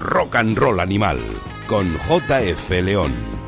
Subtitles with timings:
[0.00, 1.18] Rock and Roll Animal
[1.66, 3.39] con JF León.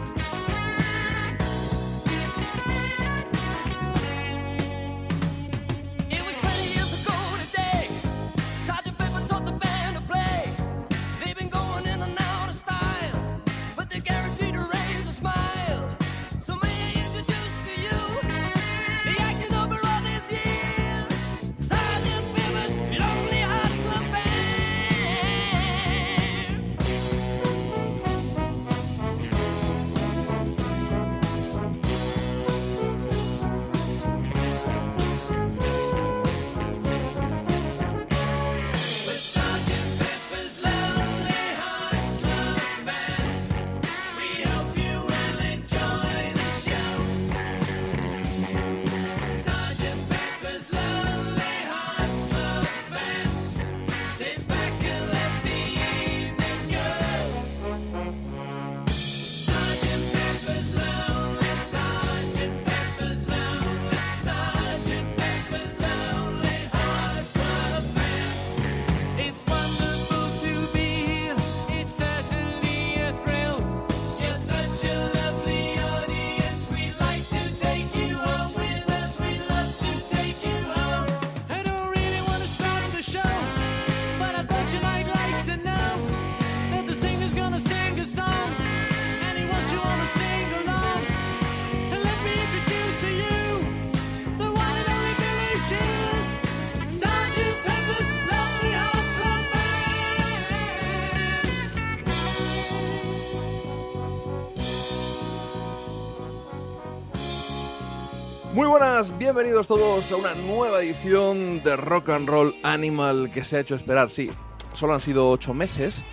[109.34, 113.74] Bienvenidos todos a una nueva edición de Rock and Roll Animal que se ha hecho
[113.74, 114.10] esperar.
[114.10, 114.30] Sí,
[114.74, 116.04] solo han sido ocho meses,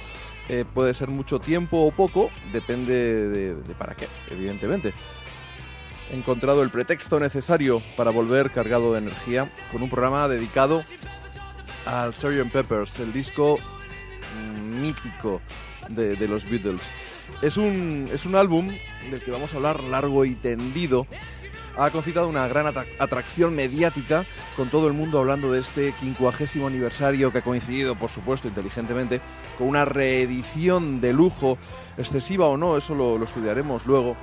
[0.48, 2.94] eh, puede ser mucho tiempo o poco, depende
[3.28, 4.94] de, de para qué, evidentemente.
[6.10, 10.86] He encontrado el pretexto necesario para volver cargado de energía con un programa dedicado
[11.86, 12.50] al Sgt.
[12.54, 13.58] Peppers, el disco
[14.62, 15.42] mítico
[15.90, 16.84] de, de los Beatles.
[17.42, 18.70] Es un, es un álbum
[19.12, 21.06] del que vamos a hablar largo y tendido
[21.80, 24.26] ha concitado una gran atra- atracción mediática,
[24.56, 29.22] con todo el mundo hablando de este quincuagésimo aniversario que ha coincidido, por supuesto, inteligentemente,
[29.58, 31.58] con una reedición de lujo,
[31.98, 34.16] excesiva o no, eso lo, lo estudiaremos luego,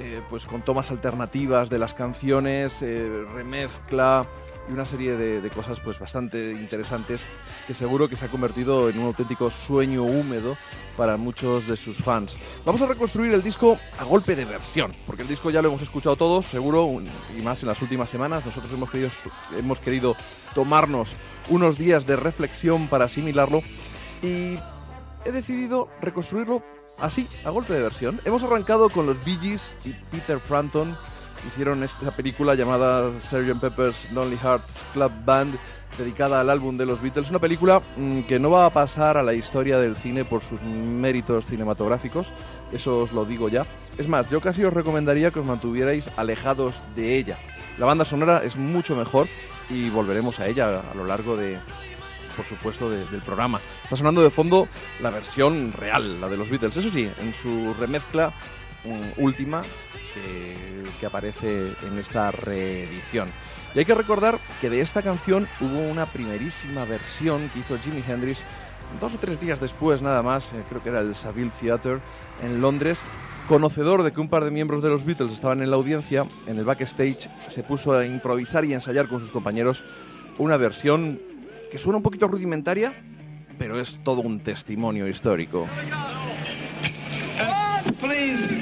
[0.00, 4.26] eh, pues con tomas alternativas de las canciones, eh, remezcla
[4.68, 7.22] y una serie de, de cosas pues bastante interesantes
[7.66, 10.56] que seguro que se ha convertido en un auténtico sueño húmedo
[10.96, 12.36] para muchos de sus fans.
[12.64, 15.82] Vamos a reconstruir el disco a golpe de versión, porque el disco ya lo hemos
[15.82, 17.00] escuchado todos, seguro,
[17.36, 18.44] y más en las últimas semanas.
[18.44, 19.10] Nosotros hemos querido,
[19.56, 20.16] hemos querido
[20.54, 21.10] tomarnos
[21.48, 23.62] unos días de reflexión para asimilarlo
[24.22, 24.58] y
[25.24, 26.62] he decidido reconstruirlo
[26.98, 28.20] así, a golpe de versión.
[28.24, 30.96] Hemos arrancado con los Bee Gees y Peter Frampton.
[31.46, 33.60] Hicieron esta película llamada Sgt.
[33.60, 35.54] Pepper's Lonely Hearts Club Band,
[35.96, 37.30] dedicada al álbum de los Beatles.
[37.30, 40.60] Una película mm, que no va a pasar a la historia del cine por sus
[40.62, 42.28] méritos cinematográficos,
[42.72, 43.64] eso os lo digo ya.
[43.96, 47.38] Es más, yo casi os recomendaría que os mantuvierais alejados de ella.
[47.78, 49.28] La banda sonora es mucho mejor
[49.70, 51.58] y volveremos a ella a lo largo de,
[52.36, 53.60] por supuesto, de- del programa.
[53.84, 54.66] Está sonando de fondo
[55.00, 56.76] la versión real, la de los Beatles.
[56.76, 58.32] Eso sí, en su remezcla
[58.84, 59.62] mm, última
[61.00, 63.30] que, aparece en esta reedición.
[63.74, 68.02] Y hay que recordar que de esta canción hubo una primerísima versión que hizo Jimi
[68.06, 68.42] Hendrix
[69.00, 71.98] dos o tres días después nada más, eh, creo que era el Savile Theatre
[72.42, 73.00] en Londres,
[73.46, 76.58] conocedor de que un par de miembros de los Beatles estaban en la audiencia, en
[76.58, 79.84] el backstage se puso a improvisar y ensayar con sus compañeros
[80.38, 81.20] una versión
[81.70, 82.94] que suena un poquito rudimentaria,
[83.58, 85.66] pero es todo un testimonio histórico.
[88.00, 88.57] Please,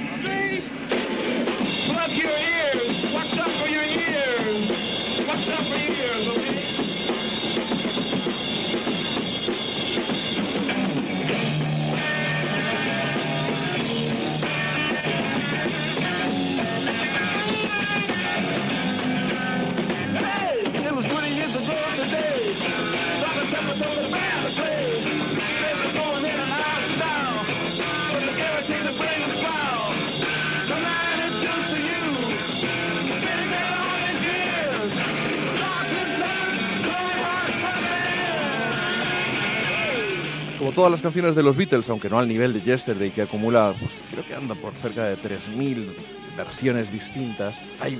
[40.76, 43.92] todas las canciones de los Beatles, aunque no al nivel de Yesterday, que acumula, pues
[44.10, 45.88] creo que anda por cerca de 3.000
[46.36, 47.98] versiones distintas, hay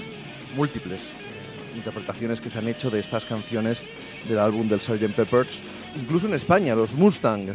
[0.54, 3.82] múltiples eh, interpretaciones que se han hecho de estas canciones
[4.28, 5.14] del álbum del Sgt.
[5.16, 5.62] Peppers.
[5.96, 7.48] Incluso en España, los Mustang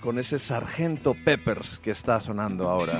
[0.00, 2.94] con ese Sargento Peppers que está sonando ahora.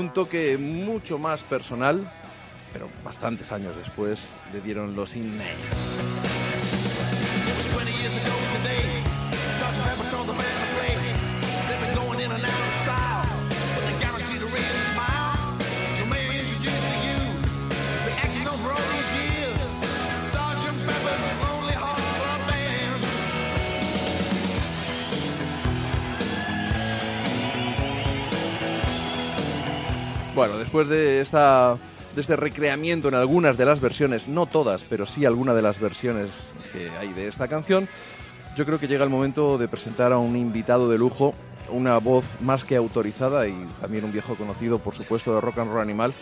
[0.00, 2.10] Un toque mucho más personal,
[2.72, 6.10] pero bastantes años después, le dieron los In Names.
[30.70, 31.76] Después de esta
[32.14, 35.80] de este recreamiento en algunas de las versiones, no todas, pero sí algunas de las
[35.80, 36.30] versiones
[36.72, 37.88] que hay de esta canción,
[38.56, 41.34] yo creo que llega el momento de presentar a un invitado de lujo,
[41.70, 45.72] una voz más que autorizada y también un viejo conocido, por supuesto, de Rock and
[45.72, 46.12] Roll Animal.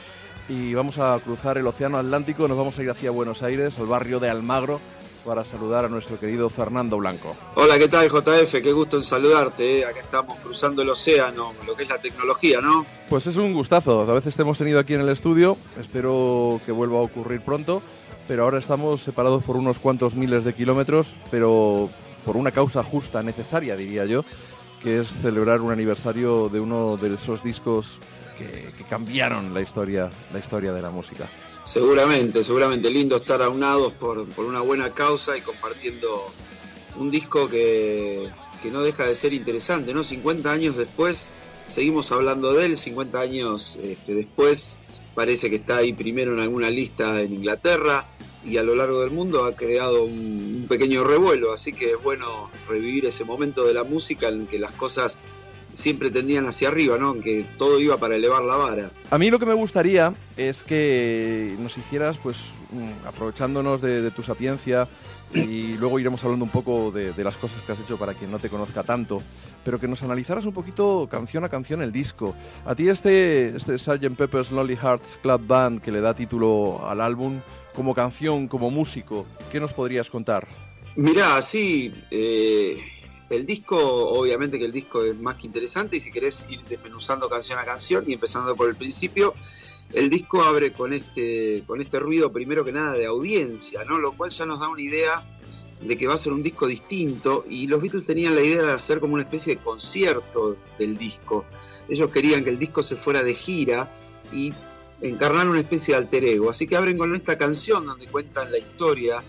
[0.49, 3.87] Y vamos a cruzar el Océano Atlántico, nos vamos a ir hacia Buenos Aires, al
[3.87, 4.81] barrio de Almagro,
[5.29, 7.37] para saludar a nuestro querido Fernando Blanco.
[7.55, 8.63] Hola, ¿qué tal JF?
[8.63, 9.81] Qué gusto en saludarte.
[9.81, 9.85] ¿eh?
[9.85, 12.87] Acá estamos cruzando el océano, lo que es la tecnología, ¿no?
[13.11, 14.11] Pues es un gustazo.
[14.11, 15.59] A veces te hemos tenido aquí en el estudio.
[15.79, 17.83] Espero que vuelva a ocurrir pronto.
[18.27, 21.91] Pero ahora estamos separados por unos cuantos miles de kilómetros, pero
[22.25, 24.25] por una causa justa, necesaria, diría yo,
[24.83, 27.99] que es celebrar un aniversario de uno de esos discos
[28.39, 31.27] que, que cambiaron la historia, la historia de la música.
[31.69, 32.91] Seguramente, seguramente.
[32.91, 36.32] Lindo estar aunados por, por una buena causa y compartiendo
[36.97, 38.31] un disco que,
[38.62, 40.03] que no deja de ser interesante, ¿no?
[40.03, 41.29] 50 años después
[41.69, 44.79] seguimos hablando de él, 50 años este, después
[45.15, 48.06] parece que está ahí primero en alguna lista en Inglaterra
[48.47, 52.03] y a lo largo del mundo ha creado un, un pequeño revuelo, así que es
[52.03, 55.19] bueno revivir ese momento de la música en que las cosas
[55.79, 57.15] siempre tendían hacia arriba, ¿no?
[57.21, 58.91] Que todo iba para elevar la vara.
[59.11, 62.37] A mí lo que me gustaría es que nos hicieras, pues,
[62.73, 64.89] mm, aprovechándonos de, de tu sapiencia,
[65.35, 68.31] y luego iremos hablando un poco de, de las cosas que has hecho para quien
[68.31, 69.23] no te conozca tanto,
[69.65, 72.35] pero que nos analizaras un poquito canción a canción el disco.
[72.65, 74.17] A ti este, este Sgt.
[74.17, 77.41] Pepper's Lonely Hearts Club Band que le da título al álbum,
[77.75, 80.49] como canción, como músico, ¿qué nos podrías contar?
[80.97, 82.79] Mirá, sí, eh,
[83.31, 87.29] el disco, obviamente que el disco es más que interesante y si querés ir desmenuzando
[87.29, 89.35] canción a canción y empezando por el principio,
[89.93, 93.99] el disco abre con este, con este ruido primero que nada de audiencia, ¿no?
[93.99, 95.23] Lo cual ya nos da una idea
[95.81, 98.73] de que va a ser un disco distinto y los Beatles tenían la idea de
[98.73, 101.45] hacer como una especie de concierto del disco.
[101.89, 103.91] Ellos querían que el disco se fuera de gira
[104.33, 104.53] y
[105.01, 106.51] encarnar una especie de alter ego.
[106.51, 109.23] Así que abren con esta canción donde cuentan la historia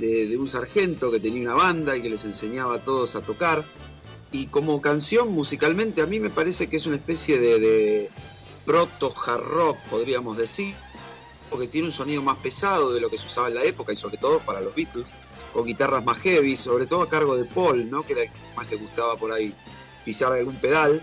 [0.00, 3.64] de, un sargento que tenía una banda y que les enseñaba a todos a tocar.
[4.32, 8.10] Y como canción musicalmente a mí me parece que es una especie de, de
[8.64, 10.74] proto hard rock, podríamos decir,
[11.50, 13.96] porque tiene un sonido más pesado de lo que se usaba en la época y
[13.96, 15.12] sobre todo para los Beatles,
[15.52, 18.04] con guitarras más heavy, sobre todo a cargo de Paul, ¿no?
[18.04, 19.54] que era el que más le gustaba por ahí
[20.04, 21.00] pisar algún pedal,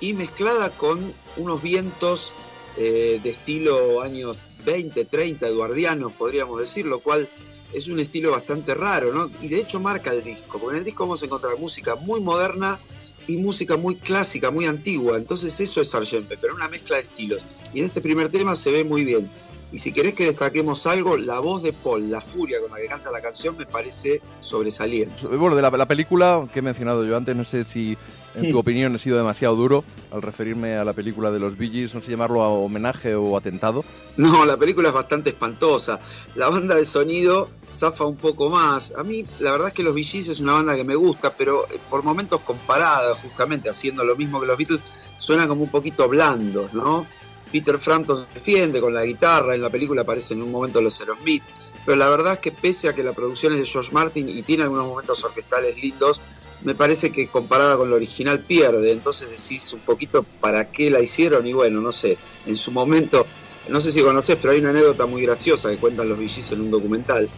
[0.00, 2.32] y mezclada con unos vientos
[2.76, 7.28] eh, de estilo años 20, 30, eduardianos, podríamos decir, lo cual
[7.72, 9.30] es un estilo bastante raro, ¿no?
[9.40, 12.20] Y de hecho marca el disco, porque en el disco vamos a encontrar música muy
[12.20, 12.78] moderna
[13.26, 15.16] y música muy clásica, muy antigua.
[15.16, 16.26] Entonces eso es Sgt.
[16.28, 17.42] Pepper, una mezcla de estilos.
[17.72, 19.30] Y en este primer tema se ve muy bien.
[19.72, 22.88] Y si querés que destaquemos algo, la voz de Paul, la furia con la que
[22.88, 25.26] canta la canción, me parece sobresaliente.
[25.26, 27.96] Bueno, de la, la película que he mencionado yo antes, no sé si
[28.34, 31.94] en tu opinión he sido demasiado duro al referirme a la película de los Gees,
[31.94, 33.84] no sé llamarlo a homenaje o atentado.
[34.16, 36.00] No, la película es bastante espantosa.
[36.34, 38.92] La banda de sonido zafa un poco más.
[38.96, 41.66] A mí, la verdad es que los Gees es una banda que me gusta, pero
[41.70, 44.82] eh, por momentos comparada, justamente haciendo lo mismo que los Beatles,
[45.18, 47.06] suena como un poquito blandos, ¿no?
[47.50, 51.00] Peter Frampton se defiende con la guitarra, en la película aparecen en un momento los
[51.00, 51.42] Aerosmith,
[51.84, 54.42] pero la verdad es que pese a que la producción es de George Martin y
[54.42, 56.20] tiene algunos momentos orquestales lindos,
[56.62, 61.00] me parece que comparada con lo original pierde, entonces decís un poquito para qué la
[61.00, 63.26] hicieron y bueno, no sé, en su momento,
[63.68, 66.60] no sé si conoces, pero hay una anécdota muy graciosa que cuentan los VGs en
[66.60, 67.28] un documental,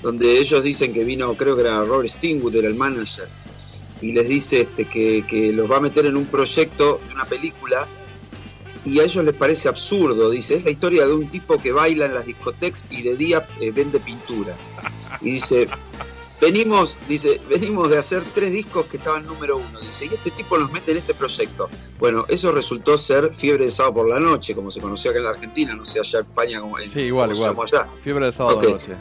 [0.00, 3.28] donde ellos dicen que vino, creo que era Robert Stingwood, era el manager,
[4.00, 7.24] y les dice este, que, que los va a meter en un proyecto de una
[7.24, 7.86] película
[8.84, 12.06] y a ellos les parece absurdo, dice, es la historia de un tipo que baila
[12.06, 14.56] en las discotecas y de día eh, vende pinturas.
[15.20, 15.68] Y dice,
[16.40, 20.58] venimos, dice, venimos de hacer tres discos que estaban número uno, dice, y este tipo
[20.58, 21.68] nos mete en este proyecto.
[22.00, 25.24] Bueno, eso resultó ser Fiebre de Sábado por la Noche, como se conoció acá en
[25.24, 27.68] la Argentina, no sé allá en España como en, Sí, igual, como igual.
[27.72, 27.88] allá.
[28.00, 28.64] Fiebre de sábado Ok.
[28.64, 28.96] noche.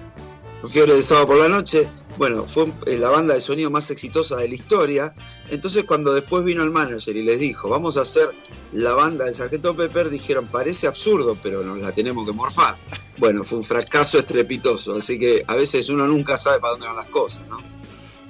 [0.68, 1.88] Fiebre de sábado por la noche,
[2.18, 5.13] bueno, fue eh, la banda de sonido más exitosa de la historia.
[5.50, 8.30] Entonces, cuando después vino el manager y les dijo, vamos a hacer
[8.74, 12.75] la banda del Sargento Pepper, dijeron, parece absurdo, pero nos la tenemos que morfar.
[13.18, 16.96] Bueno, fue un fracaso estrepitoso, así que a veces uno nunca sabe para dónde van
[16.96, 17.58] las cosas, ¿no?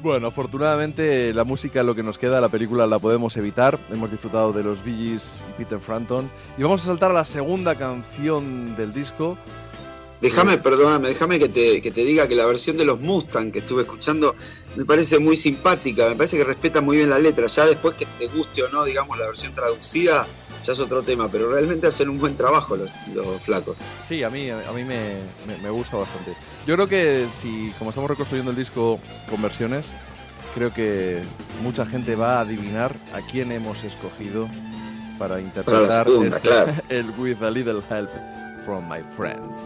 [0.01, 3.79] Bueno, afortunadamente la música, lo que nos queda, la película la podemos evitar.
[3.91, 5.19] Hemos disfrutado de los Bee y
[5.59, 6.27] Peter Frampton.
[6.57, 9.37] Y vamos a saltar a la segunda canción del disco.
[10.21, 13.59] Déjame, perdóname, déjame que te, que te diga que la versión de los Mustang que
[13.59, 14.35] estuve escuchando
[14.75, 17.47] me parece muy simpática, me parece que respeta muy bien la letra.
[17.47, 20.27] Ya después que te guste o no, digamos, la versión traducida,
[20.65, 23.75] ya es otro tema, pero realmente hacen un buen trabajo los, los flacos.
[24.07, 25.15] Sí, a mí, a mí me,
[25.47, 26.33] me- me gusta bastante.
[26.67, 29.87] Yo creo que si, como estamos reconstruyendo el disco con versiones,
[30.53, 31.17] creo que
[31.63, 34.47] mucha gente va a adivinar a quién hemos escogido
[35.17, 36.73] para interpretar segunda, este- claro.
[36.89, 38.09] el With a Little Help
[38.63, 39.57] from My Friends.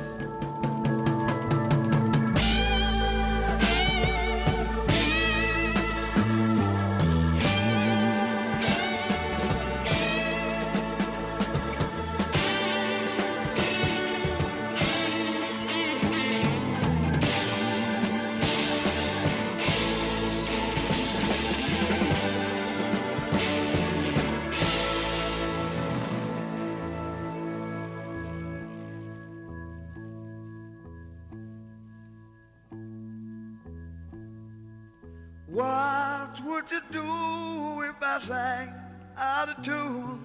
[36.66, 38.74] Would you do if I sang
[39.18, 40.20] out of tune?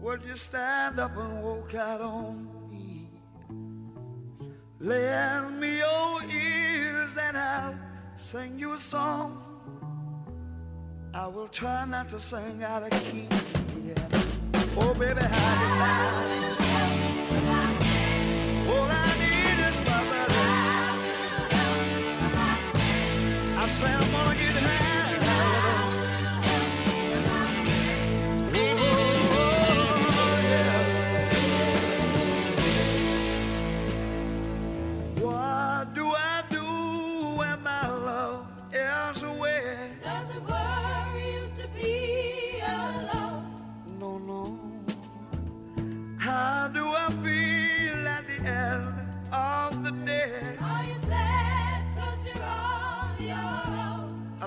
[0.00, 3.10] Would you stand up and walk out on me?
[4.80, 7.74] Lend me your ears and I'll
[8.16, 9.42] sing you a song.
[11.12, 13.28] I will try not to sing out of key.
[13.84, 13.94] Yeah.
[14.78, 16.52] Oh, baby, how do you
[18.72, 19.78] All I need is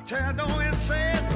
[0.02, 0.08] own?
[0.08, 1.31] I tell you, don't even say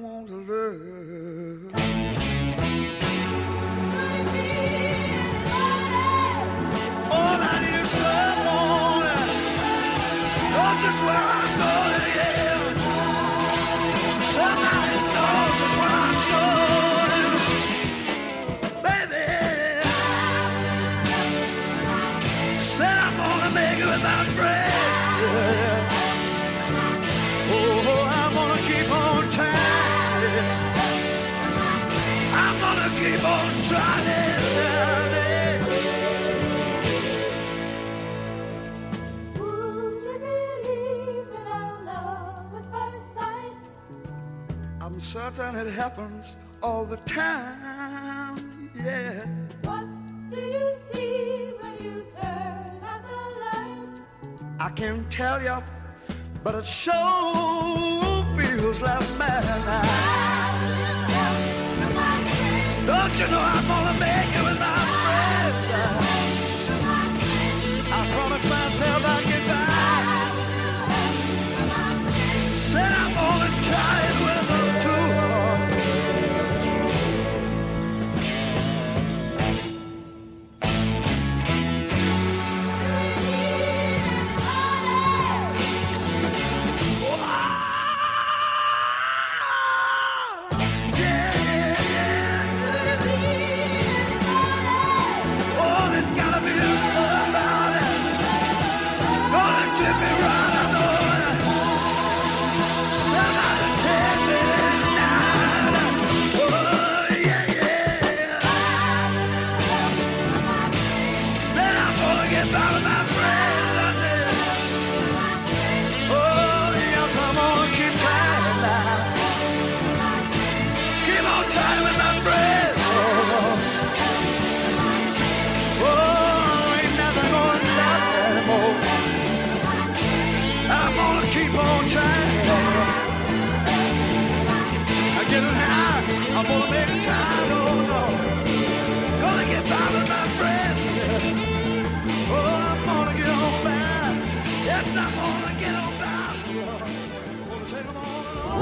[0.00, 0.21] one.
[45.42, 48.70] I'm it happens all the time.
[48.74, 49.26] Yeah.
[49.62, 49.86] What
[50.30, 53.88] do you see when you turn out the light?
[54.60, 55.56] I can't tell you,
[56.44, 60.32] but it sure feels like madness.
[62.86, 64.61] Don't you know I'm gonna make it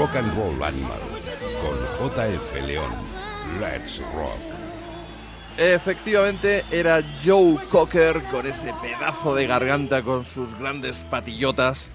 [0.01, 0.99] Rock and Roll Animal
[1.61, 2.89] con JF León.
[3.59, 4.33] Let's Rock.
[5.59, 11.91] Efectivamente, era Joe Cocker con ese pedazo de garganta con sus grandes patillotas,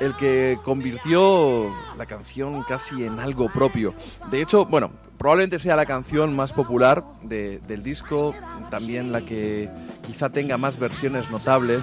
[0.00, 3.94] el que convirtió la canción casi en algo propio.
[4.32, 8.34] De hecho, bueno, probablemente sea la canción más popular de- del disco,
[8.68, 9.70] también la que
[10.04, 11.82] quizá tenga más versiones notables.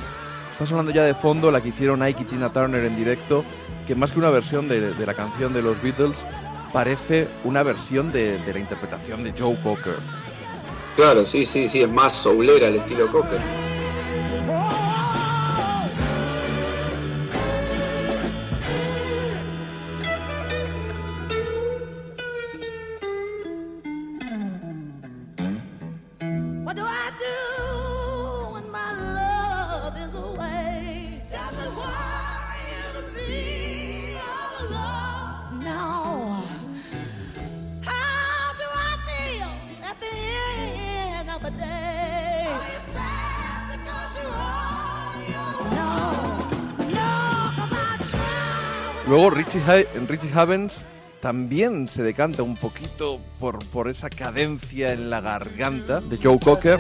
[0.51, 3.45] Está sonando ya de fondo la que hicieron Ike y Tina Turner en directo,
[3.87, 6.17] que más que una versión de, de la canción de los Beatles,
[6.71, 9.97] parece una versión de, de la interpretación de Joe Cocker.
[10.95, 13.39] Claro, sí, sí, sí, es más soulera el estilo Cocker.
[49.11, 49.59] Luego Richie,
[50.07, 50.85] Richie Havens
[51.19, 56.79] también se decanta un poquito por, por esa cadencia en la garganta de Joe Cocker.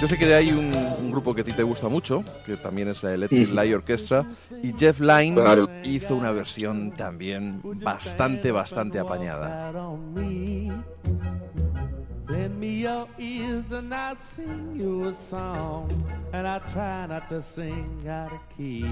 [0.00, 2.56] Yo sé que de ahí un, un grupo que a ti te gusta mucho, que
[2.56, 3.54] también es la Electric Ujú.
[3.54, 4.26] Light Orchestra,
[4.62, 5.68] y Jeff Lynne Claro.
[5.82, 9.72] hizo una versión también bastante, bastante apañada.
[12.28, 15.90] Lend me your ears and I'll sing you a song.
[16.32, 18.84] And I try not to sing out of key.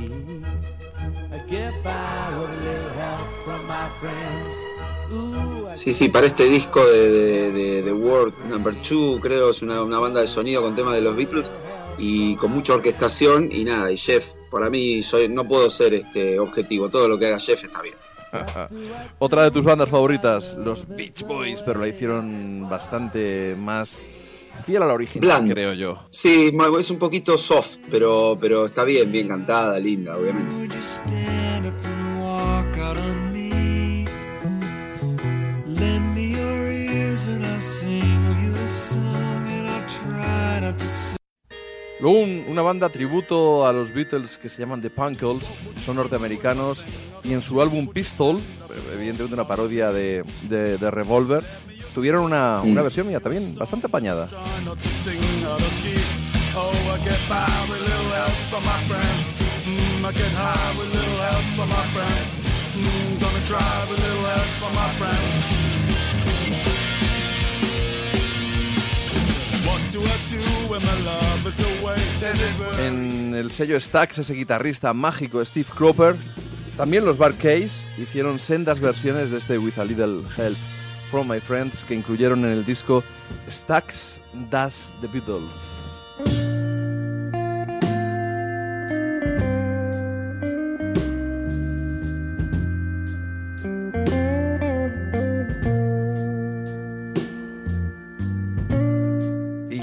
[5.74, 10.20] Sí, sí, para este disco de- de World Number 2, creo, es una, una banda
[10.20, 11.50] de sonido con temas de los Beatles
[11.98, 16.38] y con mucha orquestación y nada, y Jeff, para mí soy, no puedo ser este
[16.38, 17.94] objetivo, todo lo que haga Jeff está bien.
[19.18, 24.06] Otra de tus bandas favoritas, los Beach Boys, pero la hicieron bastante más
[24.64, 25.98] fiel a la original, creo yo.
[26.10, 30.68] Sí, es un poquito soft, pero, pero está bien, bien cantada, linda, obviamente.
[42.02, 45.46] Luego un- una banda tributo a los Beatles que se llaman The Punkles,
[45.86, 46.84] son norteamericanos
[47.22, 48.40] y en su álbum Pistol,
[48.92, 51.44] evidentemente una parodia de, de, de Revolver,
[51.94, 54.26] tuvieron una, una versión mía también bastante apañada.
[72.78, 76.16] En el sello Stax, ese guitarrista mágico Steve Cropper,
[76.76, 80.56] también los Bar Case hicieron sendas versiones de este With a Little Help
[81.10, 83.04] from My Friends que incluyeron en el disco
[83.50, 86.51] Stax Does the Beatles.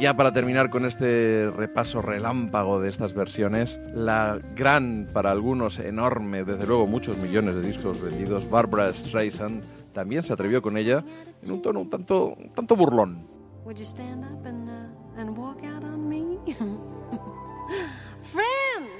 [0.10, 6.44] Ya para terminar con este repaso relámpago de estas versiones, la gran, para algunos enorme,
[6.44, 11.04] desde luego muchos millones de discos vendidos, Barbara Streisand también se atrevió con ella
[11.44, 13.28] en un tono un tanto, un tanto burlón.
[13.64, 13.70] Uh?
[18.24, 18.99] Friends,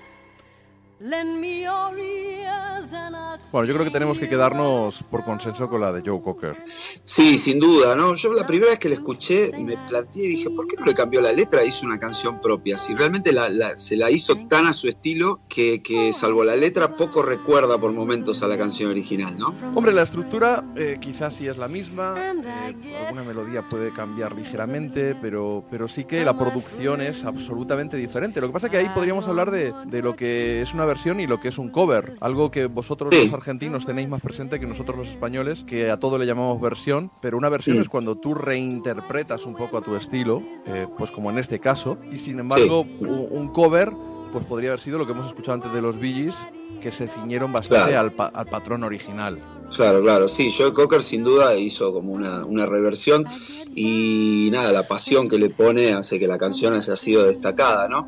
[3.52, 6.56] Bueno, yo creo que tenemos que quedarnos por consenso con la de Joe Cocker.
[7.04, 8.16] Sí, sin duda, ¿no?
[8.16, 10.94] Yo la primera vez que la escuché me planteé y dije, ¿por qué no le
[10.94, 11.64] cambió la letra?
[11.64, 12.78] Hizo una canción propia.
[12.78, 16.56] Si realmente la- la- se la hizo tan a su estilo que, que salvo la
[16.56, 19.54] letra poco recuerda por momentos a la canción original, ¿no?
[19.76, 25.16] Hombre, la estructura eh, quizás sí es la misma, eh, alguna melodía puede cambiar ligeramente,
[25.22, 28.42] pero, pero sí que la producción es absolutamente diferente.
[28.42, 31.20] Lo que pasa es que ahí podríamos hablar de, de lo que es una versión
[31.22, 33.24] y lo que es un cover, algo que vosotros Sí.
[33.24, 37.10] los argentinos tenéis más presente que nosotros los españoles, que a todo le llamamos versión,
[37.22, 37.82] pero una versión Sí.
[37.84, 41.98] es cuando tú reinterpretas un poco a tu estilo, eh, pues como en este caso,
[42.12, 43.06] y sin embargo Sí.
[43.06, 43.92] un, cover
[44.32, 46.36] pues podría haber sido lo que hemos escuchado antes de los Gees,
[46.82, 48.00] que se ciñeron bastante Claro.
[48.08, 49.40] al, pa- al patrón original.
[49.76, 53.26] Claro, claro, sí, Joe Cocker sin duda hizo como una, una reversión
[53.76, 58.08] y nada, la pasión que le pone hace que la canción haya sido destacada, ¿no?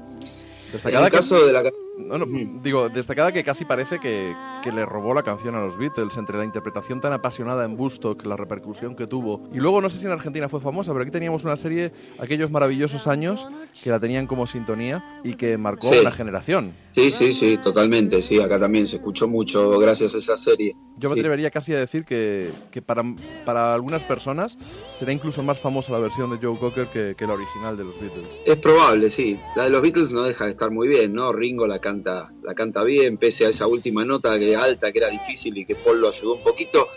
[0.83, 1.63] En el que- caso de la
[2.07, 2.25] No, no,
[2.63, 6.37] digo, destacada que casi parece que, que le robó la canción a los Beatles entre
[6.37, 9.47] la interpretación tan apasionada en Bustock, la repercusión que tuvo.
[9.53, 12.51] Y luego, no sé si en Argentina fue famosa, pero aquí teníamos una serie, aquellos
[12.51, 13.47] maravillosos años,
[13.83, 15.99] que la tenían como sintonía y que marcó Sí.
[15.99, 16.73] una generación.
[16.93, 20.75] Sí, sí, sí, totalmente, sí, acá también se escuchó mucho gracias a esa serie.
[20.97, 21.21] Yo me Sí.
[21.21, 23.03] atrevería casi a decir que, que para,
[23.45, 24.57] para algunas personas
[24.99, 27.99] será incluso más famosa la versión de Joe Cocker que, que la original de los
[27.99, 28.25] Beatles.
[28.45, 29.39] Es probable, sí.
[29.55, 31.31] La de los Beatles no deja de estar muy bien, ¿no?
[31.31, 35.07] Ringo la canta, la canta bien, pese a esa última nota que alta, que era
[35.09, 36.89] difícil y que Paul lo ayudó un poquito.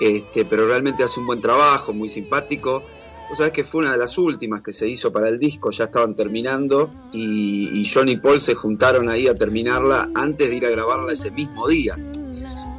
[0.00, 2.82] Este, pero realmente hace un buen trabajo, muy simpático.
[3.28, 5.84] Vos sabés que fue una de las últimas que se hizo para el disco, ya
[5.84, 10.70] estaban terminando y, John y Paul se juntaron ahí a terminarla antes de ir a
[10.70, 11.96] grabarla ese mismo día.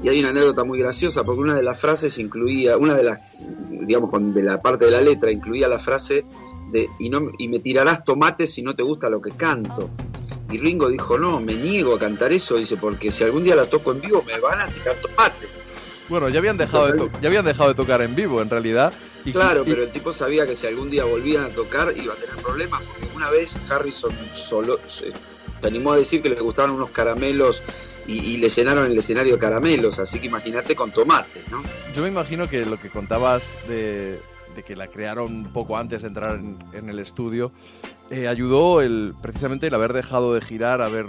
[0.04, 3.46] Y hay una anécdota muy graciosa porque una de las frases incluía, una de las,
[3.70, 6.24] digamos, de la parte de la letra incluía la frase
[6.72, 9.90] de y, y me tirarás tomates si no te gusta lo que canto.
[10.52, 13.66] Y Ringo dijo, no, me niego a cantar eso, dice, porque si algún día la
[13.66, 15.50] toco en vivo me van a tirar tomates.
[16.10, 18.94] Bueno, ya habían dejado de, ya habían dejado de tocar en vivo, en realidad.
[19.26, 22.14] Y- Claro, y- pero el tipo sabía que si algún día volvían a tocar iba
[22.14, 25.12] a tener problemas, porque una vez Harrison solo se,
[25.62, 27.62] se animó a decir que le gustaban unos caramelos
[28.08, 31.64] y, y le llenaron el escenario de caramelos, así que imagínate con tomates, ¿no?
[31.96, 34.20] Yo me imagino que lo que contabas de,
[34.56, 37.52] de que la crearon poco antes de entrar en, en el estudio
[38.12, 41.08] eh, ayudó el, precisamente el haber dejado de girar, haber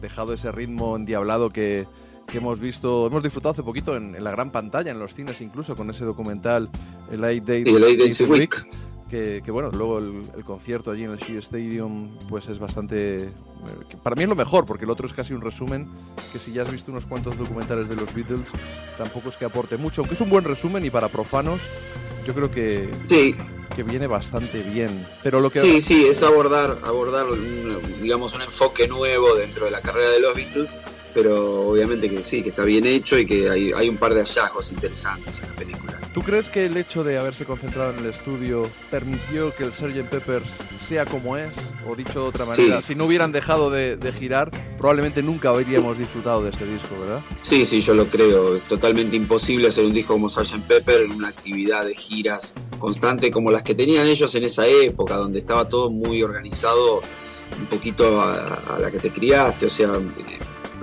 [0.00, 1.86] dejado ese ritmo endiablado que,
[2.30, 5.40] que hemos visto, hemos disfrutado hace poquito en, en la gran pantalla, en los cines
[5.40, 6.68] incluso, con ese documental,
[7.10, 8.68] el Eight Days, el Eight Days a Week.
[9.08, 13.16] que, que, bueno, luego el, el concierto allí en el Shea Stadium pues es bastante...
[13.24, 13.30] eh,
[14.02, 15.88] para mí es lo mejor, porque el otro es casi un resumen,
[16.32, 18.48] que si ya has visto unos cuantos documentales de los Beatles,
[18.98, 21.60] tampoco es que aporte mucho, aunque es un buen resumen y para profanos
[22.26, 23.34] yo creo que, Sí,
[23.74, 24.90] que viene bastante bien.
[25.22, 25.60] Pero lo que...
[25.62, 27.24] sí, sí, es abordar, abordar
[28.02, 30.76] digamos, un enfoque nuevo dentro de la carrera de los Beatles,
[31.22, 34.20] pero obviamente que sí, que está bien hecho y que hay, hay un par de
[34.22, 36.00] hallazgos interesantes en la película.
[36.14, 40.08] ¿Tú crees que el hecho de haberse concentrado en el estudio permitió que el Sgt.
[40.08, 40.46] Peppers
[40.88, 41.52] sea como es?
[41.88, 42.88] O dicho de otra manera, Sí.
[42.88, 47.20] si no hubieran dejado de, de girar, probablemente nunca habríamos disfrutado de este disco, ¿verdad?
[47.42, 48.54] Sí, sí, yo lo creo.
[48.54, 50.62] Es totalmente imposible hacer un disco como Sgt.
[50.68, 55.16] Pepper en una actividad de giras constante como las que tenían ellos en esa época,
[55.16, 57.02] donde estaba todo muy organizado,
[57.58, 58.44] un poquito a,
[58.76, 59.66] a la que te criaste.
[59.66, 59.88] O sea,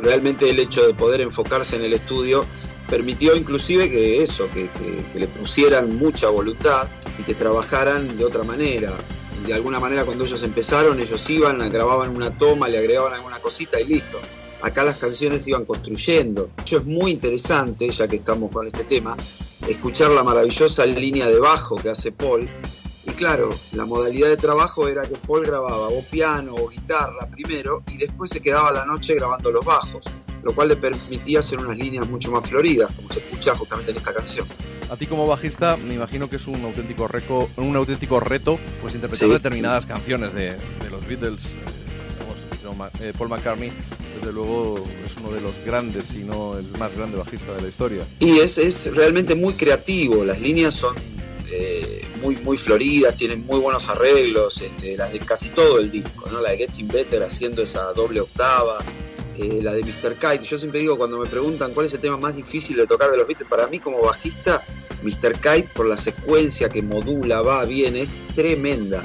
[0.05, 2.45] realmente el hecho de poder enfocarse en el estudio
[2.89, 4.69] permitió inclusive que eso, que,
[5.13, 6.87] le pusieran mucha voluntad
[7.19, 8.93] y que trabajaran de otra manera.
[9.45, 13.81] De alguna manera cuando ellos empezaron, ellos iban, grababan una toma, le agregaban alguna cosita
[13.81, 14.19] y listo
[14.61, 16.49] acá las canciones se iban construyendo.
[16.65, 19.15] Eso es muy interesante, ya que estamos con este tema,
[19.67, 22.49] escuchar la maravillosa línea de bajo que hace Paul.
[23.07, 27.83] Y claro, la modalidad de trabajo era que Paul grababa o piano o guitarra primero
[27.93, 30.03] y después se quedaba la noche grabando los bajos,
[30.43, 33.97] lo cual le permitía hacer unas líneas mucho más floridas, como se escucha justamente en
[33.97, 34.47] esta canción.
[34.89, 38.95] A ti como bajista me imagino que es un auténtico, reco- un auténtico reto pues
[38.95, 39.33] interpretar Sí.
[39.33, 41.41] determinadas canciones de, de los Beatles.
[41.43, 43.71] Eh, eh, Paul McCartney,
[44.19, 47.67] desde luego, es uno de los grandes, si no el más grande bajista de la
[47.67, 48.03] historia.
[48.19, 50.95] Y es, es realmente muy creativo, las líneas son
[51.51, 56.25] eh, muy, muy floridas, tienen muy buenos arreglos, este, las de casi todo el disco,
[56.31, 56.41] ¿no?
[56.41, 58.79] La de Getting Better haciendo esa doble octava,
[59.37, 60.15] eh, la de Mr.
[60.15, 60.43] Kite.
[60.43, 63.17] Yo siempre digo, cuando me preguntan cuál es el tema más difícil de tocar de
[63.17, 64.63] los Beatles, para mí como bajista,
[65.03, 65.33] Mr.
[65.33, 69.03] Kite, por la secuencia que modula, va, viene, es tremenda.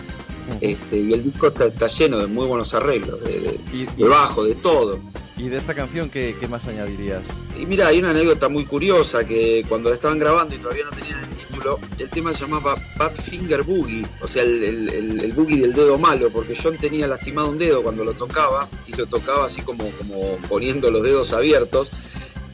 [0.61, 4.05] Este, y el disco está, está lleno de muy buenos arreglos, de, de- Y, de
[4.09, 4.99] bajo, de todo.
[5.37, 7.23] y de esta canción, ¿qué, qué más añadirías?
[7.59, 10.91] Y mira, hay una anécdota muy curiosa que cuando la estaban grabando y todavía no
[10.91, 15.33] tenían el título, el tema se llamaba Badfinger Boogie, o sea, el, el, el- el
[15.33, 19.07] boogie del dedo malo, porque John tenía lastimado un dedo cuando lo tocaba y lo
[19.07, 21.91] tocaba así como, como poniendo los dedos abiertos.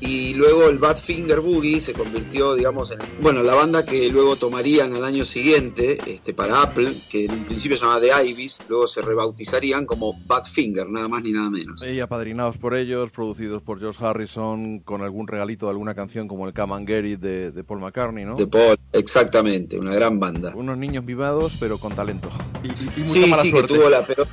[0.01, 4.95] Y luego el Badfinger Boogie se convirtió, digamos, en bueno, la banda que luego tomarían
[4.95, 8.87] al año siguiente este, para Apple, que en un principio se llamaba The Ivies, luego
[8.89, 11.83] se rebautizarían como Badfinger, nada más ni nada menos.
[11.83, 16.47] Y apadrinados por ellos, producidos por George Harrison, con algún regalito de alguna canción como
[16.47, 18.35] el Come and Get It de, de Paul McCartney, ¿no?
[18.37, 20.53] De Paul, exactamente, una gran banda.
[20.55, 22.29] Unos niños mimados, pero con talento.
[22.63, 23.69] Y, y- y mucha Sí, mala sí, suerte.
[23.73, 24.27] que tuvo la peor,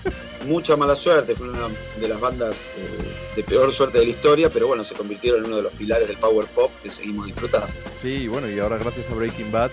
[0.48, 1.68] mucha mala suerte, fue una
[2.02, 5.53] de las bandas eh, de peor suerte de la historia, pero bueno, se convirtieron en
[5.54, 7.68] uno de los pilares del power pop que seguimos disfrutando.
[8.02, 9.72] Sí, bueno, y ahora gracias a Breaking Bad,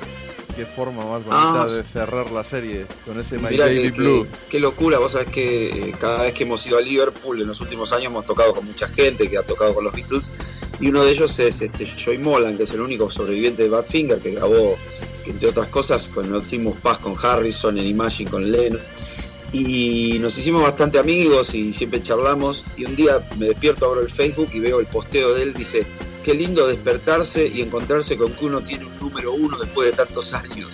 [0.55, 4.27] qué forma más bonita Ah, de cerrar la serie con ese My Baby Blue.
[4.49, 7.61] qué locura, vos sabés que eh, cada vez que hemos ido a Liverpool en los
[7.61, 10.31] últimos años hemos tocado con mucha gente que ha tocado con los Beatles
[10.81, 14.19] y uno de ellos es este, Joy Molan, que es el único sobreviviente de Badfinger,
[14.19, 14.77] que grabó,
[15.25, 18.81] que entre otras cosas, con el Optimus Paz con Harrison, en Imagine con Lennon.
[19.53, 22.65] Y nos hicimos bastante amigos y siempre charlamos.
[22.77, 25.85] Y un día me despierto, abro el Facebook y veo el posteo de él, dice,
[26.25, 30.33] qué lindo despertarse y encontrarse con que uno tiene un número uno después de tantos
[30.35, 30.69] años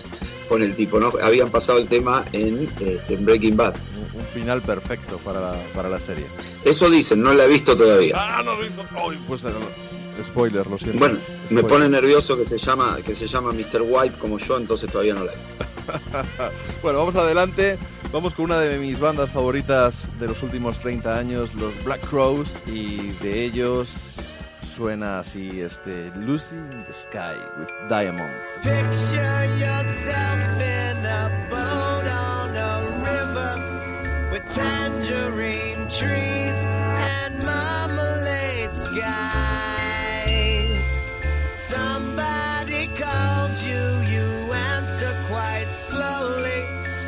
[0.48, 1.12] con el tipo, ¿no?
[1.22, 3.74] Habían pasado el tema en, eh, en Breaking Bad.
[4.14, 6.26] Un, un final perfecto para la, para la serie.
[6.64, 8.14] Eso dicen, no la he visto todavía.
[8.16, 8.84] Ah, no lo he visto.
[9.26, 9.48] Pues eh,
[10.24, 10.98] spoiler, lo siento.
[10.98, 11.18] Bueno,
[11.50, 13.82] me pone nervioso que se llama que se llama Mr.
[13.82, 15.75] White como yo, entonces todavía no la he
[16.82, 17.78] Bueno, vamos adelante.
[18.12, 22.56] Vamos con una de mis bandas favoritas de los últimos 30 años, los Black Crows,
[22.66, 23.88] y de ellos
[24.76, 28.46] suena así este Lucy in the Sky with Diamonds.
[28.62, 39.25] Picture yourself in a boat on a river with tangerine trees and marmalade skies.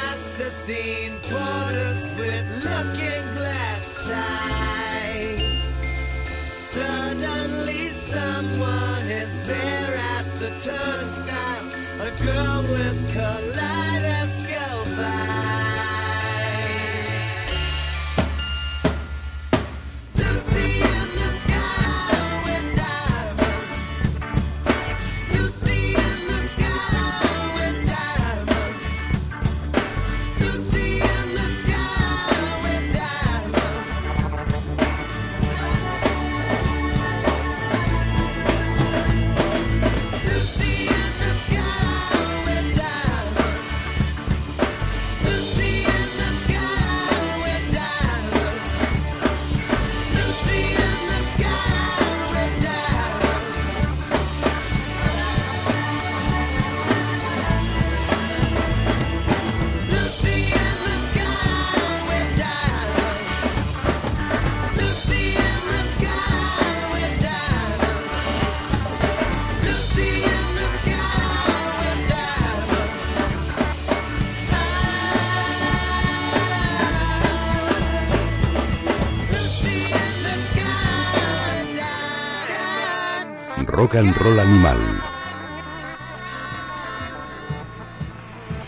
[0.00, 5.40] Plasticine porters with looking glass ties.
[6.56, 11.66] Suddenly someone is there at the turnstile,
[12.00, 13.89] a girl with kaleidoscope
[83.92, 84.78] Rock and Animal.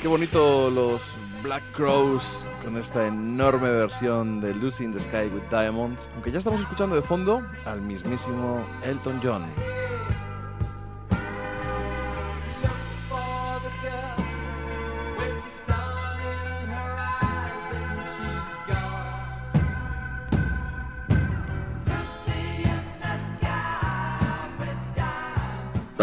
[0.00, 1.00] Qué bonito los
[1.44, 2.24] Black Crows
[2.64, 6.08] con esta enorme versión de Lucy in the Sky with Diamonds.
[6.14, 9.44] Aunque ya estamos escuchando de fondo al mismísimo Elton John.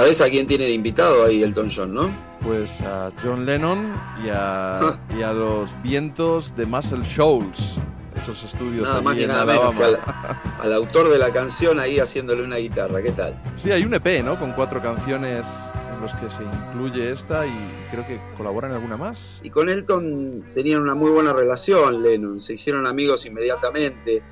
[0.10, 2.10] ¿Sabés a quién tiene de invitado ahí Elton John, no?
[2.42, 3.94] Pues a John Lennon
[4.26, 7.76] y a, y a los vientos de Muscle Shoals,
[8.20, 10.00] esos estudios Nada más que nada menos que al,
[10.62, 13.04] al autor de la canción ahí haciéndole una guitarra.
[13.04, 13.40] ¿Qué tal?
[13.58, 14.40] Sí, hay un EP, ¿no?
[14.40, 15.46] Con cuatro canciones
[15.94, 17.54] en los que se incluye esta y
[17.92, 19.42] creo que colaboran alguna más.
[19.44, 22.42] Y con Elton tenían una muy buena relación, Lennon.
[22.42, 24.24] Se hicieron amigos inmediatamente.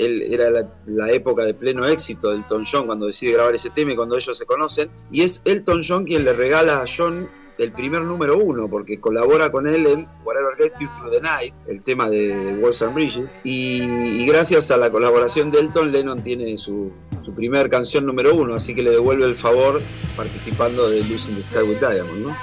[0.00, 0.50] Él era
[0.86, 4.16] la, época de pleno éxito de Elton John cuando decide grabar ese tema y cuando
[4.16, 4.90] ellos se conocen.
[5.10, 9.52] Y es Elton John quien le regala a John el primer número uno, porque colabora
[9.52, 13.30] con él en Whatever Gets You Through the Night, el tema de Walls and Bridges.
[13.44, 16.90] Y, y gracias a la colaboración de Elton, Lennon tiene su,
[17.22, 19.82] su primer canción número uno, así que le devuelve el favor
[20.16, 22.36] participando de Losing the Sky with Diamond, ¿no?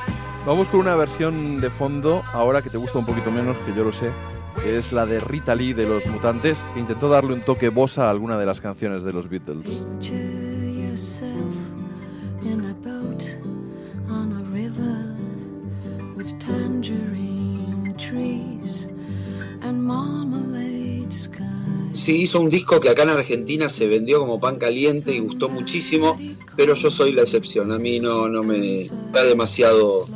[0.46, 3.84] Vamos con una versión de fondo, ahora que te gusta un poquito menos, que yo
[3.84, 4.12] lo sé,
[4.62, 8.08] que es la de Rita Lee de Los Mutantes, que intentó darle un toque bossa
[8.08, 9.86] a alguna de las canciones de los Beatles.
[21.94, 25.50] Sí, hizo un disco que acá en Argentina se vendió como pan caliente y gustó
[25.50, 26.18] muchísimo,
[26.56, 27.72] pero yo soy la excepción.
[27.72, 30.08] A mí no, no me da demasiado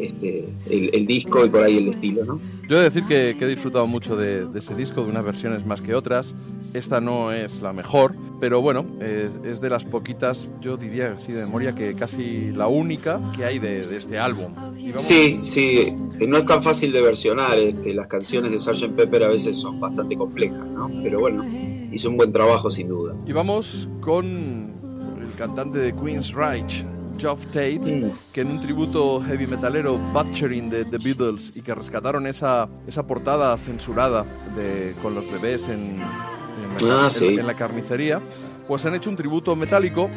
[0.00, 2.40] este, el, el disco y por ahí el estilo, ¿no?
[2.68, 5.24] Yo he de decir que, que he disfrutado mucho de, de ese disco, de unas
[5.24, 6.34] versiones más que otras.
[6.74, 11.32] Esta no es la mejor, pero bueno, es, es de las poquitas, yo diría así
[11.32, 14.52] de memoria, que casi la única que hay de, de este álbum.
[14.96, 17.56] Sí, sí, que no es tan fácil de versionar.
[17.58, 18.96] Este, las canciones de Sgt.
[18.96, 20.90] Pepper a veces son bastante complejas, ¿no?
[21.04, 21.44] Pero bueno,
[21.92, 23.14] hizo un buen trabajo sin duda.
[23.26, 24.74] Y vamos con
[25.22, 26.84] el cantante de Queen's Reich,
[27.18, 32.26] Geoff Tate, que en un tributo heavy metalero butchering de The Beatles y que rescataron
[32.26, 34.24] esa, esa portada censurada
[34.56, 37.26] de, con los bebés en, en la, Ah, sí.
[37.28, 38.20] en- en la carnicería,
[38.68, 40.08] pues han hecho un tributo metálico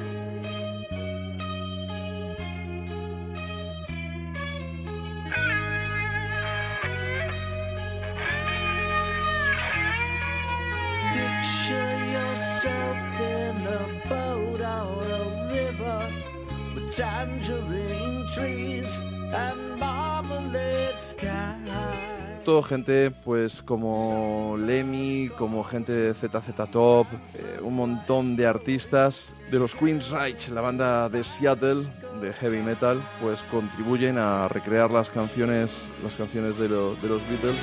[22.64, 29.60] gente pues como Lemmy, como gente de ZZ Top, eh, un montón de artistas de
[29.60, 31.84] los Queen's Reich, la banda de Seattle
[32.22, 37.56] de heavy metal, pues contribuyen a recrear las canciones, las canciones de los Beatles.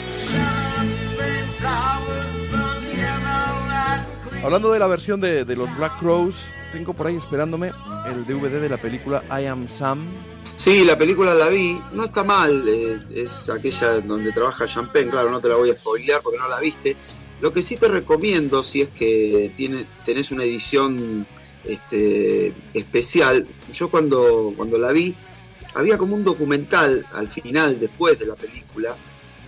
[4.43, 7.73] Hablando de la versión de, de los Black Crows, tengo por ahí esperándome
[8.07, 10.07] el DVD de la película I Am Sam.
[10.57, 15.31] Sí, la película la vi, no está mal, eh, es aquella donde trabaja Champagne, claro,
[15.31, 16.97] no te la voy a spoilear porque no la viste.
[17.43, 21.27] Lo que sí te recomiendo, si es que tiene, tenés una edición
[21.65, 25.15] este, especial, yo cuando, cuando la vi,
[25.75, 28.97] había como un documental al final, después de la película,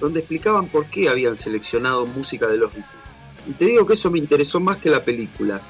[0.01, 3.15] donde explicaban por qué habían seleccionado música de los Beatles.
[3.49, 5.63] Y te digo que eso me interesó más que la película,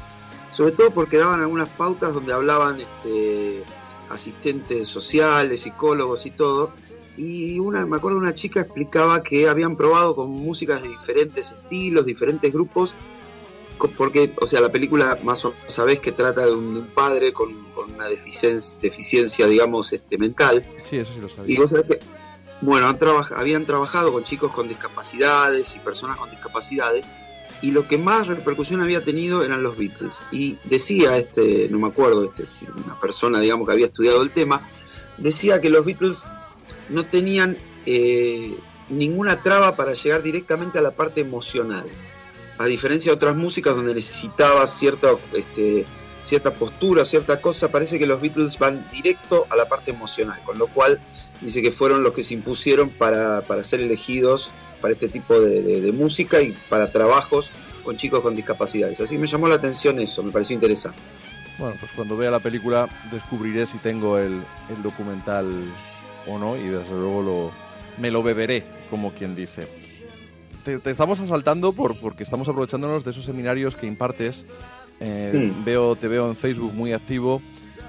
[0.53, 3.63] sobre todo porque daban algunas pautas donde hablaban este,
[4.11, 6.73] asistentes sociales, psicólogos y todo.
[7.17, 12.07] Y una, me acuerdo una chica explicaba que habían probado con músicas de diferentes estilos,
[12.07, 12.95] diferentes grupos,
[13.97, 16.87] porque, o sea, la película más o menos sabés que trata de un, de un
[16.89, 20.65] padre con, con una deficiencia, deficiencia, digamos, este, mental.
[20.85, 21.61] Sí, eso sí lo Y sabía.
[21.61, 22.01] vos sabés que,
[22.61, 27.09] bueno, han traba- habían trabajado con chicos con discapacidades y personas con discapacidades,
[27.61, 30.23] y lo que más repercusión había tenido eran los Beatles.
[30.31, 32.45] Y decía este, no me acuerdo, este,
[32.85, 34.69] una persona, digamos, que había estudiado el tema,
[35.17, 36.25] decía que los Beatles
[36.89, 37.57] no tenían
[37.87, 38.57] eh,
[38.89, 41.87] ninguna traba para llegar directamente a la parte emocional.
[42.59, 45.85] A diferencia de otras músicas donde necesitaba cierta, este,
[46.25, 50.59] cierta postura, cierta cosa, parece que los Beatles van directo a la parte emocional, con
[50.59, 51.01] lo cual
[51.41, 54.51] dice que fueron los que se impusieron para, para ser elegidos
[54.81, 57.51] para este tipo de, de- de música y para trabajos
[57.85, 59.01] con chicos con discapacidades.
[59.01, 60.99] Así me llamó la atención eso, me pareció interesante.
[61.59, 64.43] Bueno, pues cuando vea la película descubriré si tengo el,
[64.75, 65.47] el documental
[66.27, 67.51] o no y desde luego lo,
[68.01, 69.67] me lo beberé, como quien dice.
[70.65, 74.45] Te, te estamos asaltando por, porque estamos aprovechándonos de esos seminarios que impartes.
[75.01, 75.65] Eh, Mm.
[75.65, 77.41] veo, te veo en Facebook muy activo,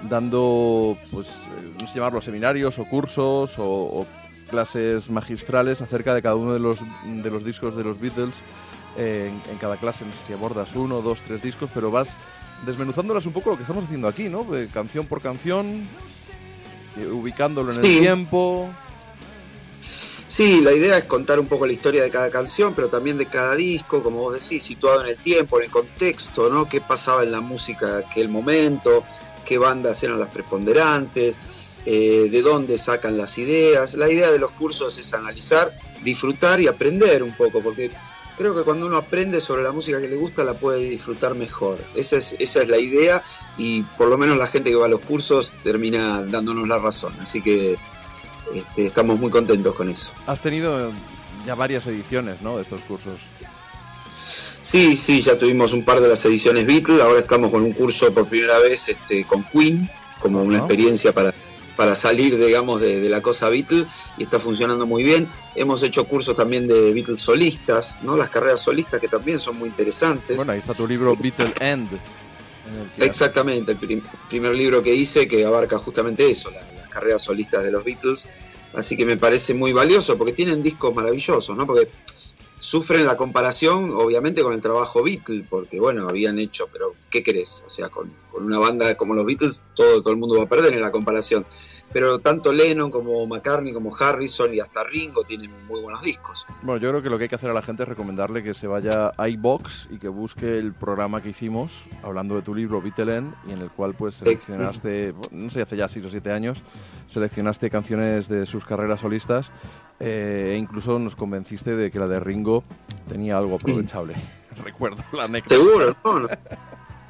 [0.09, 4.07] dando, pues, eh, no sé si llamarlos seminarios o cursos o, o
[4.49, 8.35] clases magistrales acerca de cada uno de los, de los discos de los Beatles.
[8.97, 12.15] Eh, en, en cada clase, no sé si abordas uno, dos, tres discos, pero vas
[12.65, 14.45] desmenuzándolas un poco lo que estamos haciendo aquí, ¿no?
[14.55, 15.87] Eh, canción por canción,
[16.97, 18.69] eh, ubicándolo en el tiempo.
[20.27, 23.25] Sí, la idea es contar un poco la historia de cada canción, pero también de
[23.25, 26.67] cada disco, como vos decís, situado en el tiempo, en el contexto, ¿no?
[26.67, 29.03] ¿Qué pasaba en la música en aquel momento?
[29.49, 31.35] qué bandas eran las preponderantes,
[31.85, 33.95] eh, de dónde sacan las ideas.
[33.95, 37.91] La idea de los cursos es analizar, disfrutar y aprender un poco, porque
[38.37, 41.77] creo que cuando uno aprende sobre la música que le gusta la puede disfrutar mejor.
[41.95, 43.21] Esa es, esa es la idea
[43.57, 47.13] y por lo menos la gente que va a los cursos termina dándonos la razón.
[47.19, 47.77] Así que
[48.53, 50.11] este, estamos muy contentos con eso.
[50.25, 50.91] Has tenido
[51.45, 52.55] ya varias ediciones, ¿no?
[52.55, 53.19] De estos cursos.
[54.61, 58.13] Sí, sí, ya tuvimos un par de las ediciones Beatles, ahora estamos con un curso
[58.13, 61.33] por primera vez este, con Queen, como una experiencia para,
[61.79, 63.85] para salir, digamos, de, de la cosa Beatle,
[64.17, 65.29] y está funcionando muy bien.
[65.55, 68.17] Hemos hecho cursos también de Beatles solistas, ¿no?
[68.17, 70.35] Las carreras solistas que también son muy interesantes.
[70.35, 71.87] Bueno, ahí está tu libro Beatle End.
[72.97, 77.21] el Exactamente, el prim- primer libro que hice que abarca justamente eso, la- las carreras
[77.23, 78.25] solistas de los Beatles.
[78.73, 81.65] Así que me parece muy valioso porque tienen discos maravillosos, ¿no?
[81.65, 81.87] Porque
[82.59, 87.63] sufren la comparación, obviamente, con el trabajo Beatle, porque bueno, habían hecho, pero ¿qué querés?
[87.65, 90.49] O sea, con, con una banda como los Beatles, todo, todo el mundo va a
[90.49, 91.45] perder en la comparación.
[91.91, 96.45] Pero tanto Lennon como McCartney, como Harrison y hasta Ringo tienen muy buenos discos.
[96.61, 98.53] Bueno, yo creo que lo que hay que hacer a la gente es recomendarle que
[98.53, 101.71] se vaya a iBox y que busque el programa que hicimos
[102.03, 105.77] hablando de tu libro Beatle End y en el cual pues seleccionaste, no sé, hace
[105.77, 106.61] ya 6 o 7 años,
[107.07, 109.51] seleccionaste canciones de sus carreras solistas
[109.99, 112.63] eh, e incluso nos convenciste de que la de Ringo
[113.07, 114.15] tenía algo aprovechable.
[114.63, 115.55] Recuerdo la anécdota.
[115.55, 116.29] Seguro, no, no.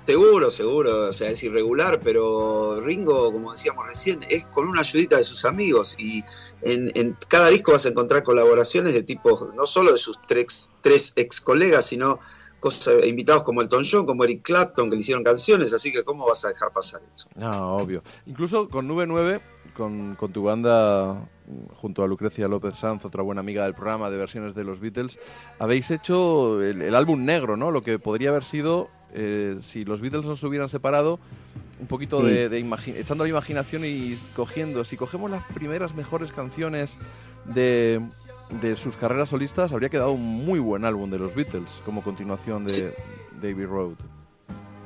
[0.05, 5.17] Seguro, seguro, o sea, es irregular, pero Ringo, como decíamos recién, es con una ayudita
[5.17, 6.23] de sus amigos y
[6.63, 10.71] en, en cada disco vas a encontrar colaboraciones de tipo, no solo de sus tres,
[10.81, 12.19] tres ex colegas, sino
[12.59, 16.25] cosas, invitados como Elton John, como Eric Clapton, que le hicieron canciones, así que ¿cómo
[16.25, 17.29] vas a dejar pasar eso?
[17.35, 18.01] No, obvio.
[18.25, 19.41] Incluso con 99,
[19.75, 21.29] con, con tu banda,
[21.75, 25.19] junto a Lucrecia López Sanz, otra buena amiga del programa de versiones de los Beatles,
[25.57, 27.71] habéis hecho el, el álbum negro, ¿no?
[27.71, 31.19] Lo que podría haber sido, eh, si los Beatles no se hubieran separado,
[31.79, 32.59] un poquito de, de
[32.97, 36.97] echando la imaginación y cogiendo, si cogemos las primeras mejores canciones
[37.45, 38.01] de,
[38.61, 42.65] de sus carreras solistas, habría quedado un muy buen álbum de los Beatles, como continuación
[42.65, 42.93] de
[43.41, 43.95] David Road.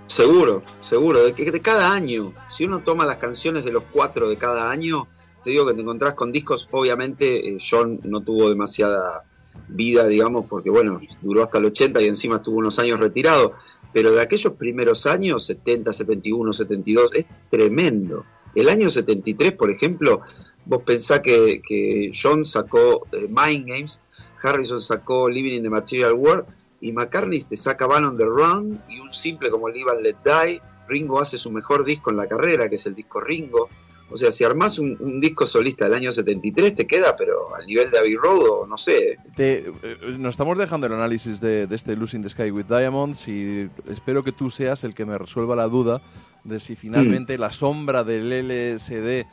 [0.06, 4.30] Seguro, seguro, de que de cada año, si uno toma las canciones de los cuatro
[4.30, 5.08] de cada año,
[5.44, 9.24] te digo que te encontrás con discos, obviamente eh, John no tuvo demasiada
[9.68, 13.54] vida, digamos, porque bueno, duró hasta el 80 y encima estuvo unos años retirado,
[13.92, 18.26] pero de aquellos primeros años, 70, 71, 72, es tremendo.
[18.56, 20.22] El año 73, por ejemplo,
[20.66, 24.02] vos pensás que, que John sacó eh, Mind Games,
[24.42, 26.46] Harrison sacó Living in the Material World,
[26.84, 30.18] y McCartney te saca Van on the Run y un simple como Live and Let
[30.26, 30.62] Die.
[30.90, 33.70] Ringo hace su mejor disco en la carrera, que es el disco Ringo.
[34.14, 37.66] O sea, si armás un, un disco solista del año 73, te queda, pero al
[37.66, 39.18] nivel de Abbey Road, o no sé.
[39.36, 43.28] Te- eh, nos estamos dejando el análisis de, de este Losing the Sky with Diamonds
[43.28, 46.02] y espero que tú seas el que me resuelva la duda
[46.44, 49.26] de si finalmente la sombra del LSD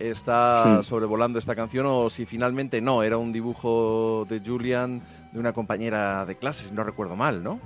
[0.00, 0.82] está Hmm.
[0.82, 6.24] sobrevolando esta canción o si finalmente no, era un dibujo de Julian de una compañera
[6.26, 7.60] de clase, si no recuerdo mal, ¿no?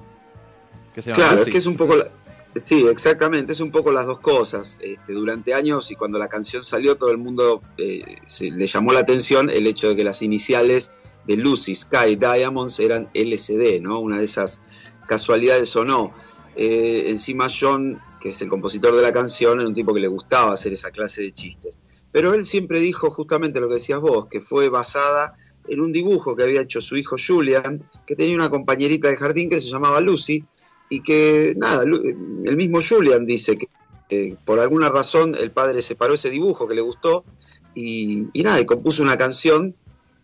[0.94, 1.48] Que se llama Claro, Lucy.
[1.50, 1.96] es que es un poco...
[1.96, 2.10] la-
[2.54, 4.78] Sí, exactamente, es un poco las dos cosas.
[4.82, 8.92] Este, durante años y cuando la canción salió, todo el mundo eh, se, le llamó
[8.92, 10.92] la atención el hecho de que las iniciales
[11.26, 14.00] de Lucy, Sky, Diamonds eran LCD, ¿no?
[14.00, 14.60] Una de esas
[15.06, 16.12] casualidades o no.
[16.56, 20.08] Eh, encima John, que es el compositor de la canción, era un tipo que le
[20.08, 21.78] gustaba hacer esa clase de chistes.
[22.10, 25.36] Pero él siempre dijo justamente lo que decías vos, que fue basada
[25.68, 29.50] en un dibujo que había hecho su hijo Julian, que tenía una compañerita de jardín
[29.50, 30.44] que se llamaba Lucy,
[30.88, 33.58] y que nada, el mismo Julian dice
[34.08, 37.24] que por alguna razón el padre separó ese dibujo que le gustó
[37.74, 39.74] y, y nada, y compuso una canción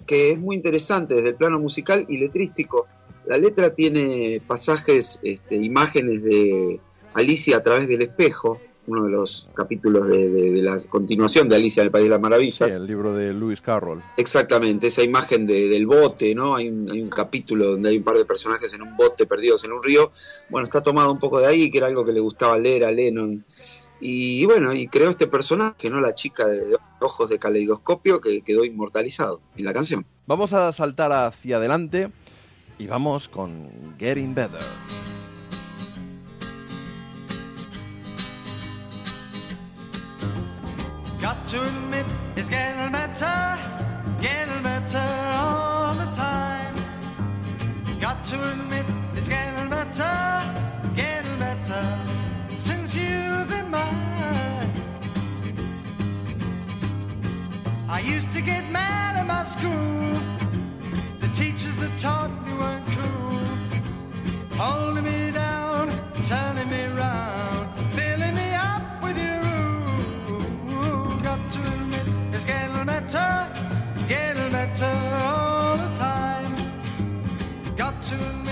[0.06, 2.86] que es muy interesante desde el plano musical y letrístico.
[3.26, 6.80] La letra tiene pasajes, este, imágenes de
[7.14, 11.57] Alicia a través del espejo, uno de los capítulos de, de- de la continuación de
[11.57, 12.61] Alicia en el País de las Sí, Maravillas.
[12.74, 14.03] el libro de Lewis Carroll.
[14.16, 16.55] Exactamente, esa imagen de- del bote, ¿no?
[16.55, 19.64] Hay un, hay un capítulo donde hay un par de personajes en un bote perdidos
[19.64, 20.12] en un río.
[20.51, 22.91] Bueno, está tomado un poco de ahí, que era algo que le gustaba leer a
[22.91, 23.45] Lennon.
[24.01, 26.01] Y bueno, y creó este personaje, ¿no?
[26.01, 30.05] La chica de ojos de caleidoscopio que quedó inmortalizado en la canción.
[30.26, 32.11] Vamos a saltar hacia adelante
[32.78, 34.61] y vamos con Getting Better.
[41.25, 42.05] Got to admit,
[42.37, 43.59] it's getting better,
[44.20, 44.99] getting better
[45.33, 46.75] all the time.
[47.99, 48.85] Got to admit,
[49.16, 50.43] it's getting better,
[50.95, 51.83] getting better
[52.59, 54.70] since you've been mine.
[57.89, 60.20] I used to get mad at my school.
[61.20, 65.91] The teachers that taught me weren't cool, holding me down,
[66.29, 66.93] turning me
[78.18, 78.43] to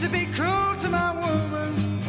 [0.00, 2.00] to be cruel to my woman,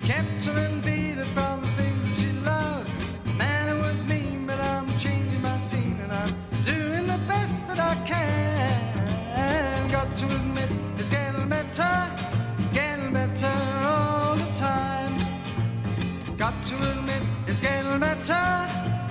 [0.00, 2.88] kept her and beat her from the things that she loved.
[3.36, 7.80] Man, it was mean, but I'm changing my scene and I'm doing the best that
[7.80, 9.90] I can.
[9.90, 11.92] Got to admit it's getting better,
[12.72, 15.18] getting better all the time.
[16.36, 18.46] Got to admit it's getting better,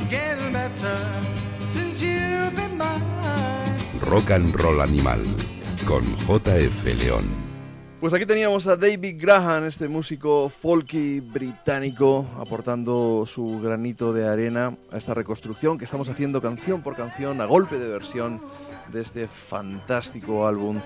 [0.10, 0.98] getting better
[1.68, 3.78] since you've been mine.
[4.08, 5.20] Rock and Roll Animal
[5.86, 7.47] con JF León.
[8.00, 14.78] Pues aquí teníamos a David Graham, este músico folky británico, aportando su granito de arena
[14.92, 18.40] a esta reconstrucción que estamos haciendo canción por canción, a golpe de versión
[18.94, 20.80] de este fantástico álbum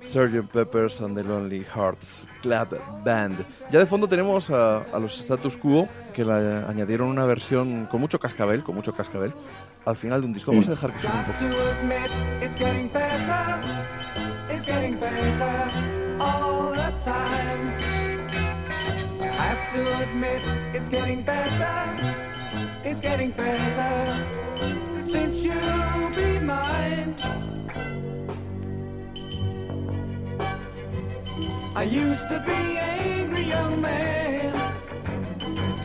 [0.00, 0.50] Sgt.
[0.50, 3.44] Peppers and the Lonely Hearts Club Band.
[3.70, 8.18] Ya de fondo tenemos a, los Status Quo que le añadieron una versión con mucho
[8.18, 9.34] cascabel, con mucho cascabel,
[9.84, 10.52] al final de un disco.
[10.52, 11.38] Vamos a dejar que suene un poco.
[16.20, 17.62] All the time.
[19.20, 20.42] I have to admit
[20.74, 21.74] it's getting better,
[22.84, 24.26] it's getting better
[25.10, 27.14] since you'll be mine.
[31.74, 34.52] I used to be angry young man,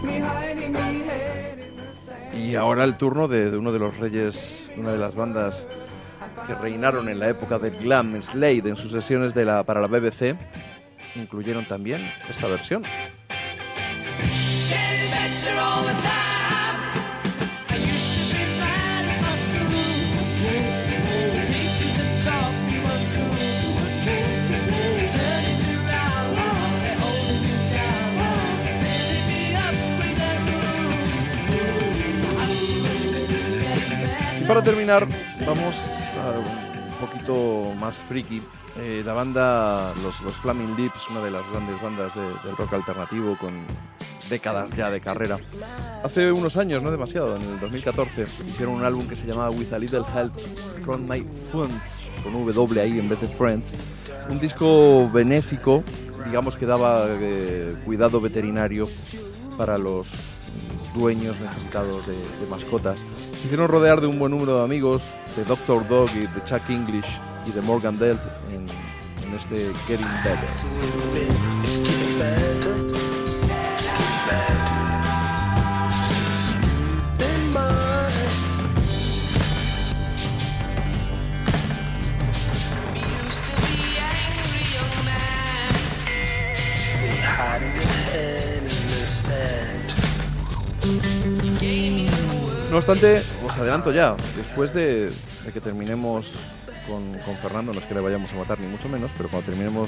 [0.04, 2.36] me hiding me head in the sand.
[2.36, 5.68] Y ahora el turno de, de uno de los reyes, una de las bandas
[6.48, 9.88] que reinaron en la época del glam, Slade, en sus sesiones de la, para la
[9.88, 10.36] BBC,
[11.16, 12.84] incluyeron también esta versión.
[34.48, 35.08] Para terminar,
[35.48, 35.74] vamos
[36.30, 38.42] un poquito más friki.
[38.78, 42.74] Eh, la banda, los, los Flaming Lips, una de las grandes bandas de- del rock
[42.74, 43.66] alternativo con
[44.30, 45.38] décadas ya de carrera.
[46.04, 49.72] Hace unos años, no demasiado, en el 2014, hicieron un álbum que se llamaba With
[49.74, 50.34] a Little Help
[50.84, 53.68] from My Friends, con W ahí en vez de Friends.
[54.30, 55.84] Un disco benéfico,
[56.26, 58.90] digamos que daba eh, cuidado veterinario
[59.58, 60.08] para los
[60.96, 62.16] dueños necesitados de,
[62.50, 62.98] mascotas.
[63.22, 65.04] Se hicieron rodear de un buen número de amigos,
[65.36, 65.88] de Dr.
[65.88, 67.06] Dog y de Chuck English
[67.46, 68.22] y de Morgan Delt
[68.52, 68.66] en,
[69.28, 70.50] en este Getting Better.
[92.76, 95.10] No obstante, os adelanto ya, después de,
[95.54, 96.26] que terminemos
[96.86, 99.50] con, con Fernando, no es que le vayamos a matar ni mucho menos, pero cuando
[99.50, 99.88] terminemos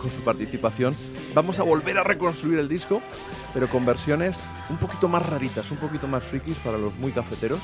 [0.00, 0.94] con su participación,
[1.34, 3.02] vamos a volver a reconstruir el disco,
[3.52, 7.60] pero con versiones un poquito más raritas, un poquito más frikis para los muy cafeteros.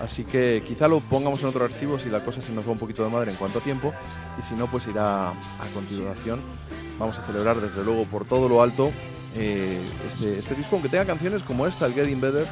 [0.00, 2.78] Así que quizá lo pongamos en otro archivo si la cosa se nos va un
[2.78, 3.94] poquito de madre en cuanto a tiempo,
[4.36, 6.40] y si no, pues irá a continuación.
[6.98, 8.90] Vamos a celebrar desde luego por todo lo alto
[9.36, 12.48] eh, este, este disco, aunque tenga canciones como esta, el Getting Better,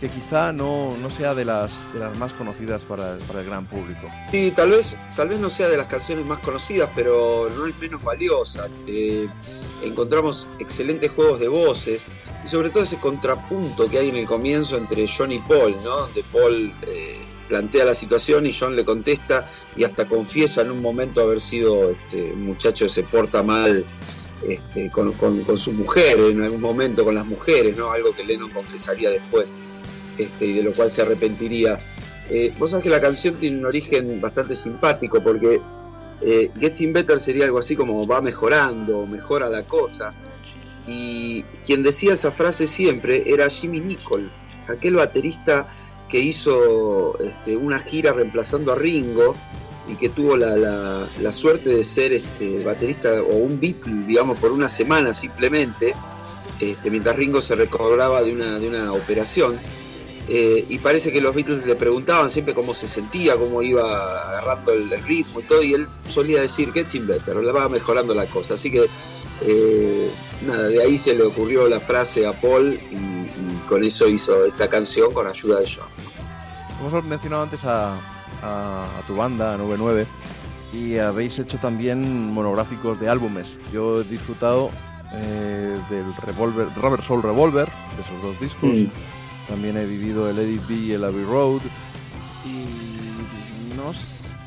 [0.00, 3.46] que quizá no, no sea de las, de las más conocidas para, el- para el
[3.46, 4.08] gran público.
[4.30, 7.76] Sí, tal vez, tal vez no sea de las canciones más conocidas, pero no es
[7.80, 8.68] menos valiosa.
[8.86, 9.26] Eh,
[9.84, 12.04] encontramos excelentes juegos de voces
[12.44, 15.96] y sobre todo ese contrapunto que hay en el comienzo entre John y Paul, ¿no?
[16.02, 17.18] Donde Paul eh,
[17.48, 21.90] plantea la situación y John le contesta y hasta confiesa en un momento haber sido
[21.90, 23.84] este, un muchacho que se porta mal
[24.46, 27.90] este, con, con- con su mujer, en algún momento con las mujeres, ¿no?
[27.90, 29.52] Algo que Lennon confesaría después
[30.18, 31.78] este, y de lo cual se arrepentiría.
[32.30, 35.60] Eh, vos sabés que la canción tiene un origen bastante simpático porque
[36.20, 40.12] eh, Getting Better sería algo así como va mejorando, mejora la cosa.
[40.86, 44.30] Y quien decía esa frase siempre era Jimmy Nicol,
[44.68, 45.68] aquel baterista
[46.08, 49.36] que hizo este, una gira reemplazando a Ringo
[49.86, 54.68] y que tuvo la, suerte de ser este, baterista o un Beatle, digamos, por una
[54.68, 55.94] semana simplemente.
[56.60, 59.58] este, mientras Ringo se recobraba de una, de una operación.
[60.30, 63.82] Eh, y parece que los Beatles le preguntaban siempre cómo se sentía, cómo iba
[64.28, 68.12] agarrando el, el ritmo y todo, y él solía decir getting better, le va mejorando
[68.14, 68.54] la cosa.
[68.54, 68.86] Así que,
[69.40, 70.10] eh,
[70.46, 74.44] nada, de ahí se le ocurrió la frase a Paul y, y con eso hizo
[74.44, 75.86] esta canción con ayuda de John.
[76.86, 77.94] Hemos mencionado antes a,
[78.42, 80.06] a- a tu banda, a 99,
[80.74, 83.56] y habéis hecho también monográficos de álbumes.
[83.72, 84.70] Yo he disfrutado
[85.14, 87.66] eh, del Revolver, Rubber Soul Revolver,
[87.96, 88.70] de esos dos discos.
[88.70, 88.90] Mm.
[89.48, 91.62] También he vivido el Edit B y el Abbey Road.
[92.44, 93.92] Y no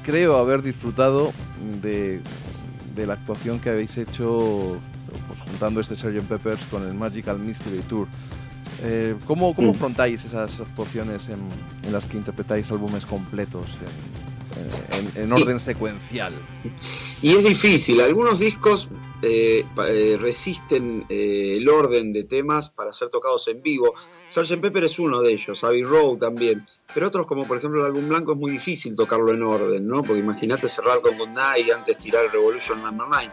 [0.03, 1.31] creo haber disfrutado
[1.81, 2.19] de,
[2.95, 4.77] de la actuación que habéis hecho
[5.27, 6.21] pues, juntando este Sgt.
[6.27, 8.07] Peppers con el Magical Mystery Tour.
[8.83, 9.75] Eh, ¿Cómo, cómo Mm.
[9.75, 11.39] afrontáis esas actuaciones en,
[11.85, 13.67] en las que interpretáis álbumes completos
[14.91, 16.33] en, en- en orden secuencial?
[17.21, 18.89] Y es difícil, algunos discos
[19.21, 23.93] eh, eh, resisten eh, el orden de temas para ser tocados en vivo.
[24.31, 24.61] Sgt.
[24.61, 26.65] Pepper es uno de ellos, Abbey Road también.
[26.93, 30.03] Pero otros, como por ejemplo el álbum blanco, es muy difícil tocarlo en orden, ¿no?
[30.03, 33.31] Porque imagínate cerrar con Good Night y antes tirar Revolution Number 9.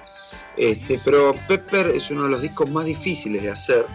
[0.57, 3.87] Este, pero Pepper es uno de los discos más difíciles de hacer.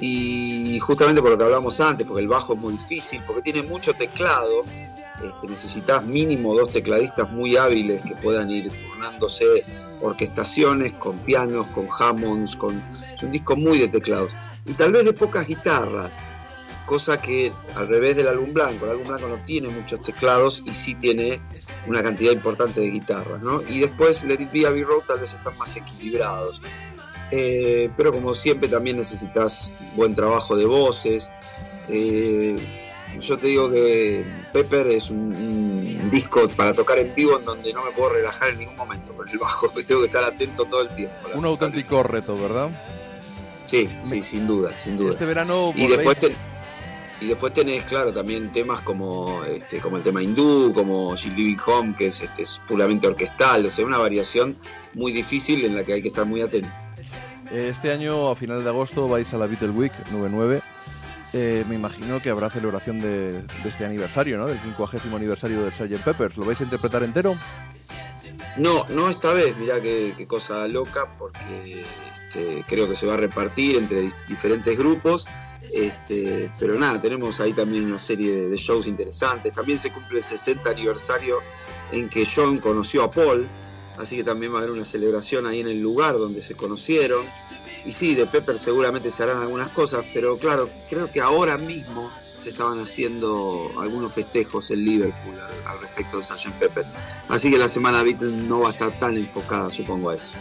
[0.00, 3.62] Y justamente por lo que hablábamos antes, porque el bajo es muy difícil, porque tiene
[3.62, 9.64] mucho teclado, este, necesitas mínimo dos tecladistas muy hábiles que puedan ir turnándose
[10.00, 12.82] orquestaciones con pianos, con Hammonds, con...
[13.14, 14.32] es un disco muy de teclados.
[14.64, 16.16] Y tal vez de pocas guitarras,
[16.86, 20.72] cosa que al revés del álbum blanco, el álbum blanco no tiene muchos teclados y
[20.72, 21.40] sí tiene
[21.86, 23.60] una cantidad importante de guitarras, ¿no?
[23.62, 26.60] Y después Let It Be Abbey Road tal vez están más equilibrados.
[27.30, 31.30] Eh, pero como siempre también necesitas buen trabajo de voces.
[31.88, 32.56] Eh,
[33.18, 37.72] yo te digo que Pepper es un, un disco para tocar en vivo en donde
[37.72, 40.82] no me puedo relajar en ningún momento con el bajo, tengo que estar atento todo
[40.82, 41.28] el tiempo.
[41.34, 42.70] Un auténtico reto, ¿verdad?
[43.72, 45.12] Sí, sí, sin duda, sin duda.
[45.12, 46.18] Este verano y después
[47.22, 51.56] y después tenés, claro, también temas como este, como el tema hindú, como She's Living
[51.64, 54.58] Home, que es, este, es puramente orquestal, o sea, una variación
[54.92, 56.68] muy difícil en la que hay que estar muy atento.
[57.50, 60.60] Este año, a finales de agosto, vais a la Beatle Week 99.
[61.32, 64.48] Eh, me imagino que habrá celebración de, de este aniversario, ¿no?
[64.48, 66.04] Del 50 aniversario del Sgt.
[66.04, 66.36] Peppers.
[66.36, 67.36] ¿Lo vais a interpretar entero?
[68.58, 71.86] No, no esta vez, mirá qué, qué cosa loca, porque
[72.34, 75.26] este, creo que se va a repartir entre di- diferentes grupos.
[75.72, 79.52] Este, pero nada, tenemos ahí también una serie de, shows interesantes.
[79.54, 81.38] También se cumple el 60 aniversario
[81.92, 83.46] en que John conoció a Paul,
[83.98, 87.24] así que también va a haber una celebración ahí en el lugar donde se conocieron.
[87.84, 92.10] Y sí, de Pepper seguramente se harán algunas cosas, pero claro, creo que ahora mismo
[92.38, 96.50] se estaban haciendo algunos festejos en Liverpool al, al respecto de Sgt.
[96.58, 96.84] Pepper.
[97.28, 100.32] Así que la semana Beatles no va a estar tan enfocada, supongo, a eso.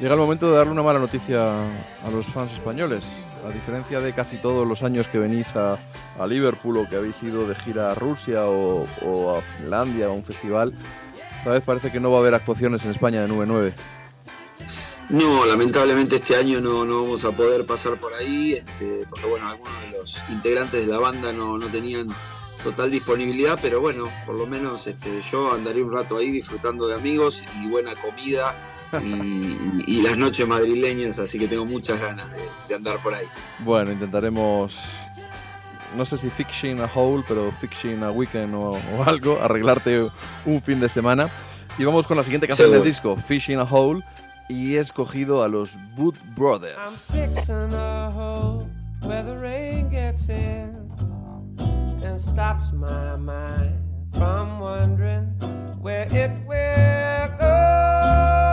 [0.00, 3.04] Llega el momento de darle una mala noticia a los fans españoles.
[3.46, 5.78] A diferencia de casi todos los años que venís a,
[6.18, 10.12] a Liverpool o que habéis ido de gira a Rusia o, o a Finlandia o
[10.12, 10.74] a un festival,
[11.38, 13.74] esta vez parece que no va a haber actuaciones en España de 9-9.
[15.10, 19.48] No, lamentablemente este año no, no vamos a poder pasar por ahí, este, porque bueno,
[19.48, 22.08] algunos de los integrantes de la banda no, no tenían
[22.62, 26.94] total disponibilidad, pero bueno, por lo menos este, yo andaré un rato ahí disfrutando de
[26.94, 28.54] amigos y buena comida
[29.02, 32.38] y, y- las noches madrileñas, así que tengo muchas ganas de,
[32.68, 33.26] de andar por ahí.
[33.60, 34.76] Bueno, intentaremos,
[35.96, 40.08] no sé si fixing a hole, pero fixing a weekend o, o algo, arreglarte
[40.44, 41.28] un fin de semana.
[41.78, 44.02] Y vamos con la siguiente canción del disco, Fishing a Hole,
[44.48, 46.76] y he escogido a los Wood Brothers.
[46.78, 48.68] I'm fixing a hole
[49.02, 50.76] where the rain gets in
[52.04, 53.74] and stops my mind
[54.12, 55.26] from wondering
[55.80, 58.43] where it will go.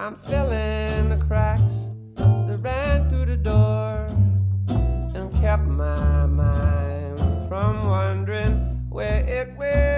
[0.00, 1.74] I'm filling the cracks
[2.14, 4.06] that ran through the door
[4.68, 7.18] and kept my mind
[7.48, 9.97] from wondering where it will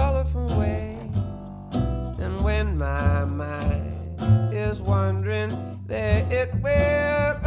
[0.00, 0.96] colorful way.
[2.24, 5.50] And when my mind is wandering,
[5.86, 7.39] there it will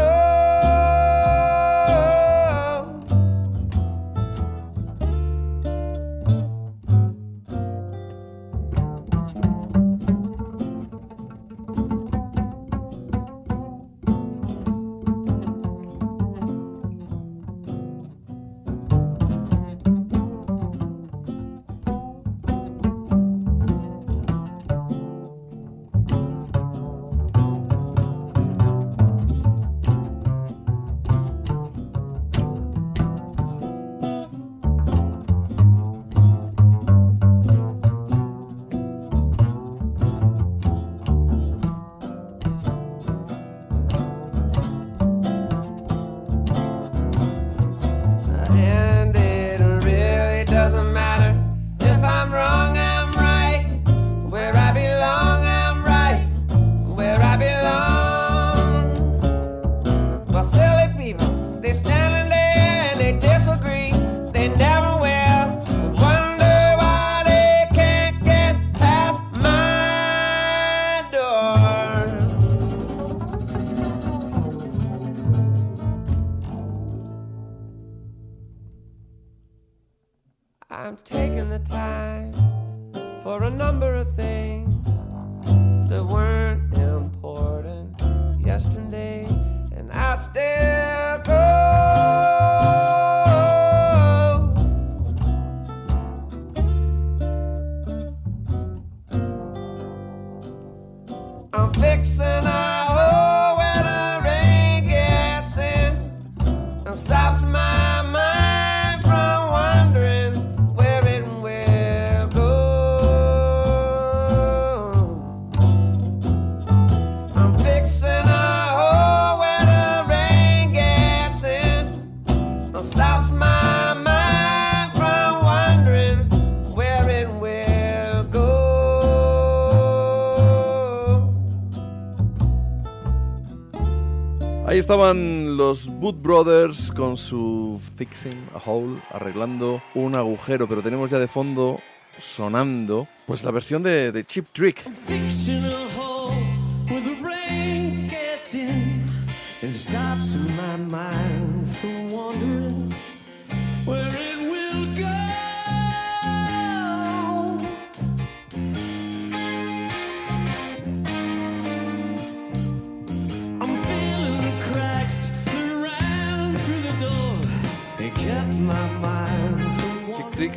[134.83, 141.19] estaban los Boot Brothers con su Fixing a Hole, arreglando un agujero, pero tenemos ya
[141.19, 141.79] de fondo
[142.19, 144.83] sonando pues la versión de, de Chip Trick.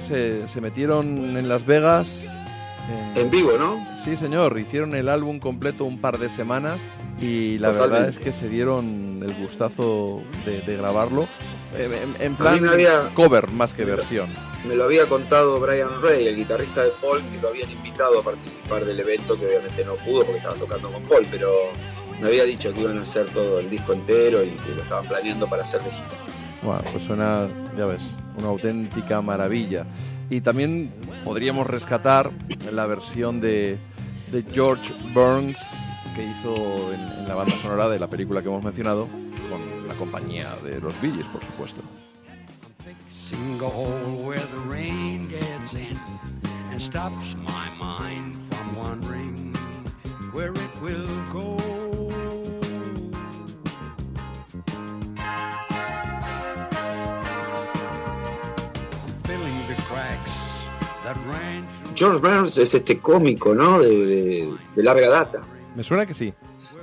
[0.00, 2.22] Se, se metieron en Las Vegas.
[3.16, 3.84] En vivo, ¿no?
[3.96, 4.58] Sí, señor.
[4.58, 6.78] Hicieron el álbum completo un par de semanas
[7.20, 7.94] y la Totalmente.
[7.96, 11.24] verdad es que se dieron el gustazo de, de grabarlo.
[11.76, 14.28] eh, En, en plan había- cover más que versión.
[14.68, 18.22] Me lo había contado Brian Ray, el guitarrista de Paul, que lo habían invitado a
[18.22, 21.52] participar del evento, que obviamente no pudo porque estaba tocando con Paul, pero
[22.20, 25.06] me había dicho que iban a hacer todo el disco entero y que lo estaban
[25.06, 26.08] planeando para hacer de gira.
[26.62, 29.86] Bueno, pues suena, ya ves, una auténtica maravilla.
[30.28, 30.92] Y también
[31.24, 32.30] podríamos rescatar
[32.72, 33.78] la versión de,
[34.32, 35.58] de George Burns
[36.14, 39.06] que hizo en, la banda sonora de la película que hemos mencionado,
[39.50, 41.82] con la compañía de los Gees, por supuesto.
[61.96, 63.80] George Burns es este cómico, ¿no?
[63.80, 65.44] De, de- de larga data.
[65.74, 66.32] Me suena que sí.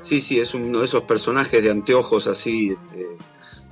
[0.02, 3.08] Sí, sí, es uno de esos personajes de anteojos así, este,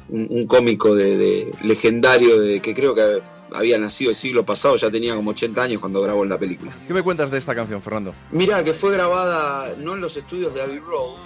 [0.09, 3.21] un, un cómico de, de- legendario de que creo que
[3.53, 6.71] había nacido el siglo pasado, ya tenía como 80 años cuando grabó en la película.
[6.87, 8.13] ¿Qué me cuentas de esta canción, Fernando?
[8.31, 11.17] Mira, que fue grabada no en los estudios de Abbey Road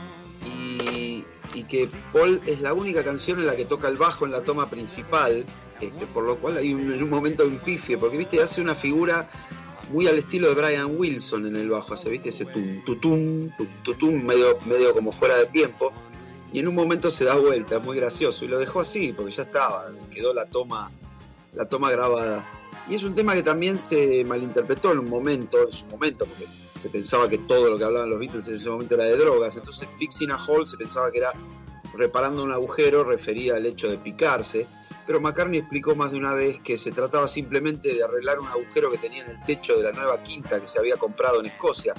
[0.47, 4.31] y, y que Paul es la única canción en la que toca el bajo en
[4.31, 5.45] la toma principal,
[5.79, 8.73] este, por lo cual hay un- en un momento un pifie, porque viste, hace una
[8.73, 9.29] figura
[9.91, 13.67] muy al estilo de Brian Wilson en el bajo, hace, viste, ese tum, tutum, tum,
[13.83, 15.91] tutum, medio, medio como fuera de tiempo,
[16.51, 19.31] y en un momento se da vuelta, es muy gracioso, y lo dejó así, porque
[19.31, 20.91] ya estaba, quedó la toma,
[21.53, 22.45] la toma grabada.
[22.89, 26.45] Y es un tema que también se malinterpretó en un momento, en su momento, porque
[26.77, 29.55] se pensaba que todo lo que hablaban los Beatles en ese momento era de drogas.
[29.55, 31.33] Entonces, Fixing a Hole se pensaba que era
[31.93, 34.67] reparando un agujero, refería al hecho de picarse.
[35.05, 38.91] Pero McCartney explicó más de una vez que se trataba simplemente de arreglar un agujero
[38.91, 41.93] que tenía en el techo de la nueva quinta que se había comprado en Escocia.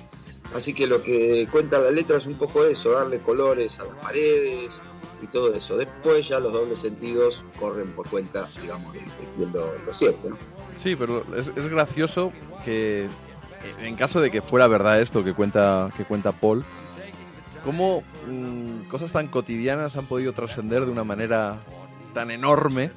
[0.55, 3.97] Así que lo que cuenta la letra es un poco eso, darle colores a las
[3.97, 4.83] paredes
[5.23, 5.77] y todo eso.
[5.77, 9.01] Después ya los dobles sentidos corren por cuenta, digamos, de,
[9.53, 10.37] lo, cierto.
[10.75, 12.33] Sí, pero es, es gracioso
[12.65, 13.09] que
[13.81, 16.65] en caso de que fuera verdad esto que cuenta, que cuenta Paul,
[17.65, 21.59] cómo mm, cosas tan cotidianas han podido trascender de una manera
[22.17, 22.91] tan enorme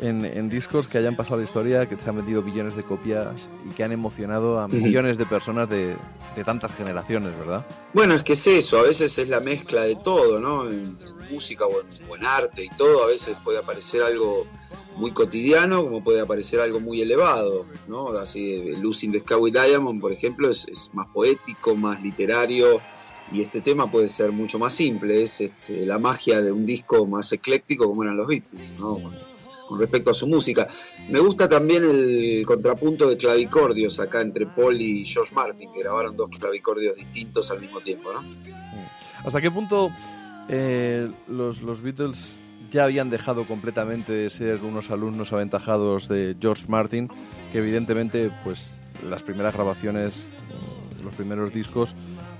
[0.00, 3.28] en, en discos que hayan pasado la historia, que se han vendido billones de copias
[3.68, 5.94] y que han emocionado a millones de personas de,
[6.34, 7.66] de tantas generaciones, ¿verdad?
[7.92, 10.70] Bueno, es que es eso, a veces es la mezcla de todo, ¿no?
[10.70, 14.46] En, en música o en, o en arte y todo, a veces puede aparecer algo
[14.96, 18.08] muy cotidiano como puede aparecer algo muy elevado, ¿no?
[18.16, 22.80] Así, eh, Losing the Sky with Diamond, por ejemplo, es, es más poético, más literario
[23.32, 27.06] y este tema puede ser mucho más simple, es este, la magia de un disco
[27.06, 28.94] más ecléctico como eran los Beatles, ¿no?
[28.94, 29.34] Con-
[29.78, 30.68] respecto a su música.
[31.08, 36.14] Me gusta también el contrapunto de clavicordios acá entre Paul y George Martin, que grabaron
[36.16, 38.20] dos clavicordios distintos al mismo tiempo, ¿no?
[39.24, 39.90] ¿Hasta qué punto
[40.50, 42.36] eh, los, los Beatles
[42.70, 47.08] ya habían dejado completamente de ser unos alumnos aventajados de George Martin,
[47.50, 50.26] que evidentemente, pues las primeras grabaciones,
[51.00, 51.94] mm, los primeros discos,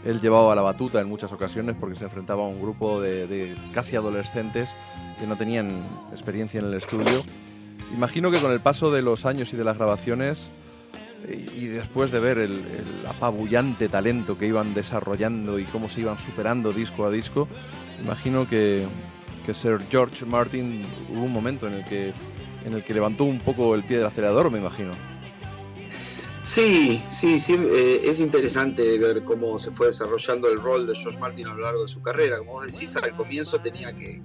[0.04, 3.96] él llevaba la batuta en muchas ocasiones porque se enfrentaba a un grupo de, casi
[3.96, 4.68] adolescentes
[5.18, 5.82] que no tenían
[6.12, 7.24] experiencia en el estudio.
[7.94, 10.48] Imagino que con el paso de los años y de las grabaciones,
[11.28, 12.60] y y después de ver el,
[13.08, 17.48] apabullante talento que iban desarrollando y cómo se iban superando disco a disco,
[18.02, 18.84] imagino que,
[19.46, 22.12] que Sir George Martin hubo un momento en el que
[22.64, 24.90] en el que levantó un poco el pie del acelerador, me imagino.
[26.44, 31.18] Sí, sí, sí, eh, es interesante ver cómo se fue desarrollando el rol de George
[31.18, 32.38] Martin a lo largo de su carrera.
[32.38, 34.20] Como vos decís, al comienzo tenía que,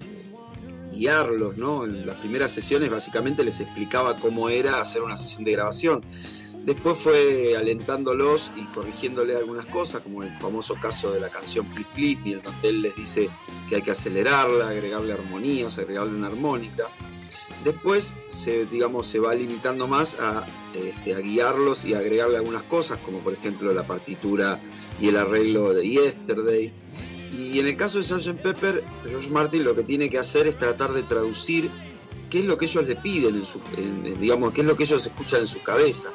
[0.91, 1.85] guiarlos, ¿no?
[1.85, 6.01] En las primeras sesiones básicamente les explicaba cómo era hacer una sesión de grabación.
[6.65, 11.89] Después fue alentándolos y corrigiéndole algunas cosas, como el famoso caso de la canción Please
[11.95, 13.29] Please donde él les dice
[13.69, 16.89] que hay que acelerarla, agregarle armonías, agregarle una armónica.
[17.63, 22.99] Después se, digamos, se va limitando más a, este, a guiarlos y agregarle algunas cosas,
[22.99, 24.59] como por ejemplo la partitura
[25.01, 26.71] y el arreglo de Yesterday.
[27.37, 28.41] Y en el caso de Sgt.
[28.41, 31.69] Pepper, George Martin lo que tiene que hacer es tratar de traducir
[32.29, 34.83] qué es lo que ellos le piden, en su, en, digamos, qué es lo que
[34.83, 36.09] ellos escuchan en su cabeza.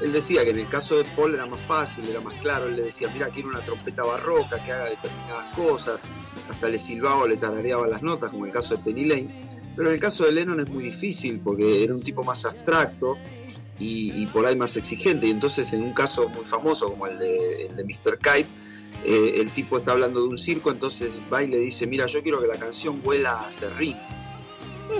[0.00, 2.68] Él decía que en el caso de Paul era más fácil, era más claro.
[2.68, 6.00] Él le decía, mira, quiero una trompeta barroca que haga determinadas cosas.
[6.50, 9.28] Hasta le silbaba o le tarareaba las notas, como en el caso de Penny Lane.
[9.76, 13.18] Pero en el caso de Lennon es muy difícil porque era un tipo más abstracto
[13.78, 15.26] y, por ahí más exigente.
[15.26, 18.18] Y entonces, en un caso muy famoso como el de, el de Mr.
[18.18, 18.48] Kite,
[19.04, 22.22] eh, el tipo está hablando de un circo, entonces va y le dice: Mira, yo
[22.22, 23.96] quiero que la canción vuela a serrín.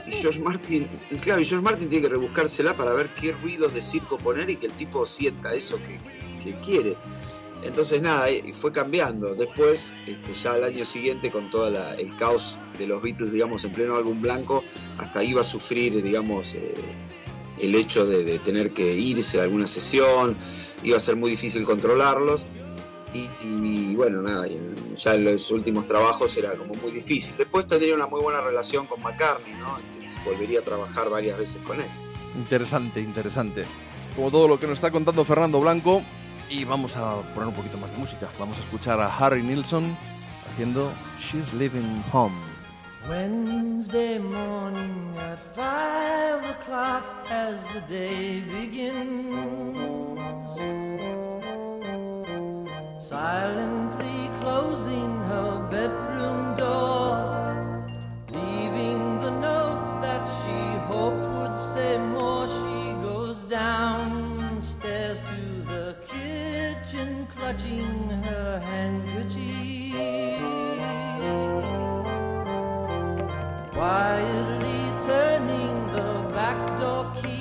[0.06, 0.86] Y George Martin,
[1.20, 4.56] claro, y George Martin tiene que rebuscársela para ver qué ruidos de circo poner y
[4.56, 6.00] que el tipo sienta eso que,
[6.42, 6.96] que quiere.
[7.62, 9.34] Entonces nada, fue cambiando.
[9.34, 13.72] Después, este, ya al año siguiente, con todo el caos de los Beatles, digamos, en
[13.72, 14.62] pleno álbum blanco,
[14.98, 16.74] hasta iba a sufrir, digamos, eh,
[17.58, 20.36] el hecho de, tener que irse a alguna sesión,
[20.82, 22.44] iba a ser muy difícil controlarlos.
[23.14, 24.46] Y, y, bueno, nada,
[24.98, 27.34] ya en los últimos trabajos era como muy difícil.
[27.38, 29.78] Después tendría una muy buena relación con McCartney, ¿no?
[29.94, 31.86] Entonces volvería a trabajar varias veces con él.
[32.36, 33.64] Interesante, interesante.
[34.14, 36.02] Como todo lo que nos está contando Fernando Blanco.
[36.48, 38.28] Y vamos a poner un poquito más de música.
[38.38, 39.96] Vamos a escuchar a Harry Nilsson
[40.48, 42.36] haciendo She's Living Home.
[43.08, 49.36] Wednesday morning at five o'clock as the day begins.
[52.98, 57.86] Silently closing her bedroom door,
[58.32, 59.75] leaving the note
[67.46, 69.94] clutching her handkerchief.
[73.72, 77.35] Quietly turning the back door key,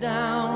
[0.00, 0.47] down.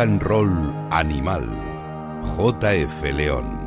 [0.00, 0.50] And Roll
[0.90, 1.46] Animal.
[2.36, 3.60] JF León.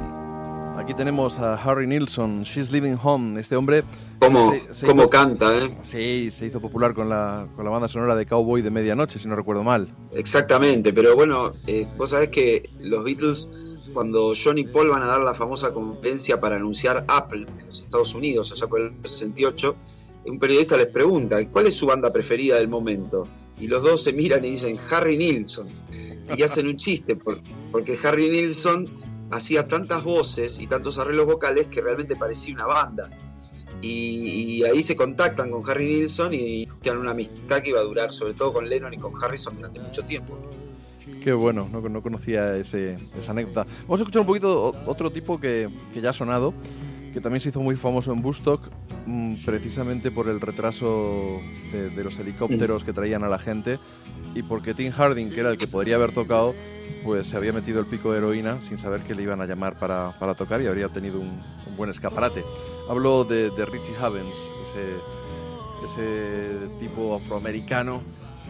[0.78, 3.40] Aquí tenemos a Harry Nilsson, She's Living Home.
[3.40, 3.84] Este hombre.
[4.20, 5.70] ¿Cómo, se- se cómo hizo- canta, eh?
[5.84, 9.28] Sí, se hizo popular con la, con la banda sonora de Cowboy de Medianoche, si
[9.28, 9.88] no recuerdo mal.
[10.12, 13.50] Exactamente, pero bueno, eh, vos sabés que los Beatles,
[13.94, 17.82] cuando John y Paul van a dar la famosa conferencia para anunciar Apple en los
[17.82, 19.76] Estados Unidos, allá por el 68,
[20.26, 23.28] un periodista les pregunta, ¿cuál es su banda preferida del momento?
[23.60, 25.68] Y los dos se miran y dicen, Harry Nilsson.
[26.38, 27.42] Y hacen un chiste, por-
[27.72, 28.88] porque Harry Nilsson
[29.32, 33.10] hacía tantas voces y tantos arreglos vocales que realmente parecía una banda.
[33.82, 38.14] Y, ahí se contactan con Harry Nilsson y tienen una amistad que iba a durar,
[38.14, 40.38] sobre todo con Lennon y con Harrison, durante mucho tiempo.
[41.22, 43.66] Qué bueno, no, no conocía ese, esa anécdota.
[43.82, 46.54] Vamos a escuchar un poquito otro tipo que, que ya ha sonado,
[47.14, 48.70] que también se hizo muy famoso en Bustock,
[49.06, 51.40] mm, precisamente por el retraso
[51.72, 53.80] de, de los helicópteros que traían a la gente
[54.34, 56.56] y porque Tim Harding, que era el que podría haber tocado,
[57.06, 59.78] pues se había metido el pico de heroína sin saber que le iban a llamar
[59.78, 62.44] para, para tocar y habría tenido un, un buen escaparate.
[62.90, 64.36] Hablo de, de Richie Havens,
[64.70, 68.02] ese, ese tipo afroamericano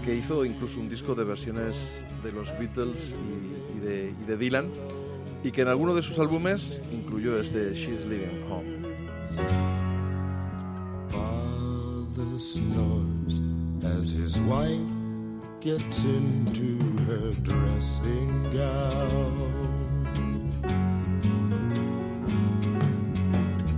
[0.06, 4.38] que hizo incluso un disco de versiones de los Beatles y, y de, y de
[4.38, 4.66] Dylan
[5.44, 8.82] y que en alguno de sus álbumes incluyó este She's Living Home.
[11.10, 13.42] Father snores
[13.84, 14.80] as his wife
[15.60, 19.64] gets into her dressing gown.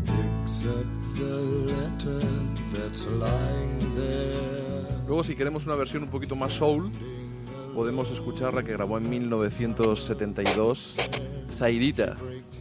[0.06, 0.86] Picks up
[1.18, 1.36] the
[1.72, 2.22] letter
[2.74, 5.06] that's lying there.
[5.08, 6.92] Luego si queremos una versión un poquito más soul,
[7.76, 10.96] podemos escuchar la que grabó en 1972
[11.50, 12.16] Sairita,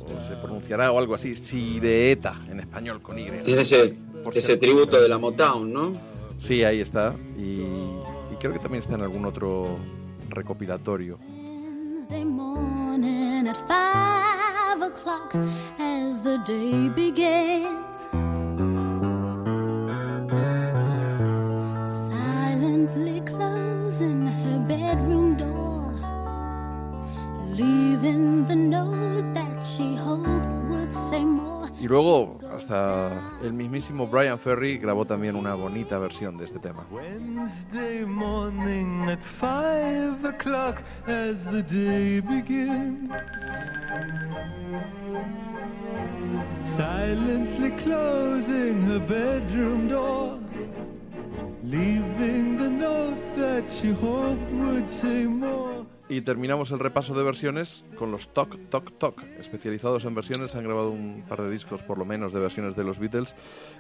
[0.04, 3.30] o se pronunciará o algo así, Sireeta en español con Y.
[3.44, 5.92] Tiene ese, tributo de la Motown, ¿no?
[6.38, 7.14] Sí, ahí está.
[7.38, 9.78] Y, y creo que también está en algún otro
[10.28, 11.18] recopilatorio.
[12.04, 15.34] Wednesday morning at five o'clock
[15.78, 18.43] as the day begins.
[24.94, 25.92] Bedroom door,
[27.50, 30.28] leaving the note that she hoped
[30.68, 31.68] would say more.
[31.80, 33.10] Y luego hasta
[33.42, 36.86] el mismísimo Brian Ferry grabó también una bonita versión de este tema.
[36.90, 43.10] Wednesday morning at five o'clock as the day begins.
[46.64, 50.38] Silently closing her bedroom door,
[56.08, 60.54] Y terminamos el repaso de versiones con los Talk Talk Talk, especializados en versiones.
[60.54, 63.34] Han grabado un par de discos, por lo menos, de versiones de los Beatles.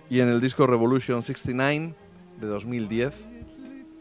[0.08, 1.94] Y en el disco Revolution 69
[2.40, 3.14] de 2010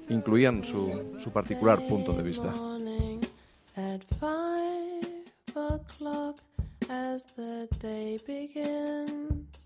[0.10, 2.54] incluían su, su particular punto de vista.
[6.90, 9.63] as the day begins.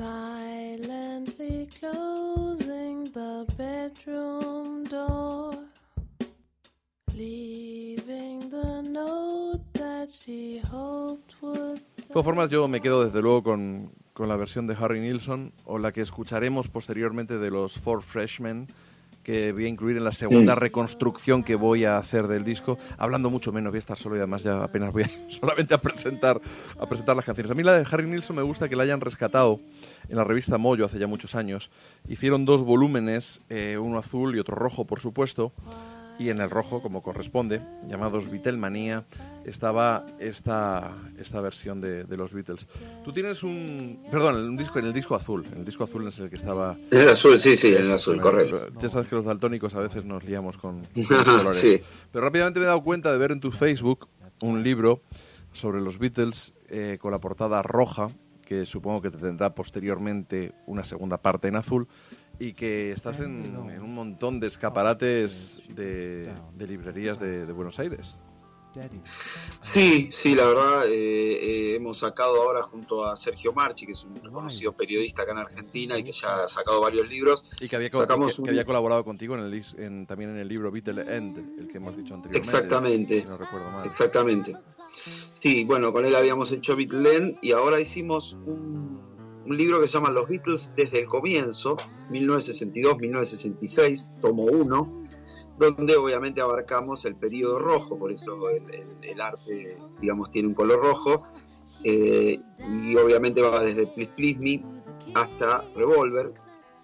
[0.00, 5.52] Silently closing the bedroom door,
[7.14, 13.42] leaving the note that she hoped would De todas formas, yo me quedo desde luego
[13.42, 18.00] con, con la versión de Harry Nilsson o la que escucharemos posteriormente de los Four
[18.00, 18.68] Freshmen,
[19.30, 23.30] que voy a incluir en la segunda reconstrucción que voy a hacer del disco, hablando
[23.30, 26.40] mucho menos, voy a estar solo y además ya apenas voy a, solamente a presentar,
[26.76, 27.50] a presentar las canciones.
[27.52, 29.60] A mí la de Harry Nilsson me gusta que la hayan rescatado
[30.08, 31.70] en la revista Moyo hace ya muchos años.
[32.08, 35.52] Hicieron dos volúmenes, eh, uno azul y otro rojo, por supuesto.
[36.20, 39.06] Y en el rojo, como corresponde, llamados Beatlemanía,
[39.46, 42.66] estaba esta, esta versión de, de los Beatles.
[43.02, 44.04] Tú tienes un...
[44.10, 45.46] Perdón, un disco, en el disco azul.
[45.50, 46.76] En el disco azul es el que estaba...
[46.90, 48.68] En el azul, sí, sí, en el azul, correcto.
[48.78, 51.54] Ya sabes que los daltónicos a veces nos liamos con, con colores.
[51.54, 51.80] Sí.
[52.12, 54.06] Pero rápidamente me he dado cuenta de ver en tu Facebook
[54.42, 55.00] un libro
[55.54, 58.08] sobre los Beatles eh, con la portada roja,
[58.44, 61.88] que supongo que te tendrá posteriormente una segunda parte en azul,
[62.40, 67.78] y que estás en, en un montón de escaparates de, de librerías de, de Buenos
[67.78, 68.16] Aires.
[69.58, 74.04] Sí, sí, la verdad, eh, eh, hemos sacado ahora junto a Sergio Marchi, que es
[74.04, 77.44] un reconocido periodista acá en Argentina y que ya ha sacado varios libros.
[77.60, 80.30] Y que había, co- Sacamos que- un- que había colaborado contigo en el, en- también
[80.30, 82.38] en el libro Beatle End, el que hemos dicho anteriormente.
[82.38, 83.20] Exactamente.
[83.22, 83.86] si no recuerdo mal.
[83.86, 84.54] Exactamente.
[85.32, 89.00] Sí, bueno, con él habíamos hecho Beatlen y ahora hicimos un,
[89.50, 91.76] un libro que se llama Los Beatles desde el comienzo,
[92.10, 95.06] 1962-1966, tomo 1,
[95.58, 101.26] donde obviamente abarcamos el periodo rojo, por eso el, arte, digamos, tiene un color rojo,
[101.82, 104.62] eh, y obviamente va desde Please Please Me
[105.14, 106.32] hasta Revolver,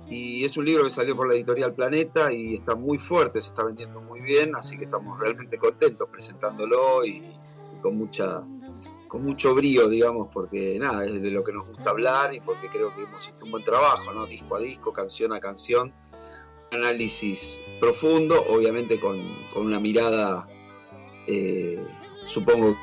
[0.08, 3.50] y es un libro que salió por la editorial Planeta y está muy fuerte, se
[3.50, 7.22] está vendiendo muy bien, así que estamos realmente contentos presentándolo y
[7.80, 8.42] con mucha
[9.16, 12.68] con mucho brío, digamos, porque nada, es de lo que nos gusta hablar y porque
[12.68, 14.26] creo que hemos hecho un buen trabajo, ¿no?
[14.26, 15.92] Disco a disco, canción a canción,
[16.70, 19.18] análisis profundo, obviamente con,
[19.54, 20.46] con una mirada,
[21.26, 21.82] eh,
[22.26, 22.76] supongo,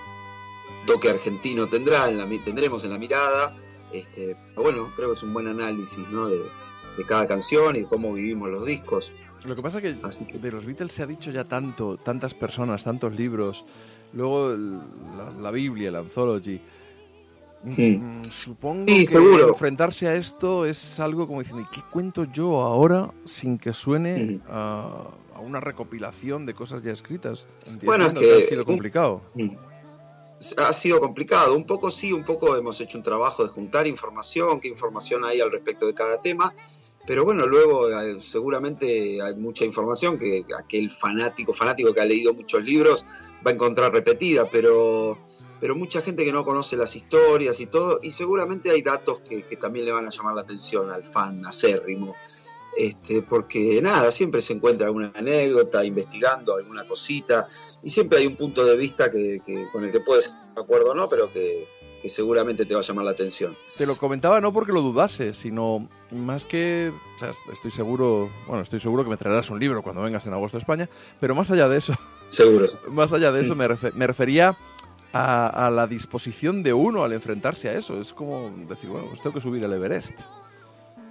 [0.87, 3.55] toque argentino tendrá, en la, mi- tendremos en la mirada,
[3.91, 6.27] este, pero bueno, creo que es un buen análisis, ¿no?
[6.27, 6.39] De,
[6.97, 9.11] de cada canción y de cómo vivimos los discos.
[9.45, 12.83] Lo que pasa es que, de los Beatles se ha dicho ya tanto, tantas personas,
[12.83, 13.65] tantos libros,
[14.13, 14.79] luego el-
[15.17, 16.59] la, la Biblia, el Anthology.
[17.69, 17.97] Sí.
[17.97, 19.47] Mm, Supongo Sí, que seguro.
[19.49, 24.41] enfrentarse a esto es algo como diciendo, ¿y qué cuento yo ahora sin que suene
[24.49, 27.45] a, a una recopilación de cosas ya escritas?
[27.83, 29.21] Bueno, es que ha sido complicado.
[29.35, 29.51] Mm.
[30.57, 34.59] Ha sido complicado, un poco sí, un poco hemos hecho un trabajo de juntar información,
[34.59, 36.53] qué información hay al respecto de cada tema,
[37.05, 42.33] pero bueno, luego eh, seguramente hay mucha información que aquel fanático, fanático que ha leído
[42.33, 43.05] muchos libros
[43.45, 45.17] va a encontrar repetida, pero,
[45.59, 49.43] pero mucha gente que no conoce las historias y todo, y seguramente hay datos que,
[49.43, 52.15] que también le van a llamar la atención al fan acérrimo.
[52.75, 57.47] Este, porque nada, siempre se encuentra alguna anécdota, investigando alguna cosita,
[57.83, 60.91] y siempre hay un punto de vista que, que- con el que puedes de acuerdo
[60.91, 61.67] o no, pero que,
[62.03, 63.55] que seguramente te va a llamar la atención.
[63.77, 68.61] Te lo comentaba no porque lo dudase, sino más que, o sea, estoy seguro, bueno,
[68.61, 70.89] estoy seguro que me traerás un libro cuando vengas en agosto a España,
[71.19, 71.93] pero más allá de eso,
[72.29, 72.65] Seguro.
[72.91, 74.55] más allá de eso me, refe- me refería
[75.13, 77.99] a, a la disposición de uno al enfrentarse a eso.
[78.01, 80.19] Es como decir, bueno, pues tengo que subir el Everest.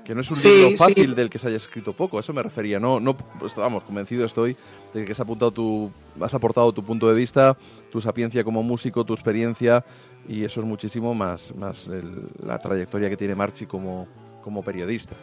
[0.05, 0.77] Que no es un Sí, libro sí.
[0.77, 2.81] fácil del que se haya escrito poco, a eso me refería.
[2.81, 4.57] No, no, pues, vamos, convencido estoy
[4.93, 7.57] de que has apuntado tu, has aportado tu punto de vista,
[7.91, 9.85] tu sapiencia como músico, tu experiencia,
[10.29, 14.09] y eso es muchísimo más, más el- la trayectoria que tiene Marchi como,
[14.43, 15.15] como periodista.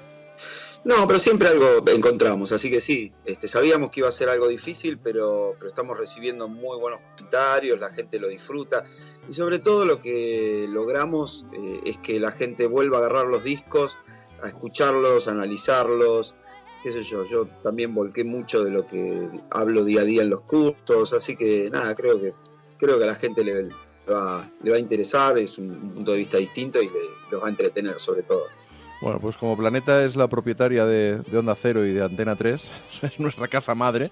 [0.85, 4.47] No, pero siempre algo encontramos, así que sí, este, sabíamos que iba a ser algo
[4.47, 8.85] difícil, pero, pero estamos recibiendo muy buenos comentarios, la gente lo disfruta
[9.29, 13.43] y sobre todo lo que logramos eh, es que la gente vuelva a agarrar los
[13.43, 13.97] discos,
[14.43, 16.35] a escucharlos, a analizarlos,
[16.83, 20.29] qué sé yo, yo también volqué mucho de lo que hablo día a día en
[20.29, 22.33] los cursos, así que nada, creo que
[22.77, 23.69] creo que a la gente le, le
[24.11, 26.99] va, le va a interesar, es un, un punto de vista distinto y le,
[27.31, 28.45] los va a entretener sobre todo.
[29.01, 32.71] Bueno, pues como Planeta es la propietaria de, de Onda Cero y de Antena 3,
[33.03, 34.11] es nuestra casa madre,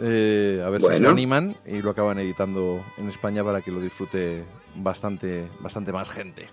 [0.00, 3.80] eh, a ver si se animan y lo acaban editando en España para que lo
[3.80, 4.44] disfrute
[4.76, 6.48] bastante, bastante más gente.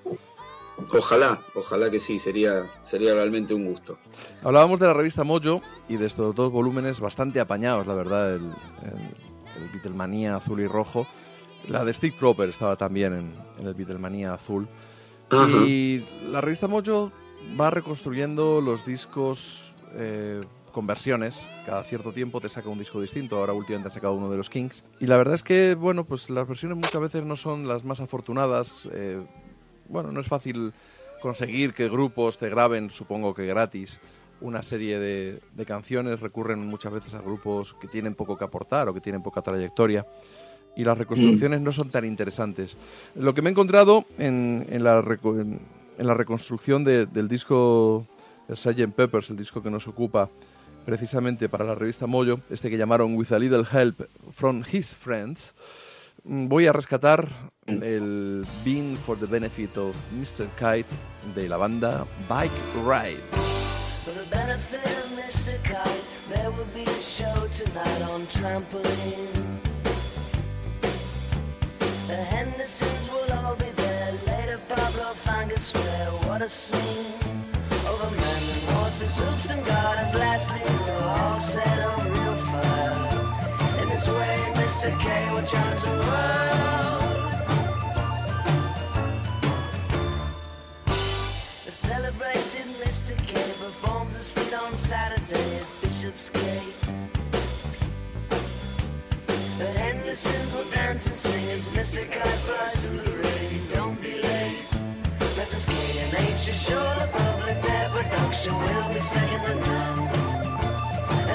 [0.92, 3.98] Ojalá, ojalá que sí, sería, sería realmente un gusto.
[4.44, 8.44] Hablábamos de la revista Mojo y de estos dos volúmenes bastante apañados, la verdad, el,
[8.44, 11.08] el, el Beatlemania azul y rojo.
[11.68, 14.68] La de Steve Cropper estaba también en, en el Beatlemania azul.
[15.30, 15.66] Ajá.
[15.66, 17.12] Y la revista Mojo
[17.60, 20.42] va reconstruyendo los discos eh,
[20.72, 21.48] con versiones.
[21.66, 23.38] Cada cierto tiempo te saca un disco distinto.
[23.38, 24.86] Ahora últimamente ha sacado uno de los Kings.
[25.00, 28.02] Y la verdad es que, bueno, pues las versiones muchas veces no son las más
[28.02, 28.88] afortunadas.
[28.92, 29.26] Eh,
[29.90, 30.74] bueno, no es fácil
[31.22, 34.00] conseguir que grupos te graben, supongo que gratis,
[34.42, 36.20] una serie de, canciones.
[36.20, 40.06] Recurren muchas veces a grupos que tienen poco que aportar o que tienen poca trayectoria.
[40.76, 42.76] Y las reconstrucciones no son tan interesantes.
[43.16, 48.06] Lo que me he encontrado en, la, reconstrucción de- del disco
[48.48, 48.94] de Sgt.
[48.94, 50.30] Peppers, el disco que nos ocupa
[50.86, 54.02] precisamente para la revista Mojo, este que llamaron With a Little Help
[54.32, 55.56] from His Friends,
[56.26, 57.30] voy a rescatar
[57.68, 60.48] el Bean for the Benefit of Mr.
[60.58, 60.90] Kite
[61.36, 62.52] de la banda Bike
[62.84, 63.22] Ride.
[64.04, 65.62] For the benefit of Mr.
[65.64, 69.60] Kite, there will be a show tonight on trampoline.
[72.08, 74.12] The Hendersons will all be there.
[74.28, 76.12] Later, Pablo Fangas fair.
[76.30, 77.44] What a scene!
[77.88, 80.14] Over men and horses, hoops and gardens.
[80.14, 83.15] Lastly, they're all set on real fire.
[83.96, 85.00] In this way, Mr.
[85.00, 87.16] K will challenge the world.
[91.64, 93.18] The celebrated Mr.
[93.26, 96.82] K performs his feat on Saturday at Bishopsgate.
[99.60, 102.12] The Hendersons will dance and sing as Mr.
[102.12, 103.62] K flies through the rain.
[103.74, 104.66] Don't be late.
[105.40, 105.68] Mrs.
[105.72, 110.25] K and H assure the public their production will be second to none.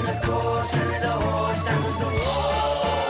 [0.01, 3.00] And of course, Henry the horse dances the waltz.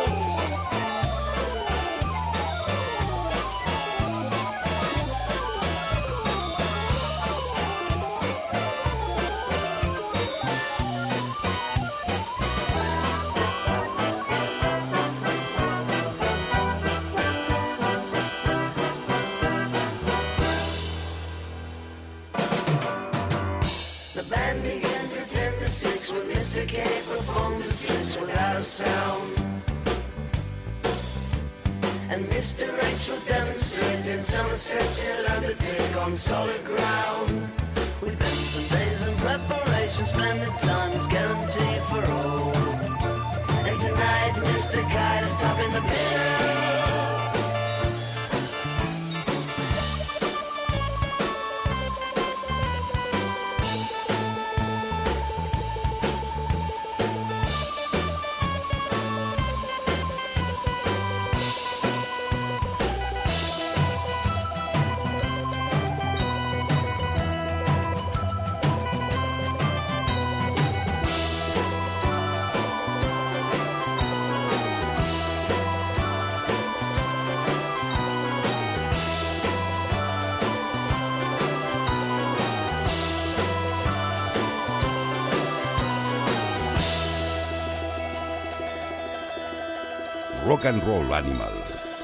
[26.33, 26.67] 6 Mr.
[26.67, 29.37] K performs his tricks without a sound.
[32.09, 32.67] And Mr.
[32.83, 37.49] H will demonstrate in Somerset he'll undertake on solid ground.
[38.01, 42.55] We've been some days in preparation, splendid times guaranteed for all.
[43.67, 44.81] And tonight Mr.
[44.89, 46.60] Kite is topping the bill.
[90.61, 91.53] Rock and Roll Animal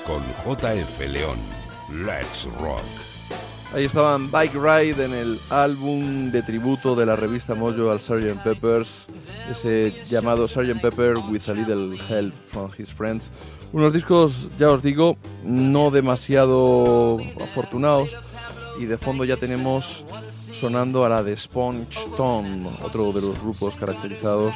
[0.08, 1.38] con JF León.
[1.92, 2.82] Let's Rock.
[3.72, 8.42] Ahí estaban Bike Ride en el álbum de tributo de la revista Mojo al Sgt.
[8.44, 9.10] Peppers,
[9.52, 10.82] ese llamado Sgt.
[10.82, 13.30] Pepper with a Little Help from His Friends.
[13.74, 18.10] Unos discos, ya os digo, no demasiado afortunados
[18.80, 20.04] y de fondo ya tenemos
[20.60, 24.54] sonando a la de Sponge Tom, otro de los grupos caracterizados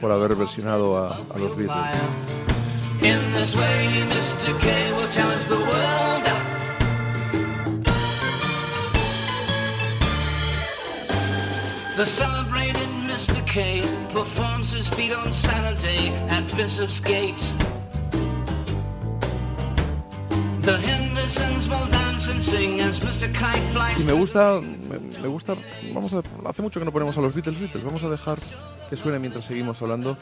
[0.00, 2.57] por haber versionado a, a los Beatles.
[3.02, 4.58] In this way, Mr.
[4.60, 6.24] K will challenge the world.
[11.96, 13.44] The celebrated Mr.
[13.46, 17.42] K performs his feat on Saturday at Bishopsgate.
[20.62, 23.32] The Hendersons will dance and sing as Mr.
[23.32, 25.56] Kite flies Y me gusta, me, me gusta,
[25.94, 28.38] vamos a, hace mucho que no ponemos a los Beatles Beatles, vamos a dejar
[28.90, 30.18] que suene mientras seguimos hablando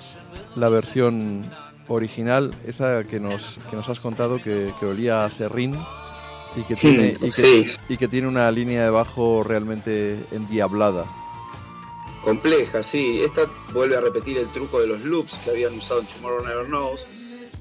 [0.55, 1.43] la versión
[1.89, 5.77] original, esa que nos, que nos has contado que, que olía a serrín
[6.57, 7.71] y que, tiene, y, que, sí.
[7.89, 11.05] y que tiene una línea de bajo realmente endiablada.
[12.23, 13.21] Compleja, sí.
[13.23, 13.43] Esta
[13.73, 17.07] vuelve a repetir el truco de los loops que habían usado en Tomorrow Never Knows.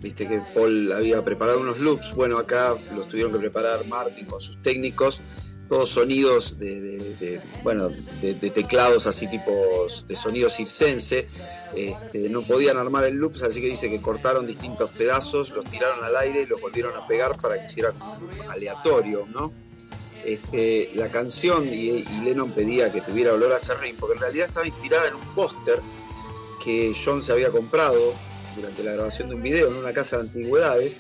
[0.02, 2.15] Viste que Paul había preparado unos loops.
[2.15, 5.22] Bueno, acá los tuvieron que preparar Martin con sus técnicos.
[5.68, 7.90] Todos sonidos de, bueno,
[8.22, 11.28] de, teclados así tipos de sonido circense.
[11.76, 16.04] Este, no podían armar el loops, así que dice que cortaron distintos pedazos, los tiraron
[16.04, 17.94] al aire y los volvieron a pegar para que hiciera
[18.48, 19.52] aleatorio, ¿no?
[20.24, 24.48] Este, la canción y, y Lennon pedía que tuviera olor a serrín, porque en realidad
[24.48, 25.82] estaba inspirada en un póster
[26.64, 28.16] que John se había comprado
[28.56, 31.00] durante la grabación de un video en una casa de antigüedades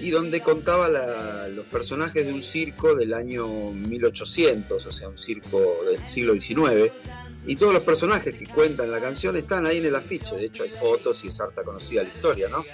[0.00, 5.18] y donde contaba la- los personajes de un circo del año 1800, o sea, un
[5.18, 5.60] circo
[5.90, 6.92] del siglo XIX.
[7.46, 10.34] Y todos los personajes que cuentan la canción están ahí en el afiche.
[10.36, 12.64] De hecho, hay fotos y es harta conocida la historia, ¿no?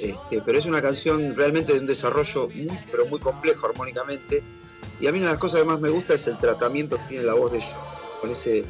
[0.00, 4.42] Este, pero es una canción realmente de un desarrollo muy, pero muy complejo armónicamente.
[5.00, 7.02] Y a mí una de las cosas que más me gusta es el tratamiento que
[7.08, 7.82] tiene la voz de John,
[8.20, 8.64] con ese,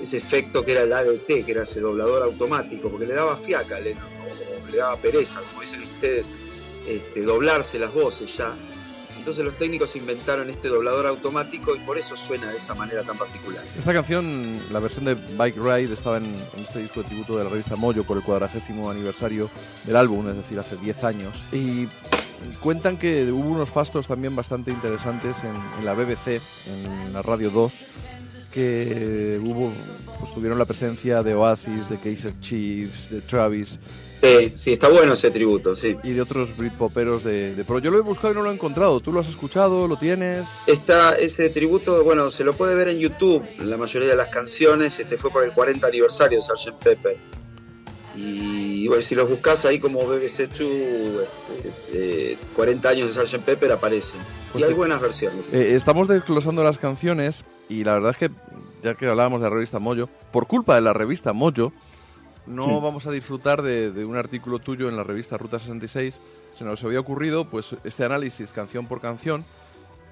[0.00, 3.76] ese efecto que era el ADT, que era ese doblador automático, porque le daba fiaca
[3.78, 6.26] o, o le daba pereza, como dicen ustedes,
[6.86, 8.54] este, doblarse las voces ya.
[9.20, 13.18] Entonces los técnicos inventaron este doblador automático y por eso suena de esa manera tan
[13.18, 13.62] particular.
[13.78, 17.44] Esta canción, la versión de Bike Ride, estaba en, en este disco de tributo de
[17.44, 19.50] la revista Mojo por el cuadragésimo aniversario
[19.84, 21.34] del álbum, es decir, hace 10 años.
[21.52, 21.86] Y
[22.62, 27.50] cuentan que hubo unos fastos también bastante interesantes en, en la BBC, en la Radio
[27.50, 27.72] 2,
[28.54, 29.70] que hubo,
[30.18, 33.78] pues tuvieron la presencia de Oasis, de Kaiser Chiefs, de Travis
[34.22, 35.96] Sí, sí, está bueno ese tributo, sí.
[36.02, 37.78] y de otros Britpoperos de, de Pro.
[37.78, 39.00] Yo lo he buscado y no lo he encontrado.
[39.00, 39.88] ¿Tú lo has escuchado?
[39.88, 40.46] ¿Lo tienes?
[40.66, 44.98] Está ese tributo, bueno, se lo puede ver en YouTube, la mayoría de las canciones,
[44.98, 46.82] este fue por el 40 aniversario de Sgt.
[46.82, 47.16] Pepper.
[48.14, 50.50] Y bueno, si los buscas ahí como BBC 2,
[51.64, 53.42] este, eh, 40 años de Sgt.
[53.42, 54.20] Pepper aparecen.
[54.54, 55.40] Y hay buenas versiones.
[55.52, 58.30] Eh, estamos desglosando las canciones y la verdad es que,
[58.82, 61.72] ya que hablábamos de la revista Mojo, por culpa de la revista Mojo,
[62.46, 62.70] no Sí.
[62.82, 66.20] vamos a disfrutar de, de un artículo tuyo en la revista Ruta 66.
[66.52, 69.44] Se nos había ocurrido pues este análisis canción por canción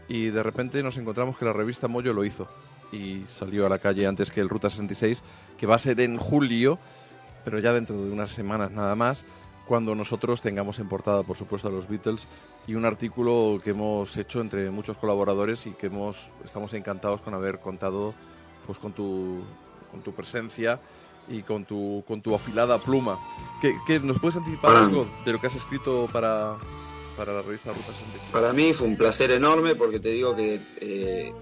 [0.08, 2.46] y de repente nos encontramos que la revista Mojo lo hizo
[2.92, 5.22] y salió a la calle antes que el Ruta 66,
[5.58, 6.78] que va a ser en julio,
[7.44, 9.24] pero ya dentro de unas semanas nada más,
[9.66, 12.26] cuando nosotros tengamos en portada, por supuesto, a los Beatles
[12.66, 17.34] y un artículo que hemos hecho entre muchos colaboradores y que hemos estamos encantados con
[17.34, 18.14] haber contado
[18.66, 19.42] pues con tu
[19.90, 20.80] con tu presencia
[21.30, 23.18] y con tu con tu afilada pluma.
[23.60, 26.56] ¿Qué, qué- nos puedes anticipar algo de lo que has escrito para
[27.16, 28.22] para la revista Ruta 66?
[28.32, 31.32] Para mí fue un placer enorme porque te digo que eh,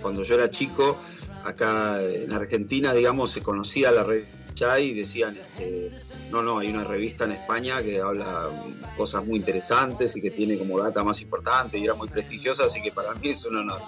[0.00, 0.96] cuando yo era chico,
[1.44, 4.30] acá en Argentina, digamos, se conocía la revista
[4.78, 5.90] y decían, este,
[6.30, 8.50] no, no, hay una revista en España que habla
[8.96, 12.82] cosas muy interesantes y que tiene como data más importante y era muy prestigiosa, así
[12.82, 13.80] que para mí es un honor.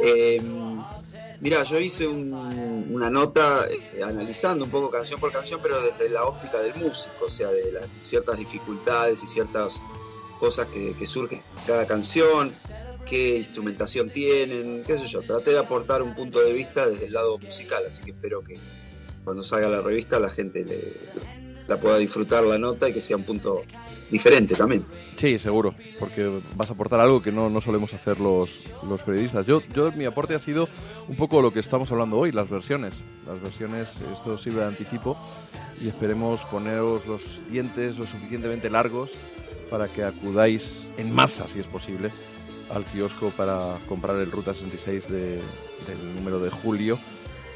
[0.00, 0.40] Eh,
[1.40, 6.08] mira, yo hice un- una nota eh, analizando un poco canción por canción, pero desde
[6.08, 9.80] la óptica del músico, o sea, de las ciertas dificultades y ciertas
[10.38, 12.52] cosas que, que surgen en cada canción,
[13.06, 15.20] qué instrumentación tienen, qué sé yo.
[15.22, 18.54] Traté de aportar un punto de vista desde el lado musical, así que espero que
[19.24, 20.64] cuando salga la revista la gente
[21.68, 23.62] la pueda disfrutar la nota y que sea un punto
[24.10, 24.84] diferente también.
[25.16, 28.50] Sí, seguro, porque vas a aportar algo que no, no solemos hacer los,
[28.86, 29.46] los periodistas.
[29.46, 30.68] Yo, yo, mi aporte ha sido
[31.08, 33.04] un poco lo que estamos hablando hoy, las versiones.
[33.26, 35.16] Las versiones, esto sirve de anticipo
[35.80, 39.12] y esperemos poneros los dientes lo suficientemente largos
[39.70, 42.10] para que acudáis en masa, si es posible,
[42.74, 45.36] al kiosco para comprar el Ruta 66 de-
[45.86, 46.98] del número de julio.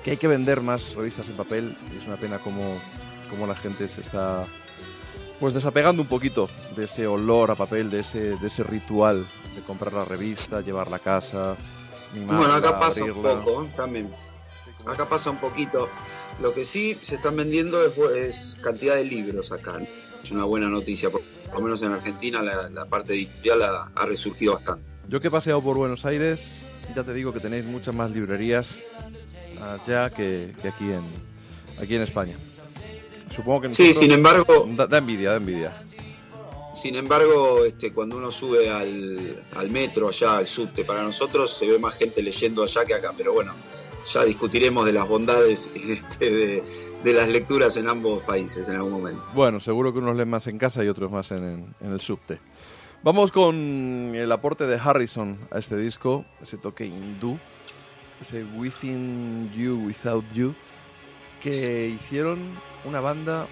[0.06, 2.62] Que hay que vender más revistas en papel y es una pena como,
[3.28, 4.44] como la gente se está
[5.40, 9.26] pues desapegando un poquito de ese olor a papel, de ese, de ese ritual
[9.56, 11.56] de comprar la revista, llevarla a casa,
[12.14, 13.32] mimarla, bueno, acá pasa abrirla.
[13.32, 13.68] un poco ¿eh?
[13.74, 14.08] también.
[14.86, 15.88] Acá pasa un poquito.
[16.40, 19.72] Lo que sí se están vendiendo es, es cantidad de libros acá.
[19.72, 19.86] ¿no?
[20.22, 23.90] Es una buena noticia, por, por lo menos en Argentina la, la parte editorial ha,
[23.92, 24.84] ha resurgido bastante.
[25.08, 26.54] Yo que he paseado por Buenos Aires,
[26.94, 28.84] ya te digo que tenéis muchas más librerías
[29.62, 31.02] allá que, que aquí en
[31.82, 32.36] aquí en España.
[33.34, 35.82] Supongo que Sí, nosotros- sin embargo- da, da envidia, da envidia.
[36.74, 41.66] Sin embargo, este, cuando uno sube al, al metro allá, al subte, para nosotros se
[41.66, 43.52] ve más gente leyendo allá que acá, pero bueno,
[44.12, 46.62] ya discutiremos de las bondades este, de,
[47.02, 49.22] de las lecturas en ambos países en algún momento.
[49.34, 52.38] Bueno, seguro que unos leen más en casa y otros más en, en el subte.
[53.02, 53.54] Vamos con
[54.14, 57.38] el aporte de Harrison a este disco, ese toque hindú,
[58.20, 60.54] ese Within You, Without You,
[61.42, 63.46] que hicieron una banda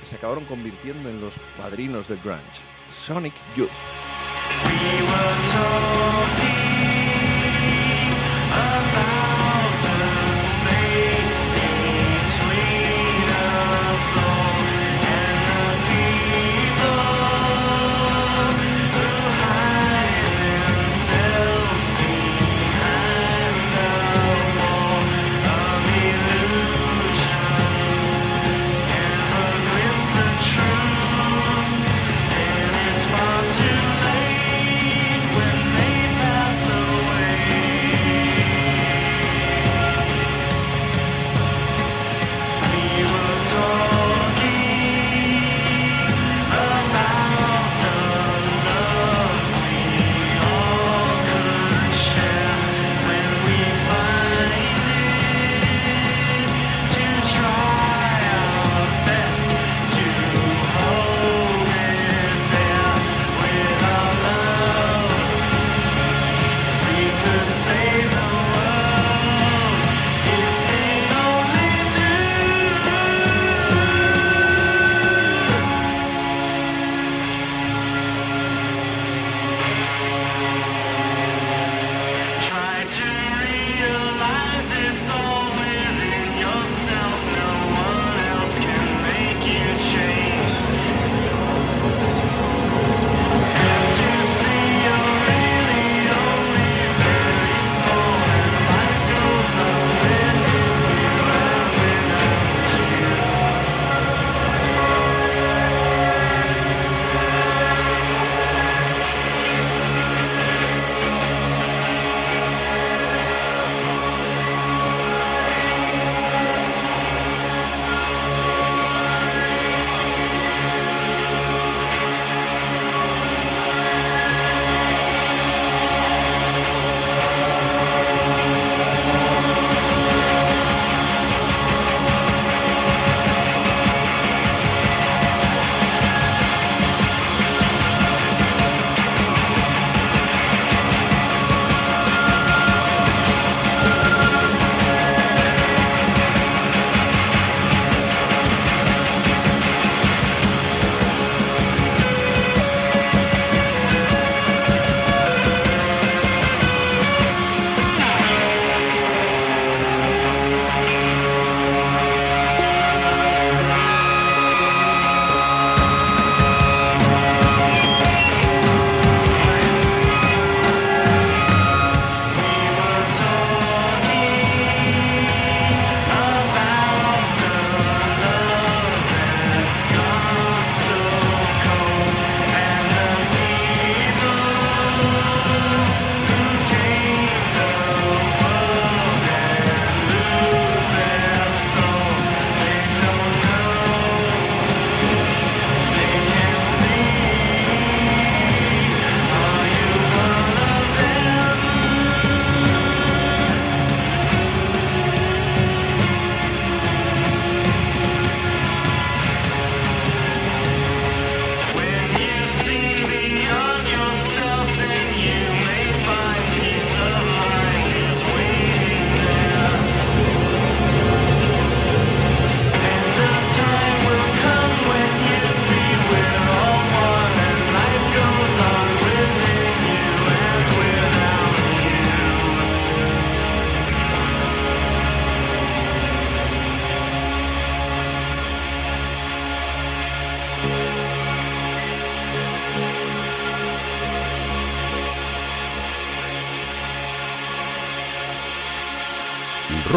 [0.00, 2.42] que se acabaron convirtiendo en los padrinos del grunge,
[2.90, 3.70] Sonic Youth.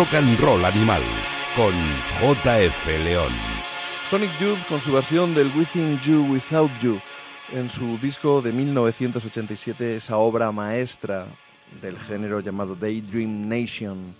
[0.05, 1.01] Rock and Roll Animal
[1.55, 1.73] con
[2.21, 3.31] JF León.
[4.09, 6.99] Sonic Youth con su versión del Within You Without You
[7.51, 11.25] en su disco de 1987, esa obra maestra
[11.81, 14.13] del género llamado Daydream Nation.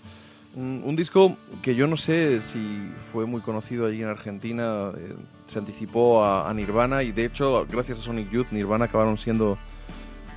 [0.56, 5.14] Un, un disco que yo no sé si fue muy conocido allí en Argentina, eh,
[5.46, 9.56] se anticipó a, a Nirvana y de hecho, gracias a Sonic Youth, Nirvana acabaron siendo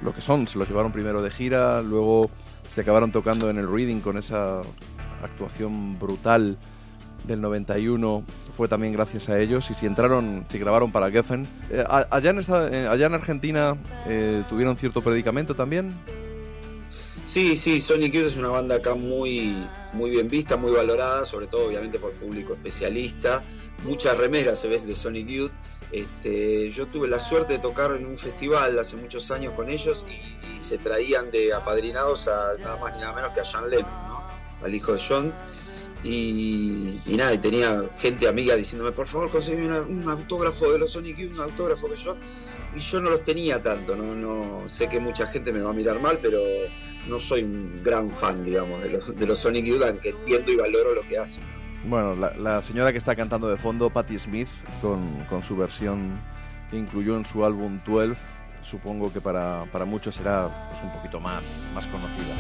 [0.04, 0.48] lo que son.
[0.48, 2.30] Se los llevaron primero de gira, luego
[2.68, 4.62] se acabaron tocando en el Reading con esa
[5.24, 6.58] actuación brutal
[7.28, 8.24] del 91
[8.56, 11.48] fue también gracias a ellos y si entraron, si grabaron para Geffen.
[11.70, 12.40] Eh, allá, en
[12.74, 13.78] eh, allá en Argentina
[14.08, 15.96] eh, tuvieron cierto predicamento también.
[17.26, 19.56] Sí, sí, Sonic Youth es una banda acá muy,
[19.94, 23.44] muy bien vista, muy valorada, sobre todo obviamente por público especialista.
[23.84, 25.52] Muchas remeras se ven de Sonic Youth.
[25.92, 30.06] Este, yo tuve la suerte de tocar en un festival hace muchos años con ellos
[30.10, 34.08] y, se traían de apadrinados a nada más ni nada menos que a John Lennon,
[34.08, 34.19] ¿no?
[34.64, 35.34] Al hijo de John.
[36.04, 40.80] Y, y nada, y tenía gente amiga diciéndome, por favor, conseguime una- un autógrafo de
[40.80, 42.16] los Sonic Youth, un autógrafo que yo.
[42.76, 45.74] Y yo no los tenía tanto, no, no sé que mucha gente me va a
[45.74, 46.40] mirar mal, pero
[47.08, 50.56] no soy un gran fan, digamos, de los, de los Sonic Youth, aunque entiendo y
[50.56, 51.44] valoro lo que hacen.
[51.86, 54.50] Bueno, la, la señora que está cantando de fondo, Patti Smith,
[54.82, 56.20] con, con su versión
[56.70, 58.16] que incluyó en su álbum 12,
[58.62, 62.36] supongo que para, para muchos será pues, un poquito más, más conocida.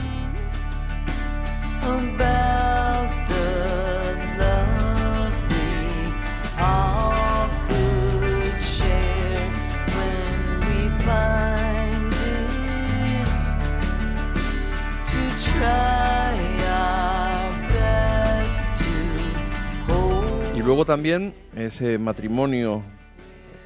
[20.55, 22.83] Y luego también ese matrimonio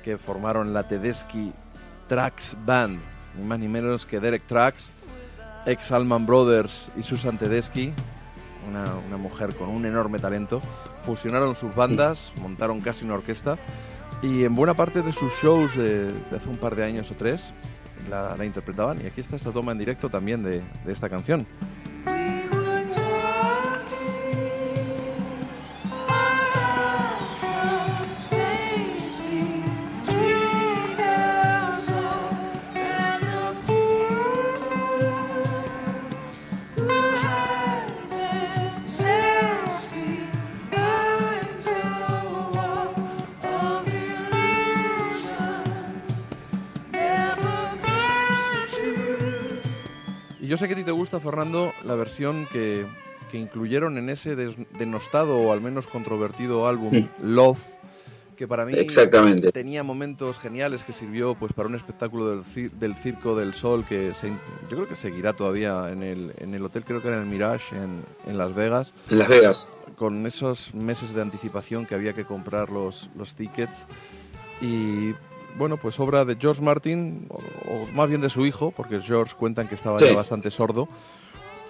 [0.04, 1.52] que formaron la Tedeschi
[2.08, 3.00] Trax Band,
[3.36, 4.92] ni más ni menos que Derek Trax,
[5.66, 7.94] ex Allman Brothers y Susan Tedeschi,
[8.70, 10.62] una, una mujer con un enorme talento,
[11.06, 13.58] fusionaron sus bandas, montaron casi una orquesta
[14.22, 17.16] y en buena parte de sus shows de, de hace un par de años o
[17.16, 17.54] tres
[18.10, 21.46] la, la interpretaban y aquí está esta toma en directo también de, de esta canción.
[50.54, 52.86] Yo sé que a ti te gusta, Fernando, la versión que,
[53.32, 54.36] que incluyeron en ese
[54.78, 57.58] denostado o al menos controvertido álbum Love,
[58.38, 59.52] que para mí Exactamente.
[59.52, 63.84] tenía momentos geniales que sirvió pues para un espectáculo del, cir- del Circo del Sol
[63.84, 67.18] que se yo creo que seguirá todavía en el, en el hotel, creo que era
[67.18, 68.94] en el Mirage en, en Las Vegas.
[69.10, 69.74] En Las Vegas.
[69.98, 73.88] Con esos meses de anticipación que había que comprar los, los tickets.
[74.62, 75.14] Y
[75.58, 79.34] bueno, pues obra de George Martin, o, o más bien de su hijo, porque George
[79.38, 80.06] cuentan que estaba Sí.
[80.06, 80.88] ya bastante sordo.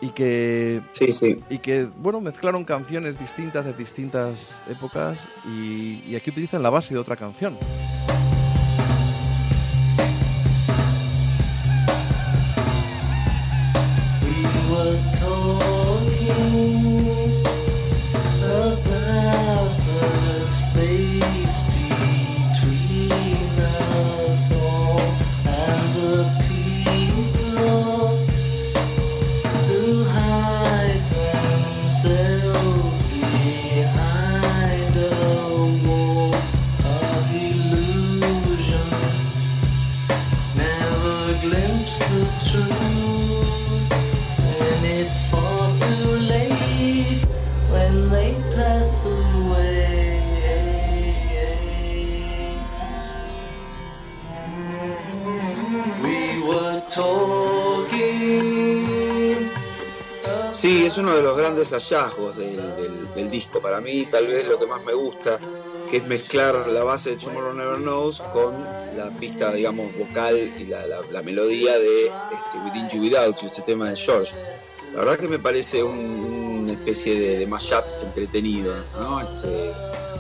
[0.02, 1.38] Y que, Sí, sí.
[1.50, 6.94] y que, bueno, mezclaron canciones distintas de distintas épocas y, y aquí utilizan la base
[6.94, 7.58] de otra canción.
[60.94, 63.60] Es uno de los grandes hallazgos del, del- del disco.
[63.62, 65.40] Para mí, tal vez lo que más me gusta,
[65.90, 68.54] que es mezclar la base de Tomorrow Never Knows con
[68.98, 73.48] la pista, digamos, vocal y la, la- la melodía de este, Within You Without You,
[73.48, 74.34] este tema de George.
[74.94, 79.20] La verdad que me parece un- una especie de, de mashup entretenido, ¿no?
[79.20, 79.72] Este,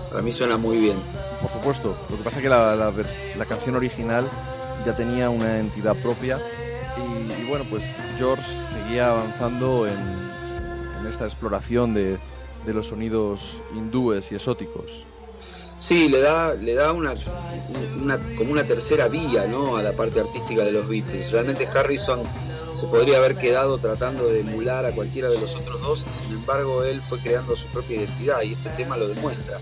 [0.09, 0.97] para mí suena muy bien.
[1.41, 2.91] Por supuesto, lo que pasa es que la, la
[3.37, 4.25] la canción original
[4.85, 6.39] ya tenía una entidad propia
[6.97, 7.83] y, y bueno, pues
[8.17, 10.22] George seguía avanzando en,
[11.03, 12.17] en esta exploración de,
[12.65, 13.41] de los sonidos
[13.75, 15.05] hindúes y exóticos.
[15.79, 17.13] Sí, le da, le da una,
[18.37, 19.75] como una tercera vía ¿no?
[19.75, 21.29] a la parte artística de los Beatles.
[21.29, 22.21] Realmente Harrison
[22.73, 26.83] se podría haber quedado tratando de emular a cualquiera de los otros dos, sin embargo
[26.83, 29.57] él fue creando su propia identidad y este tema lo demuestra.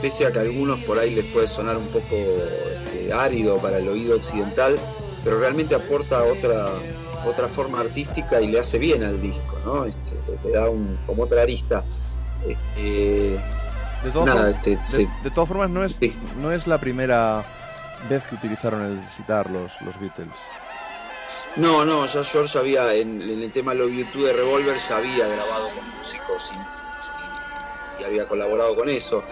[0.00, 3.78] Pese a que a algunos por ahí les puede sonar un poco este, árido para
[3.78, 4.76] el oído occidental,
[5.22, 6.70] pero realmente aporta otra,
[7.26, 9.84] otra forma artística y le hace bien al disco, ¿no?
[9.84, 10.14] Este,
[10.44, 11.84] le da un, como otra arista.
[12.46, 13.40] Este,
[14.04, 15.98] De todas, nada, este, de- de todas formas, no es,
[16.36, 17.44] no es la primera
[18.08, 20.28] vez que utilizaron el citar los, los Beatles.
[21.56, 24.98] No, no, ya George había, en, en el tema Love You Too de Revolver, ya
[24.98, 29.24] había grabado con músicos y, y- y había colaborado con eso.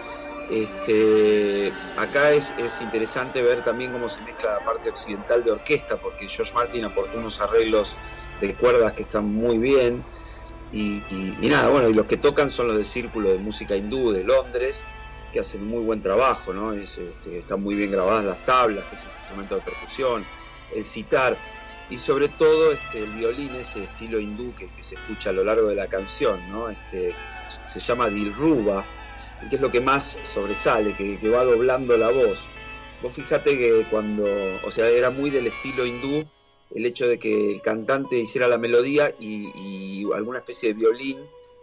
[0.49, 5.97] Este, acá es, es interesante ver también cómo se mezcla la parte occidental de orquesta,
[5.97, 7.97] porque George Martin aportó unos arreglos
[8.39, 10.03] de cuerdas que están muy bien.
[10.71, 11.01] Y,
[11.41, 14.83] nada, bueno, y los que tocan son los del Círculo de Música Hindú de Londres,
[15.31, 16.73] que hacen muy buen trabajo, ¿no?
[16.73, 20.25] Es, este, están muy bien grabadas las tablas, que es el instrumento de percusión,
[20.75, 21.37] el citar,
[21.89, 25.67] y sobre todo este, el violín, ese estilo hindú que, se escucha a lo largo
[25.67, 26.69] de la canción, ¿no?
[26.69, 27.13] Este,
[27.63, 28.83] se llama Dilruba,
[29.49, 32.39] que es lo que más sobresale, que, que va doblando la voz.
[33.01, 34.25] Vos fíjate que cuando,
[34.65, 36.25] o sea, era muy del estilo hindú
[36.75, 41.17] el hecho de que el cantante hiciera la melodía y, y alguna especie de violín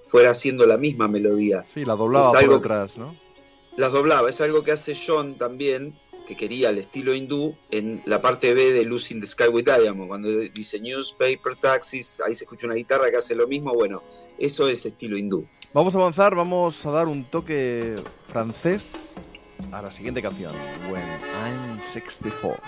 [0.07, 1.65] fuera haciendo la misma melodía.
[1.67, 3.15] Sí, la doblaba Es por algo- detrás, ¿no?
[3.77, 4.31] las doblaba.
[4.31, 5.99] Es algo que hace John también,
[6.29, 10.07] que quería el estilo hindú, en la parte B de in the Sky with Diamond,
[10.09, 13.75] cuando dice newspaper, taxis, ahí se escucha una guitarra que hace lo mismo.
[13.75, 14.03] Bueno,
[14.39, 15.47] eso es estilo hindú.
[15.75, 17.97] Vamos a avanzar, vamos a dar un toque
[18.29, 19.13] francés
[19.73, 20.55] a la siguiente canción,
[20.89, 22.63] When I'm 64.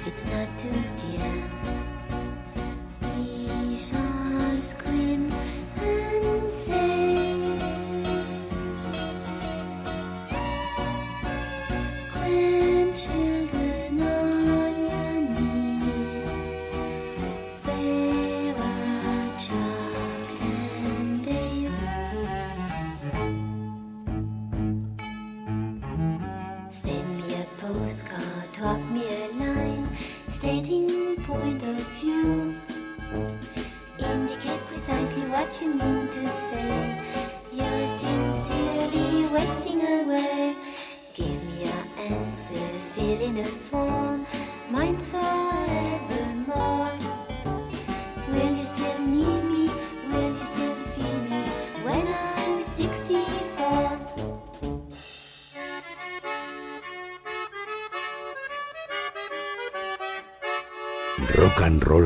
[0.00, 0.70] If it's not too
[1.02, 1.32] dear.
[3.02, 5.09] We shall scream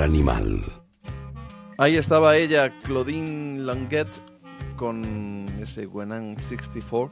[0.05, 0.61] animal.
[1.79, 4.09] Ahí estaba ella, Claudine Languet,
[4.77, 7.11] con ese When I'm 64.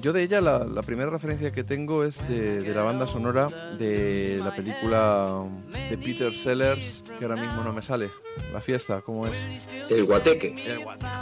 [0.00, 3.48] Yo de ella la, la primera referencia que tengo es de, de la banda sonora
[3.78, 5.44] de la película
[5.90, 8.10] de Peter Sellers, que ahora mismo no me sale.
[8.52, 9.68] La fiesta, ¿cómo es?
[9.90, 10.54] El guateque.
[10.66, 11.12] El guateque.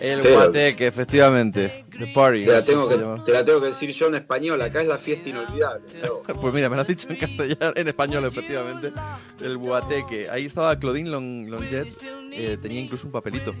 [0.00, 1.84] El Pero- guateque, efectivamente.
[1.98, 2.44] The Party.
[2.44, 4.98] Te la, tengo que, te la tengo que decir yo en español, acá es la
[4.98, 5.84] fiesta inolvidable.
[6.02, 6.22] ¿no?
[6.40, 8.92] Pues mira, me lo has dicho en castellano, en español, efectivamente.
[9.40, 10.28] El guateque.
[10.30, 11.88] Ahí estaba Claudine Long, Longet,
[12.32, 13.52] eh, tenía incluso un papelito.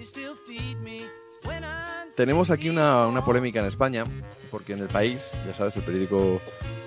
[2.14, 4.04] tenemos aquí una, una polémica en España,
[4.50, 6.40] porque en el país, ya sabes, el periódico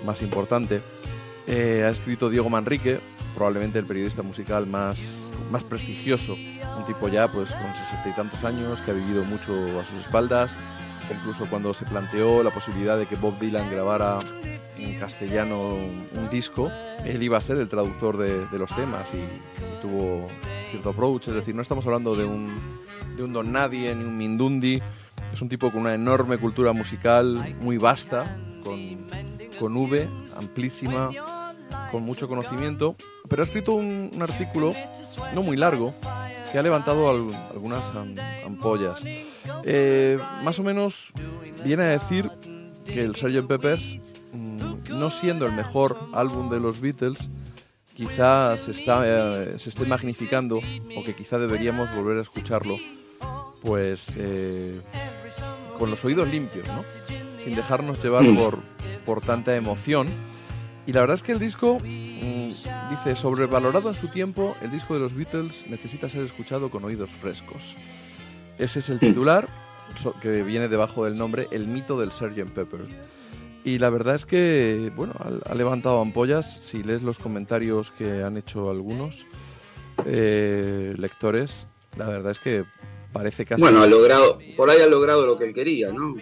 [0.04, 0.80] más importante,
[1.46, 3.00] eh, ha escrito Diego Manrique,
[3.34, 8.44] probablemente el periodista musical más, más prestigioso, un tipo ya pues con sesenta y tantos
[8.44, 10.56] años, que ha vivido mucho a sus espaldas,
[11.10, 14.18] incluso cuando se planteó la posibilidad de que Bob Dylan grabara
[14.76, 16.70] en castellano un disco,
[17.04, 20.26] él iba a ser el traductor de, los temas y, y tuvo
[20.70, 22.50] cierto approach, es decir, no estamos hablando de un,
[23.16, 24.80] de un don nadie ni un mindundi,
[25.32, 29.06] es un tipo con una enorme cultura musical, muy vasta, con,
[29.58, 31.10] con V, amplísima,
[31.92, 32.96] con mucho conocimiento,
[33.28, 34.72] pero ha escrito un, un artículo
[35.34, 35.94] no muy largo
[36.50, 39.04] que ha levantado al- algunas am- ampollas.
[39.64, 41.12] Eh, más o menos
[41.64, 42.30] viene a decir
[42.84, 43.46] que el Sgt.
[43.46, 43.98] Peppers,
[44.32, 47.28] mm, no siendo el mejor álbum de los Beatles,
[47.94, 50.56] quizás se, está, eh, se esté magnificando
[50.96, 52.76] o que quizá deberíamos volver a escucharlo
[53.60, 54.80] pues eh,
[55.78, 56.84] con los oídos limpios, ¿no?
[57.36, 58.36] Sin dejarnos llevar Mm.
[58.36, 58.58] por,
[59.06, 60.08] por tanta emoción.
[60.86, 62.48] Y la verdad es que el disco mm,
[62.90, 67.10] dice, sobrevalorado en su tiempo, el disco de los Beatles necesita ser escuchado con oídos
[67.10, 67.76] frescos.
[68.58, 69.48] Ese es el titular
[70.20, 72.50] que viene debajo del nombre El mito del Sgt.
[72.54, 72.86] Pepper.
[73.64, 76.60] Y la verdad es que, bueno, ha, ha levantado ampollas.
[76.62, 79.24] Si lees los comentarios que han hecho algunos
[80.06, 82.64] eh, lectores, la verdad es que
[83.12, 83.60] parece casi...
[83.60, 86.16] Bueno, ha logrado, por ahí ha logrado lo que él quería, ¿no?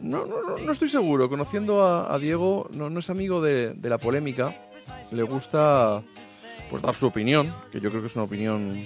[0.00, 1.28] No, no, no, no estoy seguro.
[1.28, 4.70] Conociendo a, Diego, no, no es amigo de, la polémica.
[5.10, 6.02] Le gusta
[6.70, 8.76] pues dar su opinión, que yo creo que es una opinión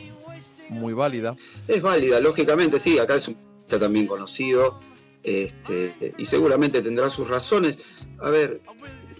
[0.68, 1.36] muy válida.
[1.68, 4.80] Es válida, lógicamente, sí, acá es un artista también conocido
[5.22, 7.78] este, y seguramente tendrá sus razones.
[8.18, 8.60] A ver,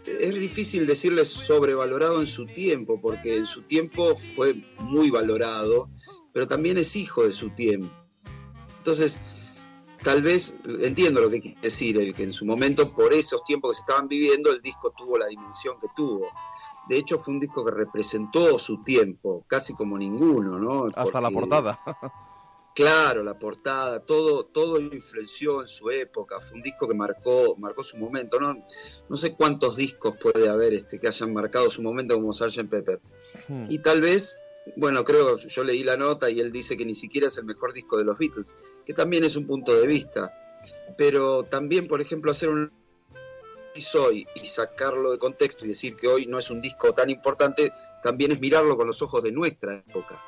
[0.06, 5.88] es difícil decirle sobrevalorado en su tiempo, porque en su tiempo fue muy valorado,
[6.32, 7.90] pero también es hijo de su tiempo.
[8.78, 9.20] Entonces,
[10.02, 13.70] tal vez entiendo lo que quiere decir, el que en su momento, por esos tiempos
[13.70, 16.28] que se estaban viviendo, el disco tuvo la dimensión que tuvo.
[16.88, 20.88] De hecho, fue un disco que representó su tiempo, casi como ninguno, ¿no?
[20.94, 21.80] Hasta la portada.
[22.74, 26.40] Claro, la portada, todo, todo influenció en su época.
[26.40, 28.40] Fue un disco que marcó, marcó su momento.
[28.40, 28.64] No,
[29.10, 32.70] no sé cuántos discos puede haber este, que hayan marcado su momento como Sgt.
[32.70, 33.00] Pepper.
[33.46, 33.66] Hmm.
[33.68, 34.38] Y tal vez,
[34.76, 37.72] bueno, creo, yo leí la nota y él dice que ni siquiera es el mejor
[37.72, 38.54] disco de los Beatles,
[38.86, 40.32] que también es un punto de vista.
[40.96, 42.70] Pero también, por ejemplo, hacer un
[43.98, 47.72] hoy y sacarlo de contexto y decir que hoy no es un disco tan importante,
[48.02, 50.20] también es mirarlo con los ojos de nuestra época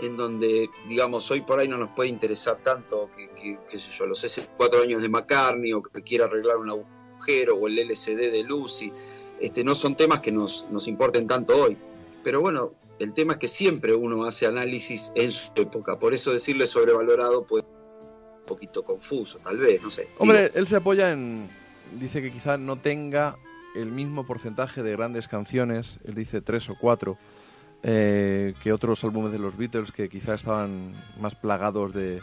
[0.00, 4.24] en donde, digamos, hoy por ahí no nos puede interesar tanto, que, que- yo, los
[4.56, 8.92] cuatro años de McCartney o que quiera arreglar un agujero o el LCD de Lucy,
[9.40, 11.76] este, no son temas que nos, nos importen tanto hoy.
[12.22, 16.32] Pero bueno, el tema es que siempre uno hace análisis en su época, por eso
[16.32, 17.72] decirle sobrevalorado puede ser
[18.40, 20.08] un poquito confuso, tal vez, no sé.
[20.18, 21.48] Hombre, él se apoya en...
[21.98, 23.36] Dice que quizá no tenga
[23.76, 27.18] el mismo porcentaje de grandes canciones, él dice tres o cuatro,
[27.82, 32.20] eh, que otros álbumes de los Beatles que quizá estaban más plagados de,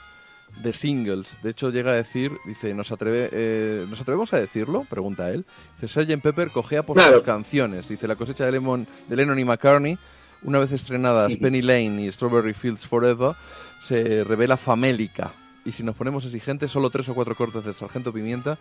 [0.64, 1.38] de singles.
[1.44, 4.86] De hecho, llega a decir, dice, ¿nos, atreve, eh, ¿nos atrevemos a decirlo?
[4.90, 5.46] Pregunta él.
[5.80, 6.22] Dice, Sgt.
[6.22, 7.16] Pepper cogea por Claro.
[7.18, 7.88] sus canciones.
[7.88, 9.98] Dice, la cosecha de, Lemon, de Lennon y McCartney,
[10.44, 13.34] una vez estrenadas Penny Lane y Strawberry Fields Forever,
[13.82, 15.34] se revela famélica.
[15.66, 18.58] Y si nos ponemos exigentes, solo tres o cuatro cortes del Sargento Pimienta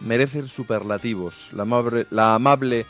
[0.00, 1.52] merecen superlativos.
[1.52, 2.86] La amable, la amable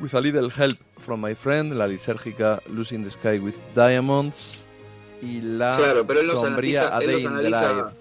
[0.00, 4.64] With a Little Help from My Friend, la lisérgica Losing the Sky with Diamonds
[5.20, 7.56] y la Claro, pero él los sombría analiza, él los Life.
[7.56, 7.92] analiza,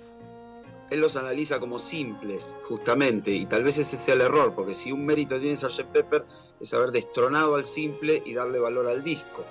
[0.92, 4.92] él los analiza como simples, justamente, y tal vez ese sea el error, porque si
[4.92, 5.86] un mérito tiene Sgt.
[5.92, 6.26] Pepper
[6.62, 9.44] es haber destronado al simple y darle valor al disco,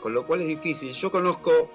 [0.00, 0.92] con lo cual es difícil.
[0.92, 1.70] Yo conozco,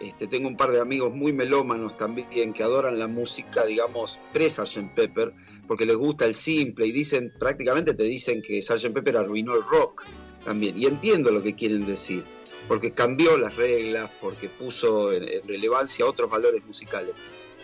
[0.00, 4.94] este, tengo un par de amigos muy melómanos también que adoran la música, digamos, pre-Sgt.
[4.94, 5.32] Pepper,
[5.66, 8.92] porque les gusta el simple y dicen, prácticamente te dicen que Sgt.
[8.92, 10.04] Pepper arruinó el rock
[10.44, 12.24] también, y entiendo lo que quieren decir
[12.68, 17.16] porque cambió las reglas, porque puso en, en relevancia otros valores musicales.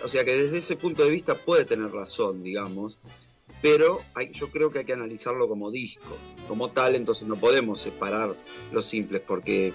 [0.02, 2.98] O sea que desde ese punto de vista puede tener razón, digamos,
[3.62, 6.16] pero hay- yo creo que hay que analizarlo como disco,
[6.48, 8.34] como tal, entonces no podemos separar
[8.72, 9.72] los simples, porque,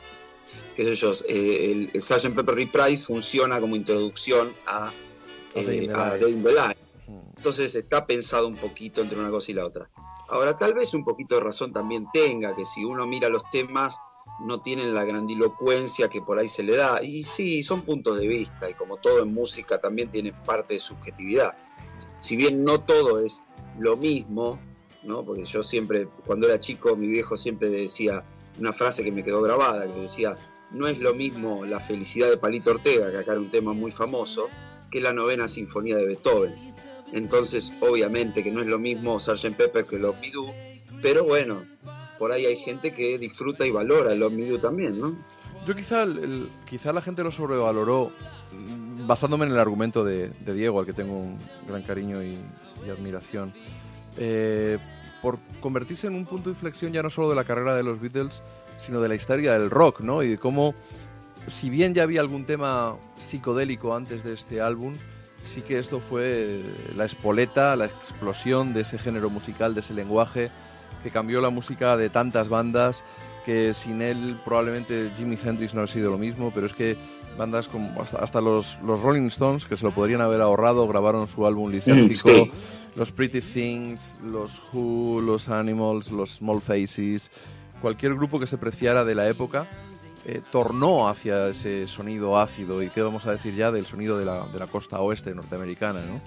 [0.75, 2.35] qué sé yo, eh, el, el Sgt.
[2.35, 4.91] Pepper Reprise funciona como introducción a,
[5.55, 6.17] eh, a.
[6.17, 6.77] Day in the Life.
[7.37, 9.89] Entonces está pensado un poquito entre una cosa y la otra.
[10.29, 13.97] Ahora, tal vez un poquito de razón también tenga, que si uno mira los temas,
[14.45, 17.03] no tienen la grandilocuencia que por ahí se le da.
[17.03, 20.79] Y sí, son puntos de vista, y como todo en música también tiene parte de
[20.79, 21.57] subjetividad.
[22.17, 23.43] Si bien no todo es
[23.79, 24.59] lo mismo,
[25.03, 25.23] ¿no?
[25.23, 28.23] Porque yo siempre, cuando era chico, mi viejo siempre decía
[28.59, 30.35] una frase que me quedó grabada, que decía,
[30.71, 33.91] no es lo mismo la felicidad de Palito Ortega, que acá era un tema muy
[33.91, 34.47] famoso,
[34.89, 36.53] que la novena sinfonía de Beethoven.
[37.13, 39.55] Entonces, obviamente que no es lo mismo Sgt.
[39.57, 40.45] Pepper que Me Do,
[41.01, 41.63] pero bueno,
[42.19, 45.15] por ahí hay gente que disfruta y valora Me Do también, ¿no?
[45.65, 48.11] Yo quizá, el- el- quizá la gente lo sobrevaloró
[49.05, 51.37] basándome en el argumento de, Diego, al que tengo un
[51.67, 52.37] gran cariño y,
[52.89, 53.53] admiración.
[54.17, 54.79] Eh,
[55.21, 58.01] por convertirse en un punto de inflexión ya no solo de la carrera de los
[58.01, 58.41] Beatles,
[58.79, 60.23] sino de la historia del rock, ¿no?
[60.23, 60.73] Y de cómo,
[61.47, 64.93] si bien ya había algún tema psicodélico antes de este álbum,
[65.45, 66.61] sí que esto fue
[66.95, 70.49] la espoleta, la explosión de ese género musical, de ese lenguaje
[71.03, 73.03] que cambió la música de tantas bandas
[73.45, 76.95] que sin él probablemente Jimi Hendrix no ha sido lo mismo, pero es que
[77.37, 81.27] bandas como hasta, hasta los, los Rolling Stones, que se lo podrían haber ahorrado, grabaron
[81.27, 82.51] su álbum lisérgico, Mm, sí.
[82.95, 87.31] los Pretty Things, los Who, los Animals, los Small Faces,
[87.81, 89.67] cualquier grupo que se preciara de la época,
[90.25, 94.25] eh, tornó hacia ese sonido ácido y qué vamos a decir ya del sonido de
[94.25, 96.21] la, de la costa oeste norteamericana, ¿no?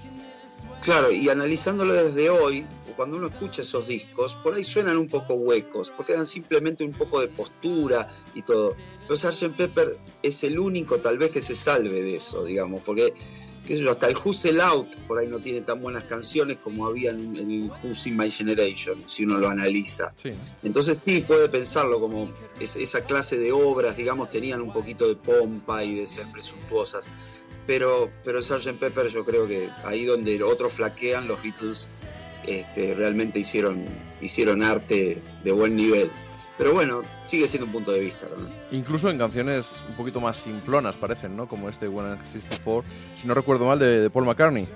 [0.83, 2.67] Claro, y analizándolo desde hoy,
[2.97, 6.93] cuando uno escucha esos discos, por ahí suenan un poco huecos, porque dan simplemente un
[6.93, 8.75] poco de postura y todo.
[9.07, 9.57] Pero Sgt.
[9.57, 13.13] Pepper es el único tal vez que se salve de eso, digamos, porque
[13.67, 16.59] qué sé yo, hasta el Who's It Out por ahí no tiene tan buenas canciones
[16.59, 20.13] como había en el Who's in My Generation, si uno lo analiza.
[20.23, 20.31] Sí.
[20.63, 25.17] Entonces sí puede pensarlo como es- esa clase de obras, digamos, tenían un poquito de
[25.17, 27.07] pompa y de ser presuntuosas.
[27.67, 28.79] Pero, pero Sgt.
[28.79, 31.89] Pepper yo creo que ahí donde otros flaquean, los Beatles
[32.47, 33.87] este, realmente hicieron,
[34.21, 36.11] hicieron arte de buen nivel.
[36.57, 38.29] Pero bueno, sigue siendo un punto de vista.
[38.31, 38.49] ¿no?
[38.71, 41.49] Incluso en canciones un poquito más simplonas parecen, ¿no?
[41.49, 42.85] Como este When I'm 64,
[43.21, 44.69] si no recuerdo mal, de, de Paul McCartney.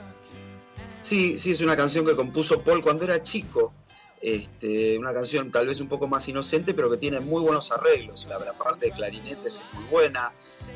[1.02, 3.72] Sí, sí, es una canción que compuso Paul cuando era chico.
[4.20, 8.26] Este, una canción tal vez un poco más inocente, pero que tiene muy buenos arreglos.
[8.28, 10.32] La, la parte de clarinetes es muy buena,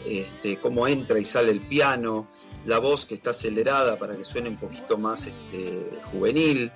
[0.07, 2.29] este, cómo entra y sale el piano,
[2.67, 6.71] la voz que está acelerada para que suene un poquito más este, juvenil.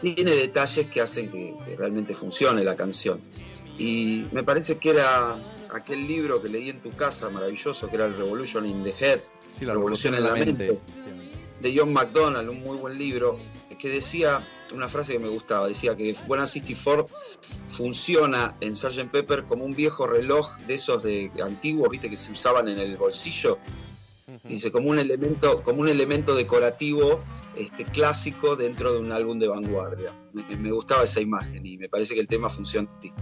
[0.00, 3.20] Tiene detalles que hacen que, que realmente funcione la canción.
[3.78, 5.36] Y me parece que era
[5.72, 9.20] aquel libro que leí en tu casa, maravilloso, que era el Revolution in the Head,
[9.58, 10.78] Sí, la revolución en la mente.
[11.60, 13.38] de John McDonald, un muy buen libro,
[13.78, 14.40] que decía
[14.72, 17.06] una frase que me gustaba, decía que Buena 64
[17.68, 19.10] funciona en Sgt.
[19.10, 22.96] Pepper como un viejo reloj de esos de antiguos, viste, que se usaban en el
[22.96, 23.58] bolsillo.
[24.44, 27.20] Dice, como un elemento, como un elemento decorativo
[27.54, 30.10] este, clásico dentro de un álbum de vanguardia.
[30.32, 33.12] Me, me gustaba esa imagen y me parece que el tema funciona así.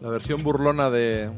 [0.00, 1.30] La versión burlona de,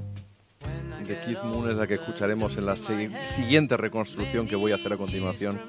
[1.06, 4.92] de Keith Moon es la que escucharemos en la siguiente reconstrucción que voy a hacer
[4.92, 5.60] a continuación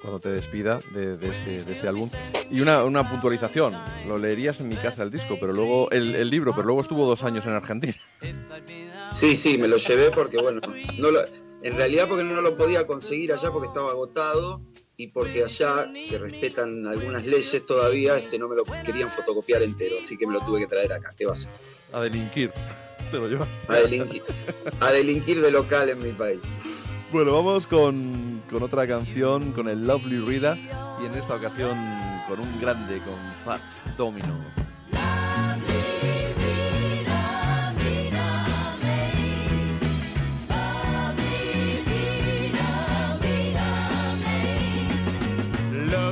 [0.00, 2.08] cuando te despida de, de este, de este álbum.
[2.50, 3.74] Y una, una puntualización,
[4.06, 7.06] lo leerías en mi casa el disco, pero luego el, el libro, pero luego estuvo
[7.06, 7.94] dos años en Argentina.
[9.12, 10.60] Sí, sí, me lo llevé porque, bueno,
[10.98, 11.20] no lo-
[11.62, 14.60] en realidad porque no lo podía conseguir allá porque estaba agotado
[14.96, 19.96] y porque allá, que respetan algunas leyes todavía, este no me lo querían fotocopiar entero,
[20.00, 21.12] así que me lo tuve que traer acá.
[21.16, 21.50] ¿Qué va a hacer?
[21.92, 22.52] A delinquir.
[23.10, 23.72] Te lo llevaste.
[23.72, 24.22] A delinquir,
[24.80, 26.40] a delinquir de local en mi país.
[27.12, 30.56] Bueno, vamos con, con otra canción, con el Lovely Rida,
[31.00, 31.78] y en esta ocasión
[32.26, 34.65] con un grande, con Fats Domino.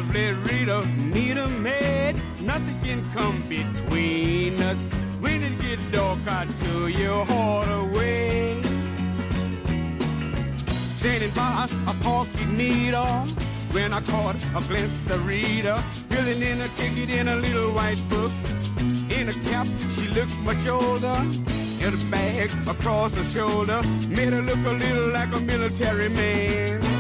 [0.05, 2.17] Lovely Rita, need a maid.
[2.41, 4.85] Nothing can come between us.
[5.21, 8.61] When it get dark, I tell your heart away.
[10.99, 13.07] Standing by a parking meter.
[13.73, 18.03] When I caught a glimpse of Rita, filling in a ticket in a little white
[18.11, 18.33] book.
[19.11, 21.17] In a cap, she looked much older.
[21.81, 26.94] In a bag across her shoulder, made her look a little like a military man.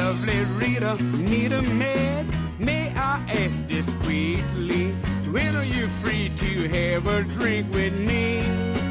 [0.00, 2.26] Lovely Rita, need a maid.
[2.58, 4.92] May I ask discreetly,
[5.30, 8.89] when are you free to have a drink with me?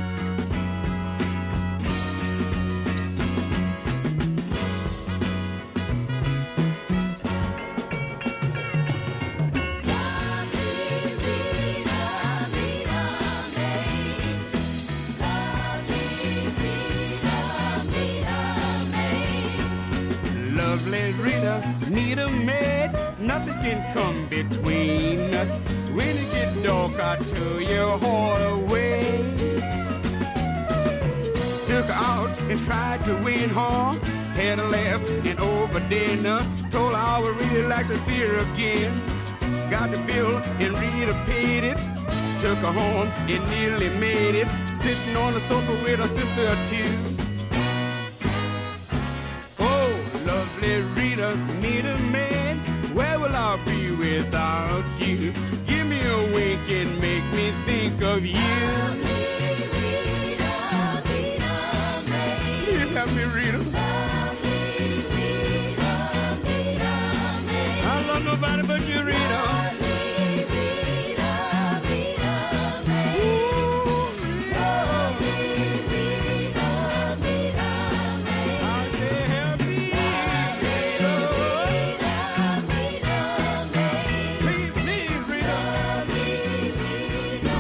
[21.89, 22.91] Need a maid.
[23.19, 25.51] Nothing can come between us.
[25.95, 29.23] When it get dark, I tell your heart away.
[31.65, 33.99] Took her out and tried to win her.
[34.35, 36.39] Had a laugh and over dinner.
[36.69, 38.91] Told her I would really like to see her again.
[39.69, 41.77] Got the bill and Rita paid it.
[42.41, 44.47] Took her home and nearly made it.
[44.73, 46.91] Sitting on the sofa with her sister too.
[49.59, 49.89] Oh,
[50.25, 50.81] lovely
[51.19, 52.57] Rita, Rita, Rita, man,
[52.95, 55.33] where will I be without you?
[55.67, 58.39] Give me a wink and make me think of you.
[62.71, 63.65] You help me, Rita.
[67.83, 69.58] I love nobody but you, Rita.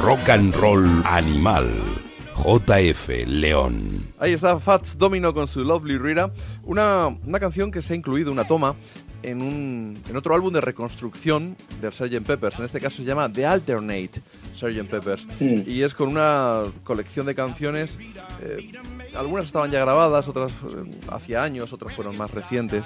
[0.01, 1.67] Rock and Roll Animal.
[2.35, 4.07] JF León.
[4.17, 6.31] Ahí está Fats Domino con su Lovely Rita,
[6.63, 8.75] una, una canción que se ha incluido, una toma,
[9.23, 12.25] en, un, en otro álbum de reconstrucción del Sgt.
[12.25, 12.59] Peppers.
[12.59, 14.21] En este caso se llama The Alternate
[14.55, 14.89] Sgt.
[14.89, 15.27] Peppers.
[15.41, 15.63] Mm.
[15.69, 17.97] Y es con una colección de canciones.
[18.41, 18.71] eh,
[19.17, 22.85] algunas estaban ya grabadas, otras eh, hacía años, otras fueron más recientes.